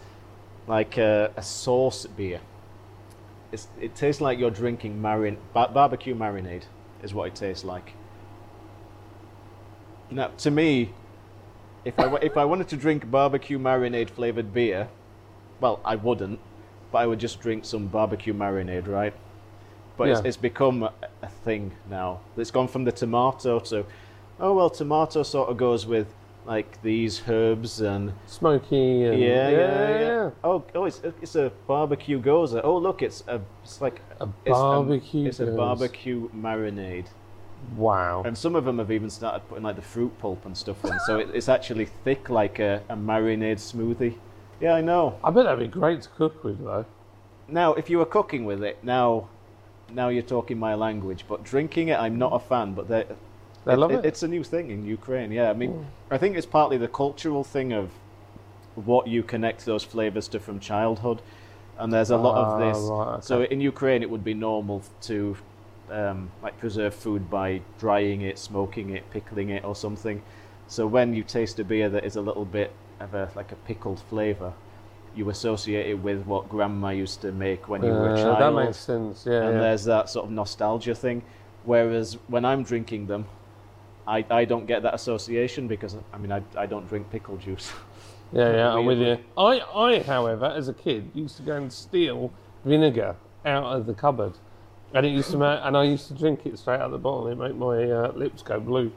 like 0.66 0.98
uh, 0.98 1.28
a 1.36 1.42
sauce 1.42 2.06
beer. 2.06 2.40
It's, 3.52 3.68
it 3.80 3.94
tastes 3.94 4.20
like 4.20 4.38
you're 4.38 4.50
drinking 4.50 5.00
marin 5.00 5.38
bar- 5.54 5.70
barbecue 5.70 6.14
marinade, 6.14 6.64
is 7.02 7.14
what 7.14 7.28
it 7.28 7.34
tastes 7.34 7.64
like. 7.64 7.92
Now, 10.10 10.28
to 10.38 10.50
me, 10.50 10.92
if 11.86 11.98
I 12.00 12.12
if 12.16 12.36
I 12.36 12.44
wanted 12.44 12.68
to 12.68 12.76
drink 12.76 13.08
barbecue 13.10 13.58
marinade 13.58 14.10
flavored 14.10 14.52
beer, 14.52 14.88
well, 15.60 15.80
I 15.84 15.94
wouldn't, 15.94 16.40
but 16.90 16.98
I 16.98 17.06
would 17.06 17.20
just 17.20 17.40
drink 17.40 17.64
some 17.64 17.86
barbecue 17.86 18.34
marinade, 18.34 18.88
right? 18.88 19.14
But 19.96 20.08
it's, 20.08 20.20
Yeah. 20.20 20.28
it's 20.28 20.36
become 20.36 20.82
a, 20.82 20.92
a 21.22 21.28
thing 21.28 21.72
now. 21.88 22.20
It's 22.36 22.50
gone 22.50 22.68
from 22.68 22.84
the 22.84 22.92
tomato 22.92 23.60
to, 23.70 23.86
oh 24.40 24.52
well, 24.54 24.68
tomato 24.68 25.22
sort 25.22 25.48
of 25.48 25.56
goes 25.56 25.86
with 25.86 26.08
like 26.44 26.80
these 26.82 27.22
herbs 27.28 27.80
and 27.80 28.12
Smoky 28.26 29.04
and. 29.04 29.18
yeah, 29.20 29.48
yeah, 29.48 30.00
yeah. 30.00 30.30
Oh, 30.44 30.64
oh, 30.74 30.84
it's 30.86 31.00
it's 31.22 31.36
a 31.36 31.50
barbecue 31.68 32.20
gose. 32.20 32.60
Oh, 32.62 32.78
look, 32.78 33.00
it's 33.02 33.22
a 33.28 33.40
it's 33.62 33.80
like 33.80 34.00
A 34.20 34.28
it's 34.44 34.58
barbecue 34.58 35.26
It's 35.28 35.40
a 35.40 35.46
barbecue 35.46 36.28
marinade, 36.30 37.06
Wow. 37.76 38.22
and 38.24 38.36
some 38.36 38.54
of 38.54 38.64
them 38.64 38.78
have 38.78 38.90
even 38.90 39.10
started 39.10 39.40
putting 39.48 39.64
like 39.64 39.76
the 39.76 39.82
fruit 39.82 40.16
pulp 40.18 40.44
and 40.46 40.56
stuff 40.56 40.84
in, 40.84 40.98
so 41.06 41.18
it, 41.18 41.28
it's 41.34 41.48
actually 41.48 41.86
thick 41.86 42.28
like 42.30 42.58
a, 42.58 42.82
a 42.88 42.96
marinade 42.96 43.56
smoothie. 43.58 44.14
Yeah, 44.60 44.74
I 44.74 44.80
know. 44.80 45.18
I 45.24 45.30
bet 45.30 45.44
that'd 45.44 45.58
be 45.58 45.66
great 45.68 46.02
to 46.02 46.08
cook 46.10 46.42
with, 46.44 46.62
though. 46.64 46.86
Now, 47.48 47.74
if 47.74 47.90
you 47.90 47.98
were 47.98 48.06
cooking 48.06 48.44
with 48.44 48.62
it, 48.64 48.82
now, 48.82 49.28
now 49.92 50.08
you're 50.08 50.22
talking 50.22 50.58
my 50.58 50.74
language. 50.74 51.24
But 51.28 51.44
drinking 51.44 51.88
it, 51.88 51.98
I'm 51.98 52.16
not 52.18 52.32
a 52.32 52.38
fan. 52.38 52.72
But 52.72 52.88
they, 52.88 53.04
They 53.66 53.76
love 53.76 53.90
it. 53.90 54.04
It's 54.06 54.22
a 54.22 54.28
new 54.28 54.42
thing 54.42 54.70
in 54.70 54.86
Ukraine. 54.86 55.30
Yeah, 55.30 55.50
I 55.50 55.52
mean, 55.52 55.86
I 56.10 56.16
think 56.16 56.36
it's 56.36 56.46
partly 56.46 56.78
the 56.78 56.88
cultural 56.88 57.44
thing 57.44 57.72
of 57.72 57.90
what 58.74 59.06
you 59.08 59.22
connect 59.22 59.66
those 59.66 59.84
flavors 59.84 60.26
to 60.28 60.40
from 60.40 60.58
childhood, 60.60 61.20
and 61.78 61.92
there's 61.92 62.10
a 62.10 62.16
lot 62.16 62.36
Ah, 62.36 62.42
of 62.54 62.58
this. 62.60 62.78
right, 62.90 63.08
okay. 63.14 63.22
So 63.22 63.42
in 63.42 63.60
Ukraine, 63.60 64.02
it 64.02 64.08
would 64.10 64.24
be 64.24 64.34
normal 64.34 64.82
to 65.02 65.36
um, 65.90 66.30
like 66.42 66.58
preserve 66.58 66.94
food 66.94 67.30
by 67.30 67.60
drying 67.78 68.22
it, 68.22 68.38
smoking 68.38 68.90
it, 68.90 69.08
pickling 69.10 69.50
it, 69.50 69.64
or 69.64 69.74
something. 69.76 70.22
So 70.68 70.86
when 70.86 71.14
you 71.14 71.22
taste 71.22 71.58
a 71.60 71.64
beer 71.64 71.88
that 71.90 72.04
is 72.04 72.16
a 72.16 72.20
little 72.22 72.44
bit 72.44 72.72
of 73.00 73.14
a 73.14 73.30
like 73.36 73.52
a 73.52 73.56
pickled 73.56 74.00
flavor, 74.00 74.52
you 75.14 75.30
associate 75.30 75.86
it 75.86 75.94
with 75.94 76.26
what 76.26 76.48
grandma 76.48 76.90
used 76.90 77.20
to 77.22 77.32
make 77.32 77.68
when 77.68 77.82
you 77.82 77.90
were 77.90 78.10
a 78.10 78.20
Uh, 78.20 78.22
child. 78.38 78.40
that 78.40 78.64
makes 78.66 78.76
sense. 78.78 79.24
Yeah. 79.26 79.42
and 79.44 79.54
yeah. 79.54 79.60
there's 79.60 79.84
that 79.84 80.08
sort 80.10 80.26
of 80.26 80.32
nostalgia 80.32 80.94
thing. 80.94 81.22
Whereas 81.64 82.18
when 82.28 82.44
I'm 82.44 82.62
drinking 82.62 83.06
them, 83.06 83.26
I, 84.06 84.24
I 84.30 84.44
don't 84.44 84.66
get 84.66 84.82
that 84.82 84.94
association 84.94 85.66
because 85.68 85.96
I 86.12 86.18
mean 86.18 86.30
I, 86.32 86.42
I 86.56 86.66
don't 86.66 86.86
drink 86.88 87.10
pickle 87.10 87.36
juice. 87.36 87.70
Yeah, 88.32 88.52
yeah, 88.56 88.74
I'm 88.74 88.84
with 88.86 88.98
you. 88.98 89.18
I, 89.38 89.60
I, 89.72 90.00
however, 90.02 90.46
as 90.46 90.66
a 90.66 90.72
kid, 90.74 91.12
used 91.14 91.36
to 91.36 91.44
go 91.44 91.54
and 91.54 91.72
steal 91.72 92.32
vinegar 92.64 93.14
out 93.44 93.64
of 93.66 93.86
the 93.86 93.94
cupboard 93.94 94.32
and 94.94 95.04
it 95.06 95.10
used 95.10 95.30
to 95.32 95.38
make, 95.38 95.58
and 95.62 95.76
I 95.76 95.84
used 95.84 96.08
to 96.08 96.14
drink 96.14 96.46
it 96.46 96.58
straight 96.58 96.76
out 96.76 96.82
of 96.82 96.92
the 96.92 96.98
bottle. 96.98 97.28
It 97.28 97.36
made 97.36 97.56
my 97.56 97.84
uh, 97.90 98.12
lips 98.12 98.42
go 98.42 98.58
blue. 98.60 98.92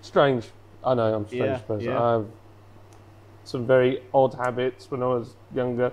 Strange. 0.00 0.46
I 0.84 0.94
know 0.94 1.14
I'm 1.14 1.24
a 1.24 1.26
strange 1.28 1.44
Yeah, 1.44 1.58
person. 1.58 1.84
yeah. 1.90 2.02
I 2.02 2.12
have 2.12 2.26
some 3.44 3.66
very 3.66 4.02
odd 4.14 4.34
habits 4.34 4.90
when 4.90 5.02
I 5.02 5.06
was 5.06 5.34
younger. 5.54 5.92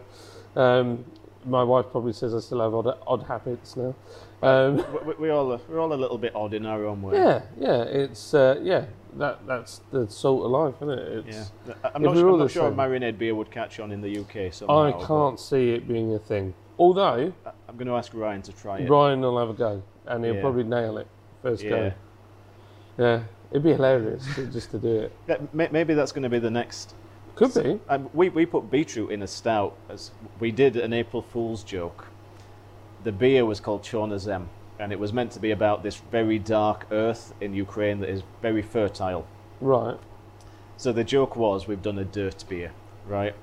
Um, 0.55 1.03
my 1.45 1.63
wife 1.63 1.85
probably 1.91 2.13
says 2.13 2.33
I 2.33 2.39
still 2.39 2.61
have 2.61 2.73
odd, 2.73 2.97
odd 3.07 3.23
habits 3.23 3.75
now. 3.77 3.95
Um, 4.43 4.77
We, 4.77 4.83
we, 5.07 5.13
we 5.21 5.29
all 5.29 5.59
we're 5.69 5.79
all 5.79 5.93
a 5.93 5.95
little 5.95 6.17
bit 6.17 6.35
odd 6.35 6.53
in 6.53 6.65
our 6.65 6.85
own 6.85 7.01
way. 7.01 7.15
yeah, 7.17 7.41
yeah, 7.57 7.81
it's 7.83 8.33
uh, 8.33 8.59
yeah. 8.61 8.85
That 9.17 9.47
that's 9.47 9.79
the 9.91 10.07
salt 10.09 10.43
of 10.45 10.51
life, 10.51 10.75
isn't 10.81 10.89
it? 10.89 11.25
It's, 11.29 11.51
Yeah. 11.67 11.73
I'm 11.95 12.01
If 12.01 12.01
not, 12.01 12.15
we're 12.15 12.15
su- 12.15 12.27
all 12.27 12.33
I'm 12.33 12.37
the 12.39 12.43
not 12.45 12.51
sure 12.51 12.69
same. 12.69 12.77
marinade 12.77 13.17
beer 13.17 13.33
would 13.33 13.49
catch 13.49 13.79
on 13.79 13.91
in 13.91 14.01
the 14.01 14.19
UK. 14.19 14.53
Somehow, 14.53 14.77
I 14.83 14.91
but 14.91 15.05
can't 15.07 15.39
see 15.39 15.71
it 15.71 15.87
being 15.87 16.13
a 16.13 16.19
thing. 16.19 16.53
Although 16.77 17.33
I'm 17.67 17.75
going 17.77 17.87
to 17.87 17.95
ask 17.95 18.13
Ryan 18.13 18.41
to 18.43 18.51
try 18.53 18.79
it. 18.79 18.89
Ryan 18.89 19.21
will 19.21 19.39
have 19.39 19.49
a 19.49 19.53
go, 19.53 19.81
and 20.07 20.23
he'll 20.25 20.35
Yeah. 20.35 20.41
probably 20.41 20.63
nail 20.63 20.97
it 20.97 21.07
first 21.41 21.63
go. 21.63 21.91
Yeah, 22.97 23.23
it'd 23.51 23.63
be 23.63 23.71
hilarious 23.73 24.25
to- 24.35 24.47
just 24.47 24.71
to 24.71 24.79
do 24.79 25.09
it. 25.27 25.53
May- 25.53 25.69
Maybe 25.71 25.93
that's 25.93 26.11
going 26.11 26.23
to 26.23 26.29
be 26.29 26.39
the 26.39 26.51
next. 26.51 26.93
Could 27.35 27.53
be. 27.53 27.79
Um, 27.89 28.09
we 28.13 28.29
we 28.29 28.45
put 28.45 28.71
beetroot 28.71 29.11
in 29.11 29.21
a 29.21 29.27
stout 29.27 29.75
as 29.89 30.11
we 30.39 30.51
did 30.51 30.77
an 30.77 30.93
April 30.93 31.21
Fool's 31.21 31.63
joke. 31.63 32.07
The 33.03 33.11
beer 33.11 33.45
was 33.45 33.59
called 33.59 33.83
Chornozem, 33.83 34.47
and 34.79 34.91
it 34.93 34.99
was 34.99 35.11
meant 35.11 35.31
to 35.33 35.39
be 35.39 35.51
about 35.51 35.83
this 35.83 35.97
very 36.11 36.39
dark 36.39 36.87
earth 36.91 37.33
in 37.41 37.53
Ukraine 37.53 37.99
that 37.99 38.09
is 38.09 38.23
very 38.41 38.61
fertile. 38.61 39.27
Right. 39.59 39.97
So 40.77 40.91
the 40.93 41.03
joke 41.03 41.35
was 41.35 41.67
we've 41.67 41.81
done 41.81 41.99
a 41.99 42.05
dirt 42.05 42.43
beer, 42.49 42.71
right? 43.07 43.35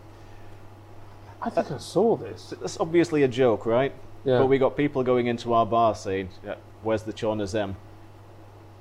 I 1.45 1.51
think 1.51 1.71
I 1.71 1.79
saw 1.79 2.17
this. 2.17 2.43
So 2.43 2.57
that's 2.57 2.79
obviously 2.79 3.23
a 3.25 3.29
joke, 3.29 3.67
right? 3.67 3.93
Yeah. 4.25 4.39
But 4.39 4.47
we 4.47 4.59
got 4.59 4.77
people 4.77 5.03
going 5.03 5.27
into 5.27 5.53
our 5.53 5.67
bar 5.67 5.95
saying, 5.95 6.29
yeah, 6.45 6.55
"Where's 6.83 7.03
the 7.03 7.13
Chornozem?" 7.13 7.75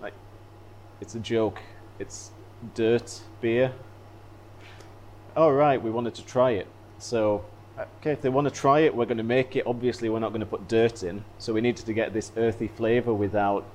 Like, 0.01 0.14
it's 0.99 1.16
a 1.16 1.20
joke. 1.20 1.59
It's 1.99 2.32
dirt 2.76 3.22
beer. 3.41 3.74
All 5.36 5.53
right, 5.53 5.82
we 5.82 5.89
wanted 5.89 6.14
to 6.16 6.26
try 6.26 6.51
it. 6.51 6.68
So, 6.99 7.43
okay, 7.80 8.12
if 8.12 8.22
they 8.22 8.30
want 8.30 8.47
to 8.47 8.53
try 8.53 8.82
it, 8.82 8.95
we're 8.95 9.05
going 9.05 9.18
to 9.18 9.24
make 9.24 9.55
it. 9.55 9.66
Obviously, 9.66 10.09
we're 10.09 10.20
not 10.20 10.30
going 10.30 10.41
to 10.41 10.45
put 10.45 10.68
dirt 10.68 11.03
in. 11.03 11.24
So 11.39 11.53
we 11.53 11.62
needed 11.62 11.86
to 11.86 11.93
get 11.93 12.14
this 12.14 12.32
earthy 12.38 12.68
flavour 12.68 13.14
without 13.14 13.66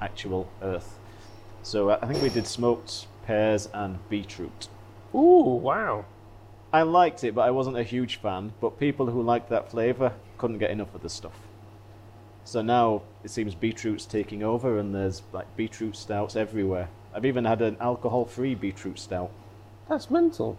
actual 0.00 0.48
earth. 0.62 0.98
So 1.62 1.90
I 1.90 1.98
I 2.02 2.06
think 2.06 2.22
we 2.22 2.28
did 2.28 2.46
smoked 2.46 3.06
pears 3.26 3.68
and 3.74 3.98
beetroot. 4.08 4.68
Ooh, 5.14 5.58
wow. 5.62 6.04
I 6.72 6.82
liked 6.82 7.24
it, 7.24 7.34
but 7.34 7.42
I 7.42 7.50
wasn't 7.50 7.76
a 7.76 7.82
huge 7.82 8.16
fan. 8.16 8.52
But 8.60 8.78
people 8.78 9.06
who 9.06 9.22
liked 9.22 9.48
that 9.50 9.70
flavour 9.70 10.12
couldn't 10.38 10.58
get 10.58 10.70
enough 10.70 10.94
of 10.94 11.02
the 11.02 11.08
stuff. 11.08 11.36
So 12.44 12.62
now 12.62 13.02
it 13.24 13.30
seems 13.30 13.54
beetroot's 13.54 14.06
taking 14.06 14.42
over, 14.42 14.78
and 14.78 14.94
there's 14.94 15.22
like 15.32 15.54
beetroot 15.56 15.96
stouts 15.96 16.36
everywhere. 16.36 16.88
I've 17.14 17.24
even 17.24 17.44
had 17.44 17.60
an 17.60 17.76
alcohol-free 17.80 18.54
beetroot 18.54 18.98
stout. 18.98 19.30
That's 19.88 20.10
mental. 20.10 20.58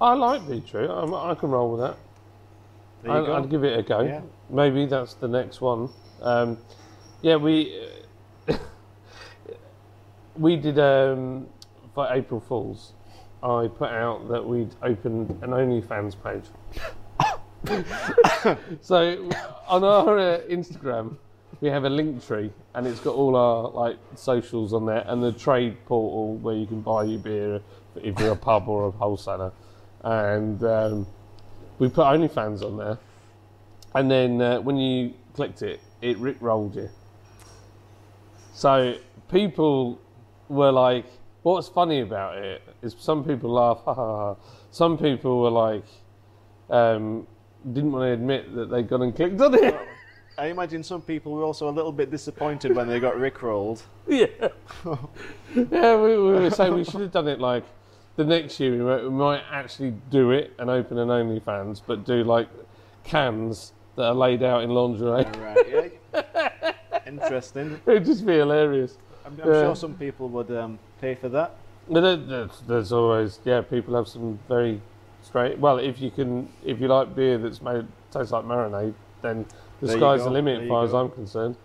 I 0.00 0.14
like 0.14 0.46
beetroot. 0.48 0.90
I'm, 0.90 1.14
I 1.14 1.34
can 1.34 1.50
roll 1.50 1.70
with 1.72 1.80
that. 1.80 3.10
I. 3.10 3.38
I'd 3.38 3.48
give 3.48 3.64
it 3.64 3.78
a 3.78 3.82
go. 3.82 4.00
Yeah. 4.00 4.20
Maybe 4.50 4.86
that's 4.86 5.14
the 5.14 5.28
next 5.28 5.60
one. 5.60 5.88
Um, 6.20 6.58
yeah, 7.22 7.36
we 7.36 7.88
we 10.36 10.56
did 10.56 10.78
um, 10.78 11.46
for 11.94 12.08
April 12.10 12.40
Fools. 12.40 12.92
I 13.42 13.68
put 13.68 13.90
out 13.90 14.28
that 14.28 14.44
we'd 14.44 14.74
opened 14.82 15.30
an 15.42 15.50
OnlyFans 15.50 16.16
page. 16.22 16.44
so 18.80 19.28
on 19.68 19.84
our 19.84 20.18
uh, 20.18 20.40
Instagram, 20.48 21.16
we 21.60 21.68
have 21.68 21.84
a 21.84 21.90
link 21.90 22.24
tree, 22.26 22.50
and 22.74 22.86
it's 22.86 23.00
got 23.00 23.14
all 23.14 23.36
our 23.36 23.70
like 23.70 23.98
socials 24.14 24.72
on 24.72 24.86
there, 24.86 25.04
and 25.06 25.22
the 25.22 25.32
trade 25.32 25.76
portal 25.86 26.36
where 26.36 26.54
you 26.54 26.66
can 26.66 26.80
buy 26.80 27.04
your 27.04 27.18
beer 27.18 27.60
if 27.96 28.18
you're 28.18 28.32
a 28.32 28.36
pub 28.36 28.68
or 28.68 28.88
a 28.88 28.90
wholesaler, 28.90 29.52
and 30.04 30.62
um, 30.64 31.06
we 31.78 31.88
put 31.88 32.04
OnlyFans 32.04 32.62
on 32.62 32.76
there, 32.76 32.98
and 33.94 34.10
then 34.10 34.40
uh, 34.40 34.60
when 34.60 34.76
you 34.76 35.14
clicked 35.34 35.62
it, 35.62 35.80
it 36.02 36.18
rickrolled 36.18 36.76
you. 36.76 36.90
So 38.54 38.96
people 39.30 40.00
were 40.48 40.72
like, 40.72 41.06
"What's 41.46 41.68
funny 41.68 42.00
about 42.00 42.38
it 42.38 42.60
is 42.82 42.96
some 42.98 43.22
people 43.22 43.52
laugh, 43.52 43.80
ha 43.84 43.94
ha 43.94 44.16
ha. 44.16 44.36
Some 44.72 44.98
people 44.98 45.42
were 45.42 45.50
like, 45.50 45.84
um, 46.68 47.24
didn't 47.72 47.92
want 47.92 48.02
to 48.08 48.12
admit 48.14 48.52
that 48.56 48.68
they'd 48.68 48.88
gone 48.88 49.02
and 49.02 49.14
clicked 49.14 49.40
on 49.40 49.54
it. 49.54 49.78
I 50.36 50.46
imagine 50.46 50.82
some 50.82 51.02
people 51.02 51.30
were 51.30 51.44
also 51.44 51.68
a 51.68 51.70
little 51.70 51.92
bit 51.92 52.10
disappointed 52.10 52.74
when 52.74 52.88
they 52.88 52.98
got 52.98 53.14
rickrolled. 53.14 53.82
yeah, 54.08 54.26
yeah. 55.54 55.96
We, 55.96 56.16
we 56.18 56.32
were 56.32 56.50
saying 56.50 56.74
we 56.74 56.82
should 56.82 57.02
have 57.02 57.12
done 57.12 57.28
it 57.28 57.38
like 57.38 57.62
the 58.16 58.24
next 58.24 58.58
year. 58.58 58.72
We 58.72 58.78
might, 58.78 59.02
we 59.04 59.10
might 59.10 59.44
actually 59.48 59.94
do 60.10 60.32
it 60.32 60.52
and 60.58 60.68
open 60.68 60.98
an 60.98 61.06
OnlyFans, 61.06 61.80
but 61.86 62.04
do 62.04 62.24
like 62.24 62.48
cans 63.04 63.72
that 63.94 64.02
are 64.02 64.14
laid 64.14 64.42
out 64.42 64.64
in 64.64 64.70
lingerie. 64.70 65.24
right, 65.38 65.92
yeah. 66.12 66.72
Interesting. 67.06 67.80
It'd 67.86 68.04
just 68.04 68.26
be 68.26 68.32
hilarious. 68.32 68.98
I'm, 69.26 69.40
I'm 69.40 69.48
Yeah. 69.52 69.60
sure 69.62 69.76
some 69.76 69.94
people 69.94 70.28
would 70.30 70.50
um, 70.52 70.78
pay 71.00 71.14
for 71.14 71.28
that. 71.30 71.56
But 71.88 72.26
there's, 72.66 72.92
always 72.92 73.38
yeah, 73.44 73.60
people 73.60 73.94
have 73.94 74.08
some 74.08 74.38
very 74.48 74.80
straight. 75.22 75.58
Well, 75.58 75.78
if 75.78 76.00
you 76.00 76.10
can, 76.10 76.48
if 76.64 76.80
you 76.80 76.88
like 76.88 77.14
beer 77.14 77.38
that's 77.38 77.62
made 77.62 77.86
tastes 78.10 78.32
like 78.32 78.44
marinade, 78.44 78.94
then 79.22 79.46
the 79.80 79.86
There 79.88 79.96
sky's 79.98 80.24
the 80.24 80.30
limit 80.30 80.62
as 80.62 80.68
far 80.68 80.84
as. 80.84 80.94
I'm 80.94 81.10
concerned. 81.10 81.56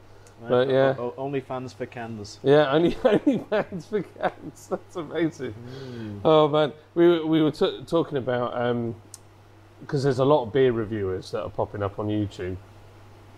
Right? 0.42 0.50
But, 0.50 0.70
yeah. 0.70 0.96
O- 1.00 1.14
only 1.18 1.40
fans 1.40 1.74
for 1.74 1.86
cans. 1.86 2.40
Yeah, 2.44 2.72
only 2.72 2.96
only 3.04 3.44
fans 3.50 3.86
for 3.86 4.02
cans. 4.02 4.68
That's 4.68 4.96
amazing. 4.96 5.54
Oh 6.26 6.48
man, 6.48 6.74
we 6.96 7.08
were- 7.08 7.26
we 7.26 7.42
were 7.42 7.52
t- 7.52 7.84
talking 7.86 8.18
about 8.18 8.54
because 9.82 10.04
there's 10.04 10.20
a 10.20 10.26
lot 10.26 10.44
of 10.44 10.54
beer 10.54 10.72
reviewers 10.72 11.32
that 11.32 11.44
are 11.44 11.50
popping 11.50 11.82
up 11.82 11.98
on 12.00 12.08
YouTube. 12.08 12.58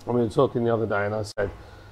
And 0.05 0.15
we 0.15 0.21
were 0.21 0.29
talking 0.29 0.65
the 0.65 0.73
other 0.73 0.85
day, 0.85 1.05
and 1.05 1.15
I 1.15 1.23
said, 1.23 1.49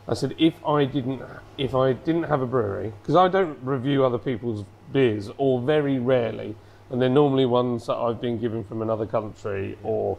I 0.08 0.14
said 0.14 0.36
if 0.38 0.54
I 0.66 0.86
didn't 0.86 1.22
if 1.58 1.76
I 1.76 1.93
didn't 1.93 2.24
have 2.24 2.41
a 2.41 2.47
brewery, 2.47 2.93
because 3.02 3.16
I 3.16 3.28
don't 3.28 3.58
review 3.62 4.04
other 4.04 4.18
people's 4.18 4.66
beers, 4.91 5.30
or 5.38 5.62
very 5.62 5.99
rarely, 5.99 6.56
and 6.89 7.02
they're 7.02 7.10
normally 7.10 7.45
ones 7.45 7.86
that 7.86 7.95
I've 7.95 8.20
been 8.20 8.39
given 8.39 8.64
from 8.64 8.82
another 8.82 9.06
country 9.06 9.78
or 9.84 10.18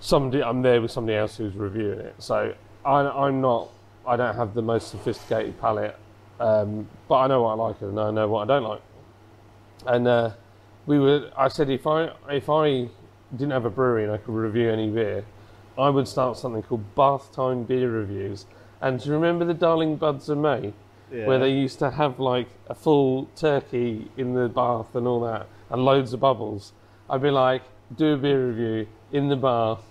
somebody 0.00 0.42
I'm 0.42 0.62
there 0.62 0.80
with 0.82 0.90
somebody 0.90 1.16
else 1.16 1.36
who's 1.36 1.54
reviewing 1.54 2.00
it. 2.00 2.14
So 2.18 2.54
I, 2.84 3.00
I'm 3.00 3.40
not. 3.40 3.70
I 4.06 4.16
don't 4.16 4.34
have 4.34 4.54
the 4.54 4.62
most 4.62 4.90
sophisticated 4.90 5.60
palate, 5.60 5.96
um, 6.40 6.88
but 7.08 7.18
I 7.20 7.26
know 7.28 7.42
what 7.42 7.50
I 7.50 7.54
like 7.54 7.80
and 7.82 8.00
I 8.00 8.10
know 8.10 8.28
what 8.28 8.50
I 8.50 8.54
don't 8.54 8.68
like. 8.68 8.82
And 9.86 10.08
uh, 10.08 10.30
we 10.86 10.98
were. 10.98 11.30
I 11.36 11.48
said 11.48 11.70
if 11.70 11.86
I 11.86 12.10
if 12.28 12.50
I 12.50 12.88
didn't 13.30 13.52
have 13.52 13.64
a 13.64 13.70
brewery 13.70 14.04
and 14.04 14.12
I 14.12 14.16
could 14.16 14.34
review 14.34 14.70
any 14.70 14.90
beer, 14.90 15.24
I 15.78 15.88
would 15.88 16.08
start 16.08 16.36
something 16.36 16.62
called 16.62 16.94
Bath 16.94 17.32
Time 17.32 17.62
Beer 17.62 17.90
Reviews. 17.90 18.46
And 18.82 19.00
do 19.00 19.08
you 19.08 19.14
remember 19.14 19.44
the 19.46 19.54
Darling 19.54 19.96
Buds 19.96 20.28
of 20.28 20.38
May? 20.38 20.72
Yeah. 21.12 21.26
where 21.26 21.38
they 21.38 21.50
used 21.50 21.78
to 21.80 21.90
have 21.90 22.18
like 22.18 22.48
a 22.68 22.74
full 22.74 23.26
turkey 23.36 24.10
in 24.16 24.32
the 24.32 24.48
bath 24.48 24.94
and 24.94 25.06
all 25.06 25.20
that, 25.20 25.46
and 25.68 25.84
loads 25.84 26.14
of 26.14 26.20
bubbles. 26.20 26.72
I'd 27.10 27.20
be 27.20 27.30
like, 27.30 27.60
do 27.94 28.14
a 28.14 28.16
beer 28.16 28.46
review 28.48 28.86
in 29.12 29.28
the 29.28 29.36
bath, 29.36 29.82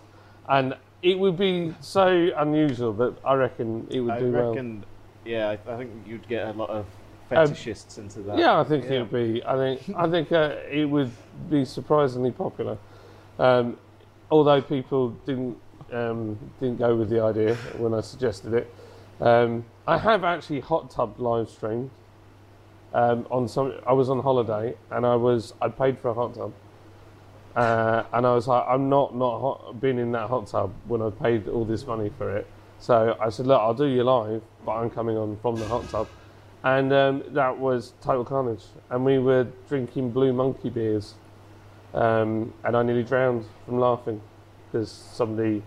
and 0.50 0.76
it 1.04 1.20
would 1.20 1.38
be 1.38 1.76
so 1.80 2.32
unusual 2.36 2.92
that 2.94 3.14
I 3.24 3.36
reckon 3.36 3.86
it 3.92 4.00
would 4.00 4.14
I 4.14 4.20
do 4.20 4.32
well. 4.32 4.50
reckon, 4.50 4.84
yeah, 5.24 5.50
I, 5.50 5.72
I 5.72 5.78
think 5.78 5.92
you'd 6.08 6.28
get 6.28 6.48
a 6.48 6.54
lot 6.54 6.72
of 6.72 6.88
fetishists 7.30 8.00
into 8.00 8.22
that. 8.22 8.34
Um, 8.34 8.40
Yeah, 8.40 8.60
I 8.60 8.64
think 8.64 8.86
Yeah. 8.86 8.92
it'd 8.94 9.12
be. 9.12 9.44
I 9.46 9.56
think 9.56 9.96
I 9.96 10.10
think 10.10 10.32
uh, 10.32 10.56
it 10.72 10.86
would 10.86 11.12
be 11.52 11.66
surprisingly 11.66 12.32
popular. 12.32 12.80
Um, 13.38 13.78
although 14.32 14.60
people 14.62 15.12
didn't 15.28 15.56
um, 15.94 16.36
didn't 16.60 16.80
go 16.80 16.96
with 16.96 17.12
the 17.12 17.22
idea 17.22 17.54
when 17.78 17.94
I 17.94 18.02
suggested 18.02 18.56
it. 18.56 18.74
Um, 19.22 19.66
I 19.88 19.98
have 19.98 20.24
actually 20.24 20.60
hot 20.60 20.90
tub 20.92 21.20
live 21.20 21.50
streamed. 21.50 21.92
Um, 22.94 23.26
on 23.32 23.48
some, 23.48 23.74
I 23.88 23.94
was 23.94 24.10
on 24.10 24.20
holiday 24.20 24.76
and 24.90 25.06
I 25.06 25.16
was 25.16 25.54
I 25.62 25.70
paid 25.70 26.00
for 26.00 26.10
a 26.10 26.14
hot 26.14 26.34
tub, 26.34 26.54
uh, 27.56 28.04
and 28.12 28.28
I 28.28 28.34
was 28.34 28.48
like, 28.48 28.66
I'm 28.68 28.90
not 28.90 29.16
not 29.16 29.40
hot, 29.40 29.80
been 29.80 29.98
in 29.98 30.12
that 30.12 30.28
hot 30.28 30.48
tub 30.48 30.74
when 30.88 31.02
I 31.02 31.10
paid 31.10 31.48
all 31.48 31.64
this 31.64 31.86
money 31.86 32.12
for 32.18 32.36
it. 32.36 32.48
So 32.80 33.16
I 33.22 33.30
said, 33.30 33.48
look, 33.48 33.62
I'll 33.62 33.74
do 33.74 33.86
you 33.86 34.04
live, 34.04 34.42
but 34.66 34.74
I'm 34.74 34.90
coming 34.90 35.16
on 35.16 35.38
from 35.42 35.56
the 35.56 35.68
hot 35.68 35.88
tub 35.90 36.08
and 36.64 36.94
um, 36.94 37.24
that 37.30 37.58
was 37.58 37.94
total 38.02 38.24
carnage. 38.24 38.64
And 38.90 39.04
we 39.04 39.20
were 39.20 39.48
drinking 39.68 40.12
Blue 40.12 40.34
Monkey 40.34 40.70
beers, 40.70 41.16
um, 41.94 42.54
and 42.64 42.76
I 42.76 42.84
nearly 42.84 43.04
drowned 43.04 43.46
from 43.66 43.80
laughing 43.80 44.22
because 44.72 44.92
somebody 44.92 45.64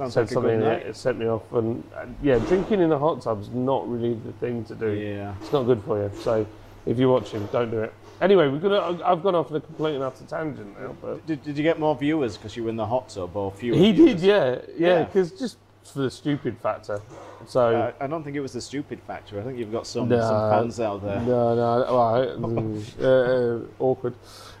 Sounds 0.00 0.14
said 0.14 0.20
like 0.22 0.30
something 0.30 0.60
that 0.60 0.86
it 0.86 0.96
set 0.96 1.16
me 1.16 1.26
off. 1.26 1.52
And 1.52 1.84
uh, 1.94 2.06
yeah, 2.22 2.38
drinking 2.38 2.80
in 2.80 2.88
the 2.88 2.98
hot 2.98 3.20
tub 3.20 3.42
is 3.42 3.50
not 3.50 3.86
really 3.86 4.14
the 4.14 4.32
thing 4.32 4.64
to 4.64 4.74
do. 4.74 4.92
Yeah, 4.92 5.34
it's 5.40 5.52
not 5.52 5.64
good 5.64 5.82
for 5.84 6.02
you. 6.02 6.10
So 6.20 6.46
if 6.86 6.98
you're 6.98 7.12
watching, 7.12 7.46
don't 7.52 7.70
do 7.70 7.80
it. 7.82 7.92
Anyway, 8.22 8.48
we're 8.48 8.58
gonna. 8.58 9.02
I've 9.04 9.22
gone 9.22 9.34
off 9.34 9.50
on 9.50 9.58
a 9.58 9.60
complete 9.60 9.94
and 9.94 10.02
utter 10.02 10.24
tangent 10.24 10.80
now. 10.80 10.96
But 11.02 11.26
did, 11.26 11.42
did 11.42 11.56
you 11.58 11.62
get 11.62 11.78
more 11.78 11.94
viewers 11.94 12.36
because 12.36 12.56
you 12.56 12.64
were 12.64 12.70
in 12.70 12.76
the 12.76 12.86
hot 12.86 13.10
tub, 13.10 13.36
or 13.36 13.52
fewer? 13.52 13.76
He 13.76 13.92
viewers? 13.92 14.14
did, 14.14 14.20
yeah, 14.20 14.58
yeah. 14.76 15.04
Because 15.04 15.32
yeah. 15.32 15.38
just 15.38 15.58
for 15.84 16.00
the 16.00 16.10
stupid 16.10 16.56
factor. 16.58 17.00
So 17.46 17.74
uh, 17.74 17.92
I 18.00 18.06
don't 18.06 18.22
think 18.22 18.36
it 18.36 18.40
was 18.40 18.52
the 18.52 18.60
stupid 18.60 19.00
factor. 19.06 19.40
I 19.40 19.44
think 19.44 19.58
you've 19.58 19.72
got 19.72 19.86
some, 19.86 20.08
no, 20.08 20.20
some 20.20 20.50
fans 20.50 20.80
out 20.80 21.02
there. 21.02 21.20
No, 21.20 21.54
no, 21.54 21.92
well, 21.92 22.38
mm, 22.38 23.02
uh, 23.02 23.64
uh, 23.64 23.66
awkward. 23.78 24.14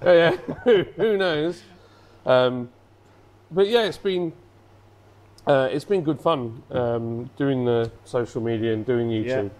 Uh, 0.04 0.12
yeah, 0.12 0.36
who 0.96 1.16
knows? 1.16 1.62
Um, 2.26 2.68
but 3.50 3.68
yeah, 3.68 3.84
it's 3.84 3.98
been 3.98 4.32
uh, 5.46 5.68
it's 5.70 5.84
been 5.84 6.02
good 6.02 6.20
fun 6.20 6.62
um, 6.70 7.30
doing 7.36 7.64
the 7.64 7.90
social 8.04 8.40
media 8.40 8.72
and 8.72 8.84
doing 8.84 9.08
YouTube. 9.08 9.50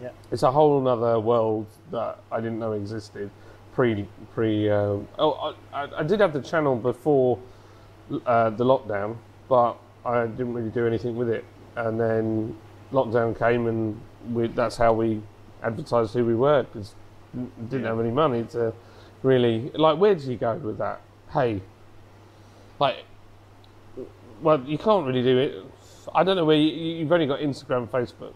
Yeah. 0.00 0.04
yeah. 0.04 0.10
It's 0.30 0.42
a 0.42 0.50
whole 0.50 0.86
other 0.86 1.18
world 1.18 1.66
that 1.90 2.18
I 2.30 2.40
didn't 2.40 2.58
know 2.58 2.72
existed 2.72 3.30
pre 3.72 4.06
pre. 4.34 4.70
Um, 4.70 5.08
oh, 5.18 5.54
I, 5.72 5.88
I, 5.98 6.02
did 6.02 6.20
have 6.20 6.32
the 6.32 6.42
channel 6.42 6.76
before 6.76 7.38
uh, 8.26 8.50
the 8.50 8.64
lockdown, 8.64 9.16
but 9.48 9.76
I 10.04 10.26
didn't 10.26 10.54
really 10.54 10.70
do 10.70 10.86
anything 10.86 11.16
with 11.16 11.28
it. 11.28 11.44
And 11.76 12.00
then 12.00 12.56
lockdown 12.92 13.38
came, 13.38 13.66
and 13.66 14.00
we, 14.32 14.48
that's 14.48 14.76
how 14.76 14.92
we 14.92 15.22
advertised 15.62 16.12
who 16.14 16.24
we 16.24 16.34
were 16.34 16.62
because 16.64 16.94
didn't 17.68 17.82
yeah. 17.82 17.88
have 17.88 18.00
any 18.00 18.10
money 18.10 18.44
to 18.44 18.72
really 19.22 19.70
like. 19.74 19.98
Where 19.98 20.14
do 20.14 20.30
you 20.30 20.36
go 20.36 20.54
with 20.56 20.78
that? 20.78 21.00
Hey, 21.32 21.60
like 22.78 23.04
well, 24.40 24.60
you 24.60 24.78
can't 24.78 25.06
really 25.06 25.22
do 25.22 25.38
it. 25.38 25.64
I 26.14 26.24
don't 26.24 26.36
know 26.36 26.44
where 26.44 26.56
you, 26.56 27.02
have 27.04 27.12
only 27.12 27.26
got 27.26 27.40
Instagram, 27.40 27.88
Facebook. 27.88 28.32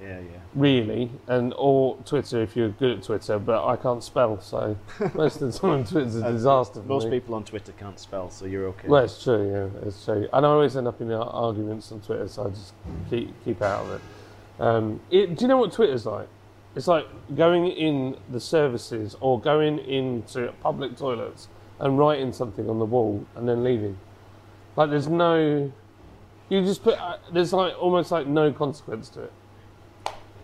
Yeah, 0.00 0.18
yeah. 0.18 0.38
Really, 0.54 1.10
and 1.28 1.54
or 1.56 1.96
Twitter 2.04 2.42
if 2.42 2.56
you're 2.56 2.70
good 2.70 2.98
at 2.98 3.04
Twitter, 3.04 3.38
but 3.38 3.64
I 3.64 3.76
can't 3.76 4.02
spell, 4.02 4.40
so 4.40 4.76
most 5.14 5.40
of 5.40 5.52
the 5.52 5.58
time 5.58 5.84
Twitter's 5.86 6.16
a 6.16 6.26
uh, 6.26 6.32
disaster. 6.32 6.82
most 6.82 7.04
me. 7.04 7.20
people 7.20 7.36
on 7.36 7.44
Twitter 7.44 7.72
can't 7.78 7.98
spell, 7.98 8.28
so 8.28 8.46
you're 8.46 8.66
okay. 8.68 8.88
Well, 8.88 9.04
it's 9.04 9.22
true, 9.22 9.48
yeah, 9.48 9.86
it's 9.86 10.04
true. 10.04 10.28
And 10.32 10.44
I 10.44 10.48
always 10.48 10.76
end 10.76 10.88
up 10.88 11.00
in 11.00 11.12
arguments 11.12 11.92
on 11.92 12.00
Twitter, 12.00 12.26
so 12.26 12.46
I 12.46 12.50
just 12.50 12.74
keep 13.10 13.32
keep 13.44 13.62
out 13.62 13.86
of 13.86 13.92
it. 13.92 14.00
Um, 14.60 15.00
it 15.10 15.36
do 15.36 15.44
you 15.44 15.48
know 15.48 15.58
what 15.58 15.72
Twitter's 15.72 16.04
like? 16.04 16.28
It's 16.74 16.88
like 16.88 17.06
going 17.36 17.68
in 17.68 18.16
the 18.30 18.40
services 18.40 19.16
or 19.20 19.38
going 19.38 19.78
into 19.78 20.52
public 20.62 20.96
toilets 20.96 21.48
and 21.78 21.98
writing 21.98 22.32
something 22.32 22.68
on 22.68 22.78
the 22.78 22.84
wall 22.84 23.24
and 23.36 23.48
then 23.48 23.62
leaving. 23.62 23.98
Like 24.76 24.90
there's 24.90 25.08
no, 25.08 25.70
you 26.48 26.62
just 26.62 26.82
put 26.82 26.98
uh, 26.98 27.18
there's 27.32 27.52
like 27.52 27.74
almost 27.80 28.10
like 28.10 28.26
no 28.26 28.52
consequence 28.52 29.08
to 29.10 29.22
it. 29.24 29.32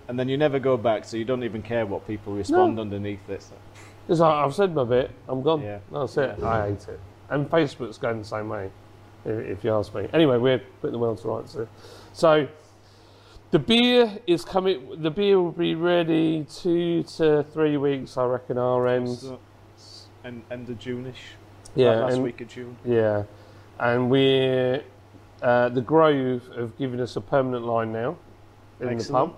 And 0.08 0.18
then 0.18 0.28
you 0.28 0.38
never 0.38 0.58
go 0.58 0.76
back, 0.78 1.04
so 1.04 1.16
you 1.18 1.24
don't 1.26 1.44
even 1.44 1.60
care 1.62 1.84
what 1.84 2.06
people 2.06 2.32
respond 2.34 2.76
No. 2.76 2.82
underneath 2.82 3.26
this. 3.26 3.50
It's 4.08 4.20
like 4.20 4.32
I've 4.34 4.54
said 4.54 4.74
my 4.74 4.84
bit, 4.84 5.10
I'm 5.28 5.42
gone. 5.42 5.60
Yeah. 5.62 5.80
That's 5.92 6.16
it. 6.16 6.42
I 6.42 6.68
hate 6.68 6.88
it. 6.88 7.00
And 7.28 7.48
Facebook's 7.50 7.98
going 7.98 8.18
the 8.20 8.24
same 8.24 8.48
way, 8.48 8.70
if 9.26 9.62
you 9.64 9.74
ask 9.74 9.94
me. 9.94 10.08
Anyway, 10.14 10.38
we're 10.38 10.62
putting 10.80 10.92
the 10.92 10.98
world 10.98 11.18
to 11.18 11.28
rights 11.28 11.52
here. 11.52 11.68
So 12.14 12.48
the 13.50 13.58
beer 13.58 14.18
is 14.26 14.46
coming. 14.46 15.02
The 15.02 15.10
beer 15.10 15.38
will 15.38 15.52
be 15.52 15.74
ready 15.74 16.46
two 16.50 17.02
to 17.18 17.42
three 17.42 17.76
weeks, 17.76 18.16
I 18.16 18.24
reckon. 18.24 18.56
Our 18.56 18.86
end. 18.88 19.10
So, 19.10 19.38
and 20.24 20.42
end 20.50 20.70
of 20.70 20.78
June-ish. 20.78 21.32
Yeah, 21.74 21.96
last 22.00 22.14
and- 22.14 22.22
week 22.24 22.40
of 22.40 22.48
June. 22.48 22.76
Yeah, 22.84 23.24
and 23.78 24.10
we're 24.10 24.82
uh, 25.42 25.68
the 25.68 25.80
Grove 25.80 26.48
have 26.56 26.76
given 26.78 27.00
us 27.00 27.16
a 27.16 27.20
permanent 27.20 27.64
line 27.64 27.92
now 27.92 28.16
in 28.80 28.88
Excellent. 28.88 29.32
the 29.32 29.34
pub, 29.34 29.36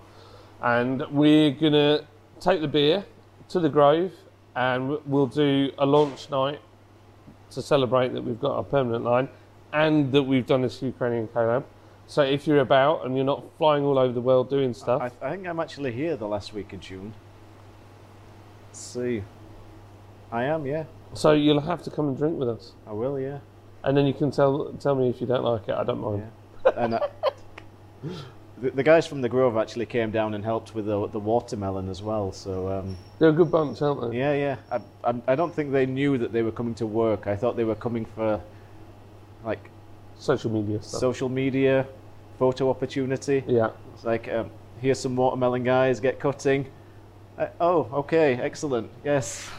and 0.61 1.11
we're 1.11 1.51
gonna 1.51 2.05
take 2.39 2.61
the 2.61 2.67
beer 2.67 3.05
to 3.49 3.59
the 3.59 3.69
Grove, 3.69 4.11
and 4.55 4.97
we'll 5.05 5.27
do 5.27 5.71
a 5.77 5.85
launch 5.85 6.29
night 6.29 6.59
to 7.51 7.61
celebrate 7.61 8.13
that 8.13 8.23
we've 8.23 8.39
got 8.39 8.57
a 8.57 8.63
permanent 8.63 9.03
line 9.03 9.29
and 9.73 10.11
that 10.11 10.23
we've 10.23 10.45
done 10.45 10.61
this 10.61 10.81
Ukrainian 10.81 11.27
collab. 11.27 11.63
So 12.07 12.23
if 12.23 12.47
you're 12.47 12.59
about 12.59 13.05
and 13.05 13.15
you're 13.15 13.25
not 13.25 13.43
flying 13.57 13.83
all 13.83 13.97
over 13.97 14.11
the 14.11 14.21
world 14.21 14.49
doing 14.49 14.73
stuff, 14.73 15.01
I, 15.01 15.27
I 15.27 15.31
think 15.31 15.47
I'm 15.47 15.59
actually 15.59 15.91
here 15.91 16.15
the 16.17 16.27
last 16.27 16.53
week 16.53 16.73
of 16.73 16.79
June. 16.79 17.13
Let's 18.67 18.79
see, 18.79 19.23
I 20.31 20.43
am, 20.43 20.65
yeah. 20.65 20.85
So 21.13 21.33
you'll 21.33 21.61
have 21.61 21.83
to 21.83 21.91
come 21.91 22.07
and 22.09 22.17
drink 22.17 22.37
with 22.37 22.49
us. 22.49 22.71
I 22.87 22.93
will, 22.93 23.19
yeah 23.19 23.39
and 23.83 23.95
then 23.95 24.05
you 24.05 24.13
can 24.13 24.31
tell 24.31 24.73
tell 24.79 24.95
me 24.95 25.09
if 25.09 25.21
you 25.21 25.27
don't 25.27 25.43
like 25.43 25.67
it. 25.67 25.75
I 25.75 25.83
don't 25.83 25.99
mind. 25.99 26.29
Yeah. 26.65 26.71
And 26.77 26.93
uh, 26.95 26.99
the, 28.61 28.71
the, 28.71 28.83
guys 28.83 29.07
from 29.07 29.21
the 29.21 29.29
Grove 29.29 29.57
actually 29.57 29.87
came 29.87 30.11
down 30.11 30.35
and 30.35 30.43
helped 30.43 30.75
with 30.75 30.85
the, 30.85 31.07
the 31.07 31.19
watermelon 31.19 31.89
as 31.89 32.01
well. 32.01 32.31
So 32.31 32.69
um, 32.69 32.95
they're 33.19 33.29
a 33.29 33.33
good 33.33 33.51
bunch, 33.51 33.81
aren't 33.81 34.11
they? 34.11 34.17
Yeah, 34.17 34.33
yeah. 34.33 34.55
I, 34.71 35.09
I, 35.09 35.21
I 35.29 35.35
don't 35.35 35.53
think 35.53 35.71
they 35.71 35.85
knew 35.85 36.17
that 36.19 36.31
they 36.31 36.43
were 36.43 36.51
coming 36.51 36.75
to 36.75 36.85
work. 36.85 37.25
I 37.27 37.35
thought 37.35 37.55
they 37.55 37.63
were 37.63 37.75
coming 37.75 38.05
for 38.05 38.39
like 39.43 39.69
social 40.17 40.51
media 40.51 40.81
stuff. 40.81 40.99
Social 40.99 41.29
media, 41.29 41.87
photo 42.37 42.69
opportunity. 42.69 43.43
Yeah. 43.47 43.71
It's 43.93 44.03
like 44.03 44.27
um, 44.29 44.51
here's 44.79 44.99
some 44.99 45.15
watermelon 45.15 45.63
guys 45.63 45.99
get 45.99 46.19
cutting. 46.19 46.67
Uh, 47.37 47.47
oh, 47.59 47.89
okay, 47.93 48.35
excellent. 48.35 48.89
Yes 49.03 49.49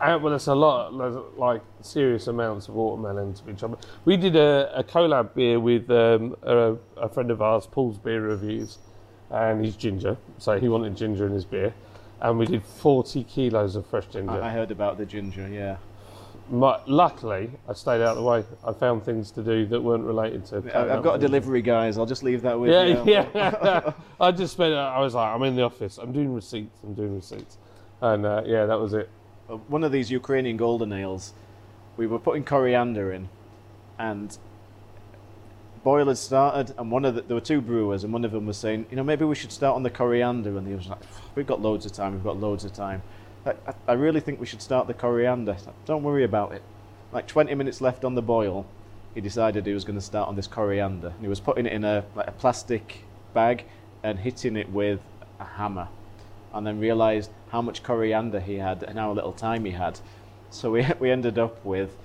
well, 0.00 0.20
there's 0.20 0.46
a 0.46 0.54
lot, 0.54 0.96
there's 0.96 1.16
like 1.36 1.62
serious 1.80 2.26
amounts 2.26 2.68
of 2.68 2.74
watermelon 2.74 3.34
to 3.34 3.42
be 3.44 3.54
chopped. 3.54 3.86
We 4.04 4.16
did 4.16 4.36
a, 4.36 4.72
a 4.78 4.84
collab 4.84 5.34
beer 5.34 5.60
with 5.60 5.90
um, 5.90 6.36
a, 6.42 6.76
a, 6.96 7.08
friend 7.08 7.30
of 7.30 7.42
ours, 7.42 7.66
Paul's 7.70 7.98
Beer 7.98 8.22
Reviews, 8.22 8.78
and 9.30 9.64
he's 9.64 9.76
ginger, 9.76 10.16
so 10.38 10.58
he 10.58 10.68
wanted 10.68 10.96
ginger 10.96 11.26
in 11.26 11.32
his 11.32 11.44
beer, 11.44 11.74
and 12.20 12.38
we 12.38 12.46
did 12.46 12.64
40 12.64 13.24
kilos 13.24 13.76
of 13.76 13.86
fresh 13.86 14.06
ginger. 14.06 14.30
I, 14.30 14.50
heard 14.50 14.70
about 14.70 14.98
the 14.98 15.06
ginger, 15.06 15.48
yeah. 15.48 15.76
My, 16.50 16.80
luckily, 16.86 17.50
I 17.68 17.74
stayed 17.74 18.00
out 18.00 18.16
of 18.16 18.16
the 18.16 18.22
way. 18.22 18.42
I 18.64 18.72
found 18.72 19.04
things 19.04 19.30
to 19.32 19.42
do 19.42 19.66
that 19.66 19.82
weren't 19.82 20.04
related 20.04 20.46
to. 20.46 20.56
I've 20.56 21.02
got 21.02 21.16
a 21.16 21.18
delivery, 21.18 21.60
guys. 21.60 21.98
I'll 21.98 22.06
just 22.06 22.22
leave 22.22 22.40
that 22.40 22.58
with 22.58 22.70
yeah, 22.70 22.84
you. 22.84 23.04
Yeah, 23.04 23.92
I 24.18 24.32
just 24.32 24.54
spent. 24.54 24.72
I 24.72 24.98
was 24.98 25.14
like, 25.14 25.28
I'm 25.28 25.42
in 25.42 25.56
the 25.56 25.62
office. 25.62 25.98
I'm 25.98 26.10
doing 26.10 26.32
receipts. 26.32 26.80
I'm 26.82 26.94
doing 26.94 27.14
receipts, 27.16 27.58
and 28.00 28.24
uh, 28.24 28.44
yeah, 28.46 28.64
that 28.64 28.80
was 28.80 28.94
it. 28.94 29.10
Uh, 29.48 29.56
one 29.68 29.82
of 29.82 29.92
these 29.92 30.10
Ukrainian 30.10 30.56
golden 30.56 30.92
ales, 30.92 31.32
we 31.96 32.06
were 32.06 32.18
putting 32.18 32.44
coriander 32.44 33.12
in, 33.12 33.28
and 33.98 34.36
boil 35.82 36.06
had 36.06 36.18
started, 36.18 36.74
and 36.76 36.90
one 36.90 37.04
of 37.04 37.14
the, 37.14 37.22
there 37.22 37.34
were 37.34 37.40
two 37.40 37.60
brewers, 37.62 38.04
and 38.04 38.12
one 38.12 38.24
of 38.24 38.32
them 38.32 38.46
was 38.46 38.58
saying, 38.58 38.84
you 38.90 38.96
know, 38.96 39.02
maybe 39.02 39.24
we 39.24 39.34
should 39.34 39.52
start 39.52 39.74
on 39.74 39.82
the 39.82 39.90
coriander, 39.90 40.56
and 40.56 40.66
the 40.66 40.70
other 40.70 40.76
was 40.76 40.88
like, 40.88 41.00
we've 41.34 41.46
got 41.46 41.62
loads 41.62 41.86
of 41.86 41.92
time, 41.92 42.12
we've 42.12 42.24
got 42.24 42.38
loads 42.38 42.64
of 42.64 42.74
time. 42.74 43.02
I, 43.46 43.54
I 43.86 43.92
really 43.94 44.20
think 44.20 44.38
we 44.38 44.46
should 44.46 44.60
start 44.60 44.86
the 44.86 44.94
coriander. 44.94 45.52
Like, 45.52 45.84
Don't 45.86 46.02
worry 46.02 46.24
about 46.24 46.52
it. 46.52 46.62
Like 47.12 47.26
20 47.26 47.54
minutes 47.54 47.80
left 47.80 48.04
on 48.04 48.14
the 48.14 48.22
boil, 48.22 48.66
he 49.14 49.22
decided 49.22 49.64
he 49.64 49.72
was 49.72 49.84
going 49.84 49.98
to 49.98 50.04
start 50.04 50.28
on 50.28 50.36
this 50.36 50.46
coriander, 50.46 51.08
and 51.08 51.20
he 51.22 51.28
was 51.28 51.40
putting 51.40 51.64
it 51.64 51.72
in 51.72 51.84
a 51.84 52.04
like 52.14 52.28
a 52.28 52.32
plastic 52.32 53.04
bag 53.32 53.64
and 54.02 54.18
hitting 54.18 54.56
it 54.56 54.70
with 54.70 55.00
a 55.40 55.44
hammer 55.44 55.88
and 56.52 56.66
then 56.66 56.78
realized 56.78 57.30
how 57.50 57.62
much 57.62 57.82
coriander 57.82 58.40
he 58.40 58.56
had 58.56 58.82
and 58.82 58.98
how 58.98 59.12
little 59.12 59.32
time 59.32 59.64
he 59.64 59.72
had. 59.72 59.98
So 60.50 60.70
we, 60.70 60.86
we 60.98 61.10
ended 61.10 61.38
up 61.38 61.64
with 61.64 61.96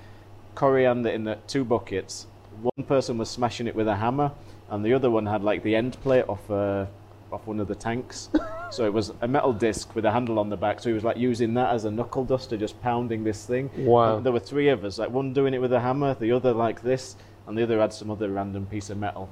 coriander 0.56 1.10
in 1.10 1.24
the 1.24 1.38
two 1.48 1.64
buckets. 1.64 2.28
One 2.62 2.86
person 2.86 3.18
was 3.18 3.30
smashing 3.30 3.68
it 3.68 3.76
with 3.76 3.88
a 3.88 3.96
hammer, 3.96 4.32
and 4.70 4.86
the 4.86 4.94
other 4.94 5.10
one 5.10 5.26
had 5.26 5.44
like 5.44 5.64
the 5.64 5.76
end 5.76 6.00
plate 6.02 6.26
off, 6.28 6.50
uh, 6.50 6.86
off 7.32 7.46
one 7.48 7.60
of 7.60 7.68
the 7.68 7.76
tanks. 7.76 8.30
so 8.70 8.86
it 8.86 8.94
was 8.94 9.12
a 9.22 9.28
metal 9.28 9.54
disc 9.54 9.96
with 9.96 10.06
a 10.06 10.12
handle 10.12 10.40
on 10.40 10.50
the 10.50 10.58
back. 10.58 10.80
So 10.80 10.90
he 10.90 10.94
was 10.94 11.04
like 11.04 11.18
using 11.18 11.54
that 11.56 11.74
as 11.74 11.86
a 11.86 11.92
knuckle 11.92 12.26
duster, 12.26 12.58
just 12.58 12.80
pounding 12.82 13.24
this 13.24 13.46
thing. 13.46 13.70
Wow. 13.78 14.18
And 14.18 14.26
there 14.26 14.34
were 14.34 14.40
three 14.40 14.70
of 14.70 14.86
us, 14.86 14.98
like 14.98 15.10
one 15.10 15.34
doing 15.34 15.54
it 15.54 15.62
with 15.62 15.74
a 15.74 15.80
hammer, 15.80 16.14
the 16.14 16.32
other 16.32 16.54
like 16.54 16.82
this, 16.82 17.16
and 17.48 17.58
the 17.58 17.64
other 17.64 17.80
had 17.80 17.94
some 17.94 18.12
other 18.12 18.30
random 18.30 18.66
piece 18.66 18.90
of 18.90 18.98
metal. 18.98 19.30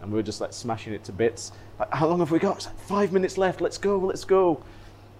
And 0.00 0.10
we 0.10 0.16
were 0.16 0.22
just 0.22 0.40
like 0.40 0.52
smashing 0.52 0.94
it 0.94 1.04
to 1.04 1.12
bits. 1.12 1.52
Uh, 1.80 1.96
how 1.96 2.06
long 2.06 2.18
have 2.18 2.30
we 2.30 2.38
got? 2.38 2.68
Five 2.86 3.12
minutes 3.12 3.38
left. 3.38 3.60
Let's 3.60 3.78
go. 3.78 3.98
Let's 3.98 4.24
go. 4.24 4.62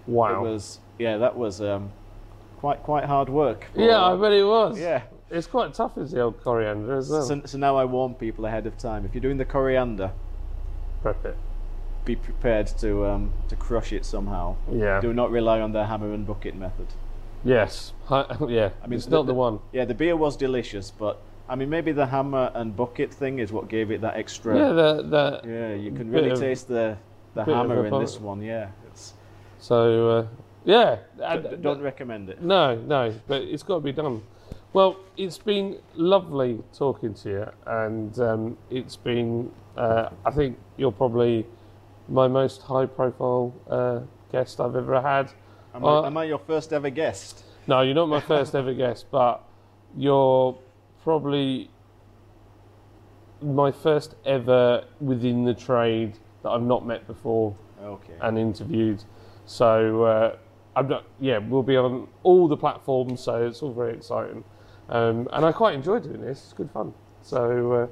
Wow. 0.06 0.44
It 0.44 0.48
was 0.48 0.78
yeah. 0.98 1.16
That 1.16 1.36
was 1.36 1.60
um, 1.60 1.90
quite 2.58 2.82
quite 2.82 3.04
hard 3.04 3.28
work. 3.28 3.66
Yeah, 3.74 4.04
I 4.04 4.16
bet 4.16 4.32
it 4.32 4.44
was. 4.44 4.78
Yeah. 4.78 5.02
It's 5.30 5.46
quite 5.46 5.72
tough 5.72 5.96
as 5.96 6.10
the 6.10 6.20
old 6.22 6.42
coriander 6.42 6.96
as 6.96 7.08
well. 7.08 7.22
So, 7.22 7.40
so 7.44 7.56
now 7.56 7.76
I 7.76 7.84
warn 7.84 8.14
people 8.14 8.46
ahead 8.46 8.66
of 8.66 8.76
time. 8.76 9.04
If 9.04 9.14
you're 9.14 9.22
doing 9.22 9.38
the 9.38 9.44
coriander, 9.44 10.10
prep 11.02 11.24
it. 11.24 11.36
Be 12.04 12.16
prepared 12.16 12.66
to 12.78 13.06
um, 13.06 13.32
to 13.48 13.56
crush 13.56 13.92
it 13.92 14.04
somehow. 14.04 14.56
Yeah. 14.70 15.00
Do 15.00 15.12
not 15.12 15.30
rely 15.30 15.60
on 15.60 15.72
the 15.72 15.86
hammer 15.86 16.12
and 16.12 16.26
bucket 16.26 16.56
method. 16.56 16.88
Yes. 17.44 17.92
I, 18.10 18.26
yeah. 18.48 18.70
I 18.82 18.86
mean, 18.86 18.96
it's 18.98 19.06
the, 19.06 19.12
not 19.12 19.22
the, 19.22 19.32
the 19.32 19.34
one. 19.34 19.60
Yeah, 19.72 19.84
the 19.84 19.94
beer 19.94 20.16
was 20.16 20.36
delicious, 20.36 20.90
but 20.90 21.22
I 21.50 21.56
mean, 21.56 21.68
maybe 21.68 21.90
the 21.90 22.06
hammer 22.06 22.52
and 22.54 22.76
bucket 22.76 23.12
thing 23.12 23.40
is 23.40 23.50
what 23.50 23.68
gave 23.68 23.90
it 23.90 24.00
that 24.02 24.16
extra. 24.16 24.56
Yeah, 24.56 24.72
the, 24.72 25.02
the 25.02 25.40
yeah, 25.44 25.74
you 25.74 25.90
can 25.90 26.08
really 26.08 26.30
of, 26.30 26.38
taste 26.38 26.68
the 26.68 26.96
the 27.34 27.44
hammer 27.44 27.84
in 27.86 28.00
this 28.00 28.20
one. 28.20 28.40
Yeah, 28.40 28.68
it's, 28.86 29.14
so 29.58 30.10
uh, 30.10 30.26
yeah, 30.64 30.98
I, 31.24 31.38
don't, 31.38 31.80
recommend 31.80 32.30
it. 32.30 32.40
No, 32.40 32.76
no, 32.76 33.12
but 33.26 33.42
it's 33.42 33.64
got 33.64 33.74
to 33.74 33.80
be 33.80 33.90
done. 33.90 34.22
Well, 34.72 35.00
it's 35.16 35.38
been 35.38 35.80
lovely 35.96 36.62
talking 36.72 37.14
to 37.14 37.28
you, 37.28 37.46
and 37.66 38.16
um, 38.20 38.58
it's 38.70 38.94
been. 38.94 39.50
Uh, 39.76 40.10
I 40.24 40.30
think 40.30 40.56
you're 40.76 40.92
probably 40.92 41.46
my 42.08 42.28
most 42.28 42.62
high-profile 42.62 43.54
uh, 43.68 44.00
guest 44.30 44.60
I've 44.60 44.76
ever 44.76 45.00
had. 45.00 45.32
Am 45.74 45.84
I, 45.84 45.88
uh, 45.88 46.06
am 46.06 46.16
I 46.16 46.24
your 46.24 46.38
first 46.38 46.72
ever 46.72 46.90
guest? 46.90 47.42
No, 47.66 47.80
you're 47.82 47.94
not 47.94 48.08
my 48.08 48.20
first 48.20 48.54
ever 48.54 48.72
guest, 48.72 49.06
but 49.10 49.42
you're 49.96 50.56
probably 51.02 51.70
my 53.42 53.72
first 53.72 54.14
ever 54.24 54.84
within 55.00 55.44
the 55.44 55.54
trade 55.54 56.18
that 56.42 56.50
I've 56.50 56.62
not 56.62 56.86
met 56.86 57.06
before 57.06 57.56
okay. 57.82 58.14
and 58.20 58.38
interviewed. 58.38 59.02
So 59.46 60.04
uh, 60.04 60.36
I'm 60.76 60.88
not, 60.88 61.04
yeah, 61.20 61.38
we'll 61.38 61.62
be 61.62 61.76
on 61.76 62.08
all 62.22 62.48
the 62.48 62.56
platforms, 62.56 63.20
so 63.20 63.46
it's 63.46 63.62
all 63.62 63.72
very 63.72 63.94
exciting. 63.94 64.44
Um, 64.88 65.28
and 65.32 65.44
I 65.44 65.52
quite 65.52 65.74
enjoy 65.74 66.00
doing 66.00 66.20
this, 66.20 66.42
it's 66.44 66.52
good 66.52 66.70
fun. 66.70 66.92
So 67.22 67.72
uh, 67.72 67.86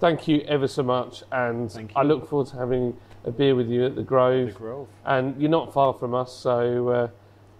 thank 0.00 0.28
you 0.28 0.40
ever 0.42 0.68
so 0.68 0.82
much, 0.82 1.22
and 1.32 1.90
I 1.96 2.02
look 2.02 2.28
forward 2.28 2.48
to 2.48 2.56
having 2.56 2.96
a 3.24 3.30
beer 3.30 3.54
with 3.54 3.68
you 3.68 3.86
at 3.86 3.96
the 3.96 4.02
Grove. 4.02 4.48
The 4.48 4.52
Grove. 4.52 4.88
And 5.04 5.40
you're 5.40 5.50
not 5.50 5.72
far 5.72 5.94
from 5.94 6.14
us, 6.14 6.32
so 6.32 6.88
uh, 6.88 7.08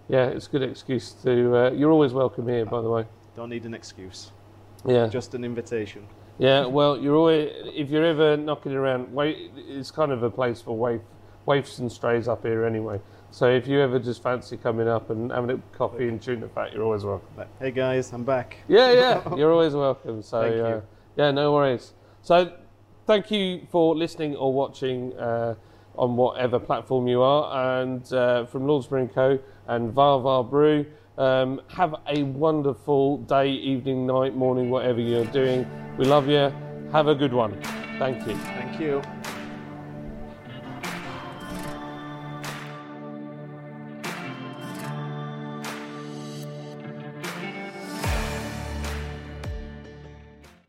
yeah, 0.07 0.27
it's 0.27 0.47
a 0.47 0.49
good 0.49 0.63
excuse 0.63 1.11
to. 1.23 1.55
Uh, 1.55 1.71
you're 1.71 1.91
always 1.91 2.13
welcome 2.13 2.47
here, 2.47 2.65
by 2.65 2.81
the 2.81 2.89
way. 2.89 3.05
Don't 3.35 3.49
need 3.49 3.65
an 3.65 3.73
excuse. 3.73 4.31
Yeah, 4.85 5.07
Just 5.07 5.33
an 5.33 5.43
invitation. 5.43 6.07
yeah. 6.37 6.65
Well, 6.65 6.97
you're 6.97 7.15
always 7.15 7.51
if 7.73 7.89
you're 7.89 8.05
ever 8.05 8.37
knocking 8.37 8.73
around, 8.73 9.09
it's 9.57 9.91
kind 9.91 10.11
of 10.11 10.23
a 10.23 10.29
place 10.29 10.61
for 10.61 10.77
waif, 10.77 11.01
waifs 11.47 11.79
and 11.79 11.91
strays 11.91 12.27
up 12.27 12.43
here 12.43 12.65
anyway. 12.65 12.99
So 13.31 13.49
if 13.49 13.67
you 13.67 13.81
ever 13.81 13.99
just 13.99 14.21
fancy 14.23 14.55
coming 14.57 14.87
up 14.87 15.09
and 15.09 15.31
having 15.31 15.49
a 15.49 15.57
coffee 15.77 16.07
and 16.07 16.21
tuna 16.21 16.47
fat, 16.47 16.71
you're 16.73 16.83
always 16.83 17.03
welcome. 17.03 17.27
Hey 17.59 17.71
guys, 17.71 18.13
I'm 18.13 18.23
back. 18.23 18.57
Yeah, 18.67 18.91
yeah, 18.91 19.35
you're 19.35 19.51
always 19.51 19.73
welcome. 19.73 20.21
So 20.21 20.41
Thank 20.41 20.61
uh, 20.61 20.67
you. 20.67 20.83
yeah, 21.17 21.31
no 21.31 21.51
worries. 21.51 21.93
So 22.21 22.53
thank 23.07 23.31
you 23.31 23.67
for 23.71 23.95
listening 23.95 24.35
or 24.35 24.53
watching 24.53 25.17
uh, 25.17 25.55
on 25.97 26.15
whatever 26.15 26.59
platform 26.59 27.07
you 27.07 27.21
are, 27.21 27.81
and 27.81 28.11
uh, 28.13 28.45
from 28.45 28.63
Lordsbury 28.67 29.01
and 29.01 29.13
Co. 29.13 29.39
and 29.67 29.93
Varvar 29.93 30.47
Brew. 30.49 30.85
Um, 31.17 31.61
have 31.69 31.95
a 32.07 32.23
wonderful 32.23 33.19
day, 33.19 33.49
evening, 33.49 34.05
night, 34.05 34.35
morning, 34.35 34.69
whatever 34.69 34.99
you're 34.99 35.25
doing. 35.25 35.65
We 35.97 36.05
love 36.05 36.27
you. 36.27 36.51
Have 36.91 37.07
a 37.07 37.15
good 37.15 37.33
one. 37.33 37.61
Thank 37.97 38.27
you. 38.27 38.35
Thank 38.35 38.79
you. 38.79 39.01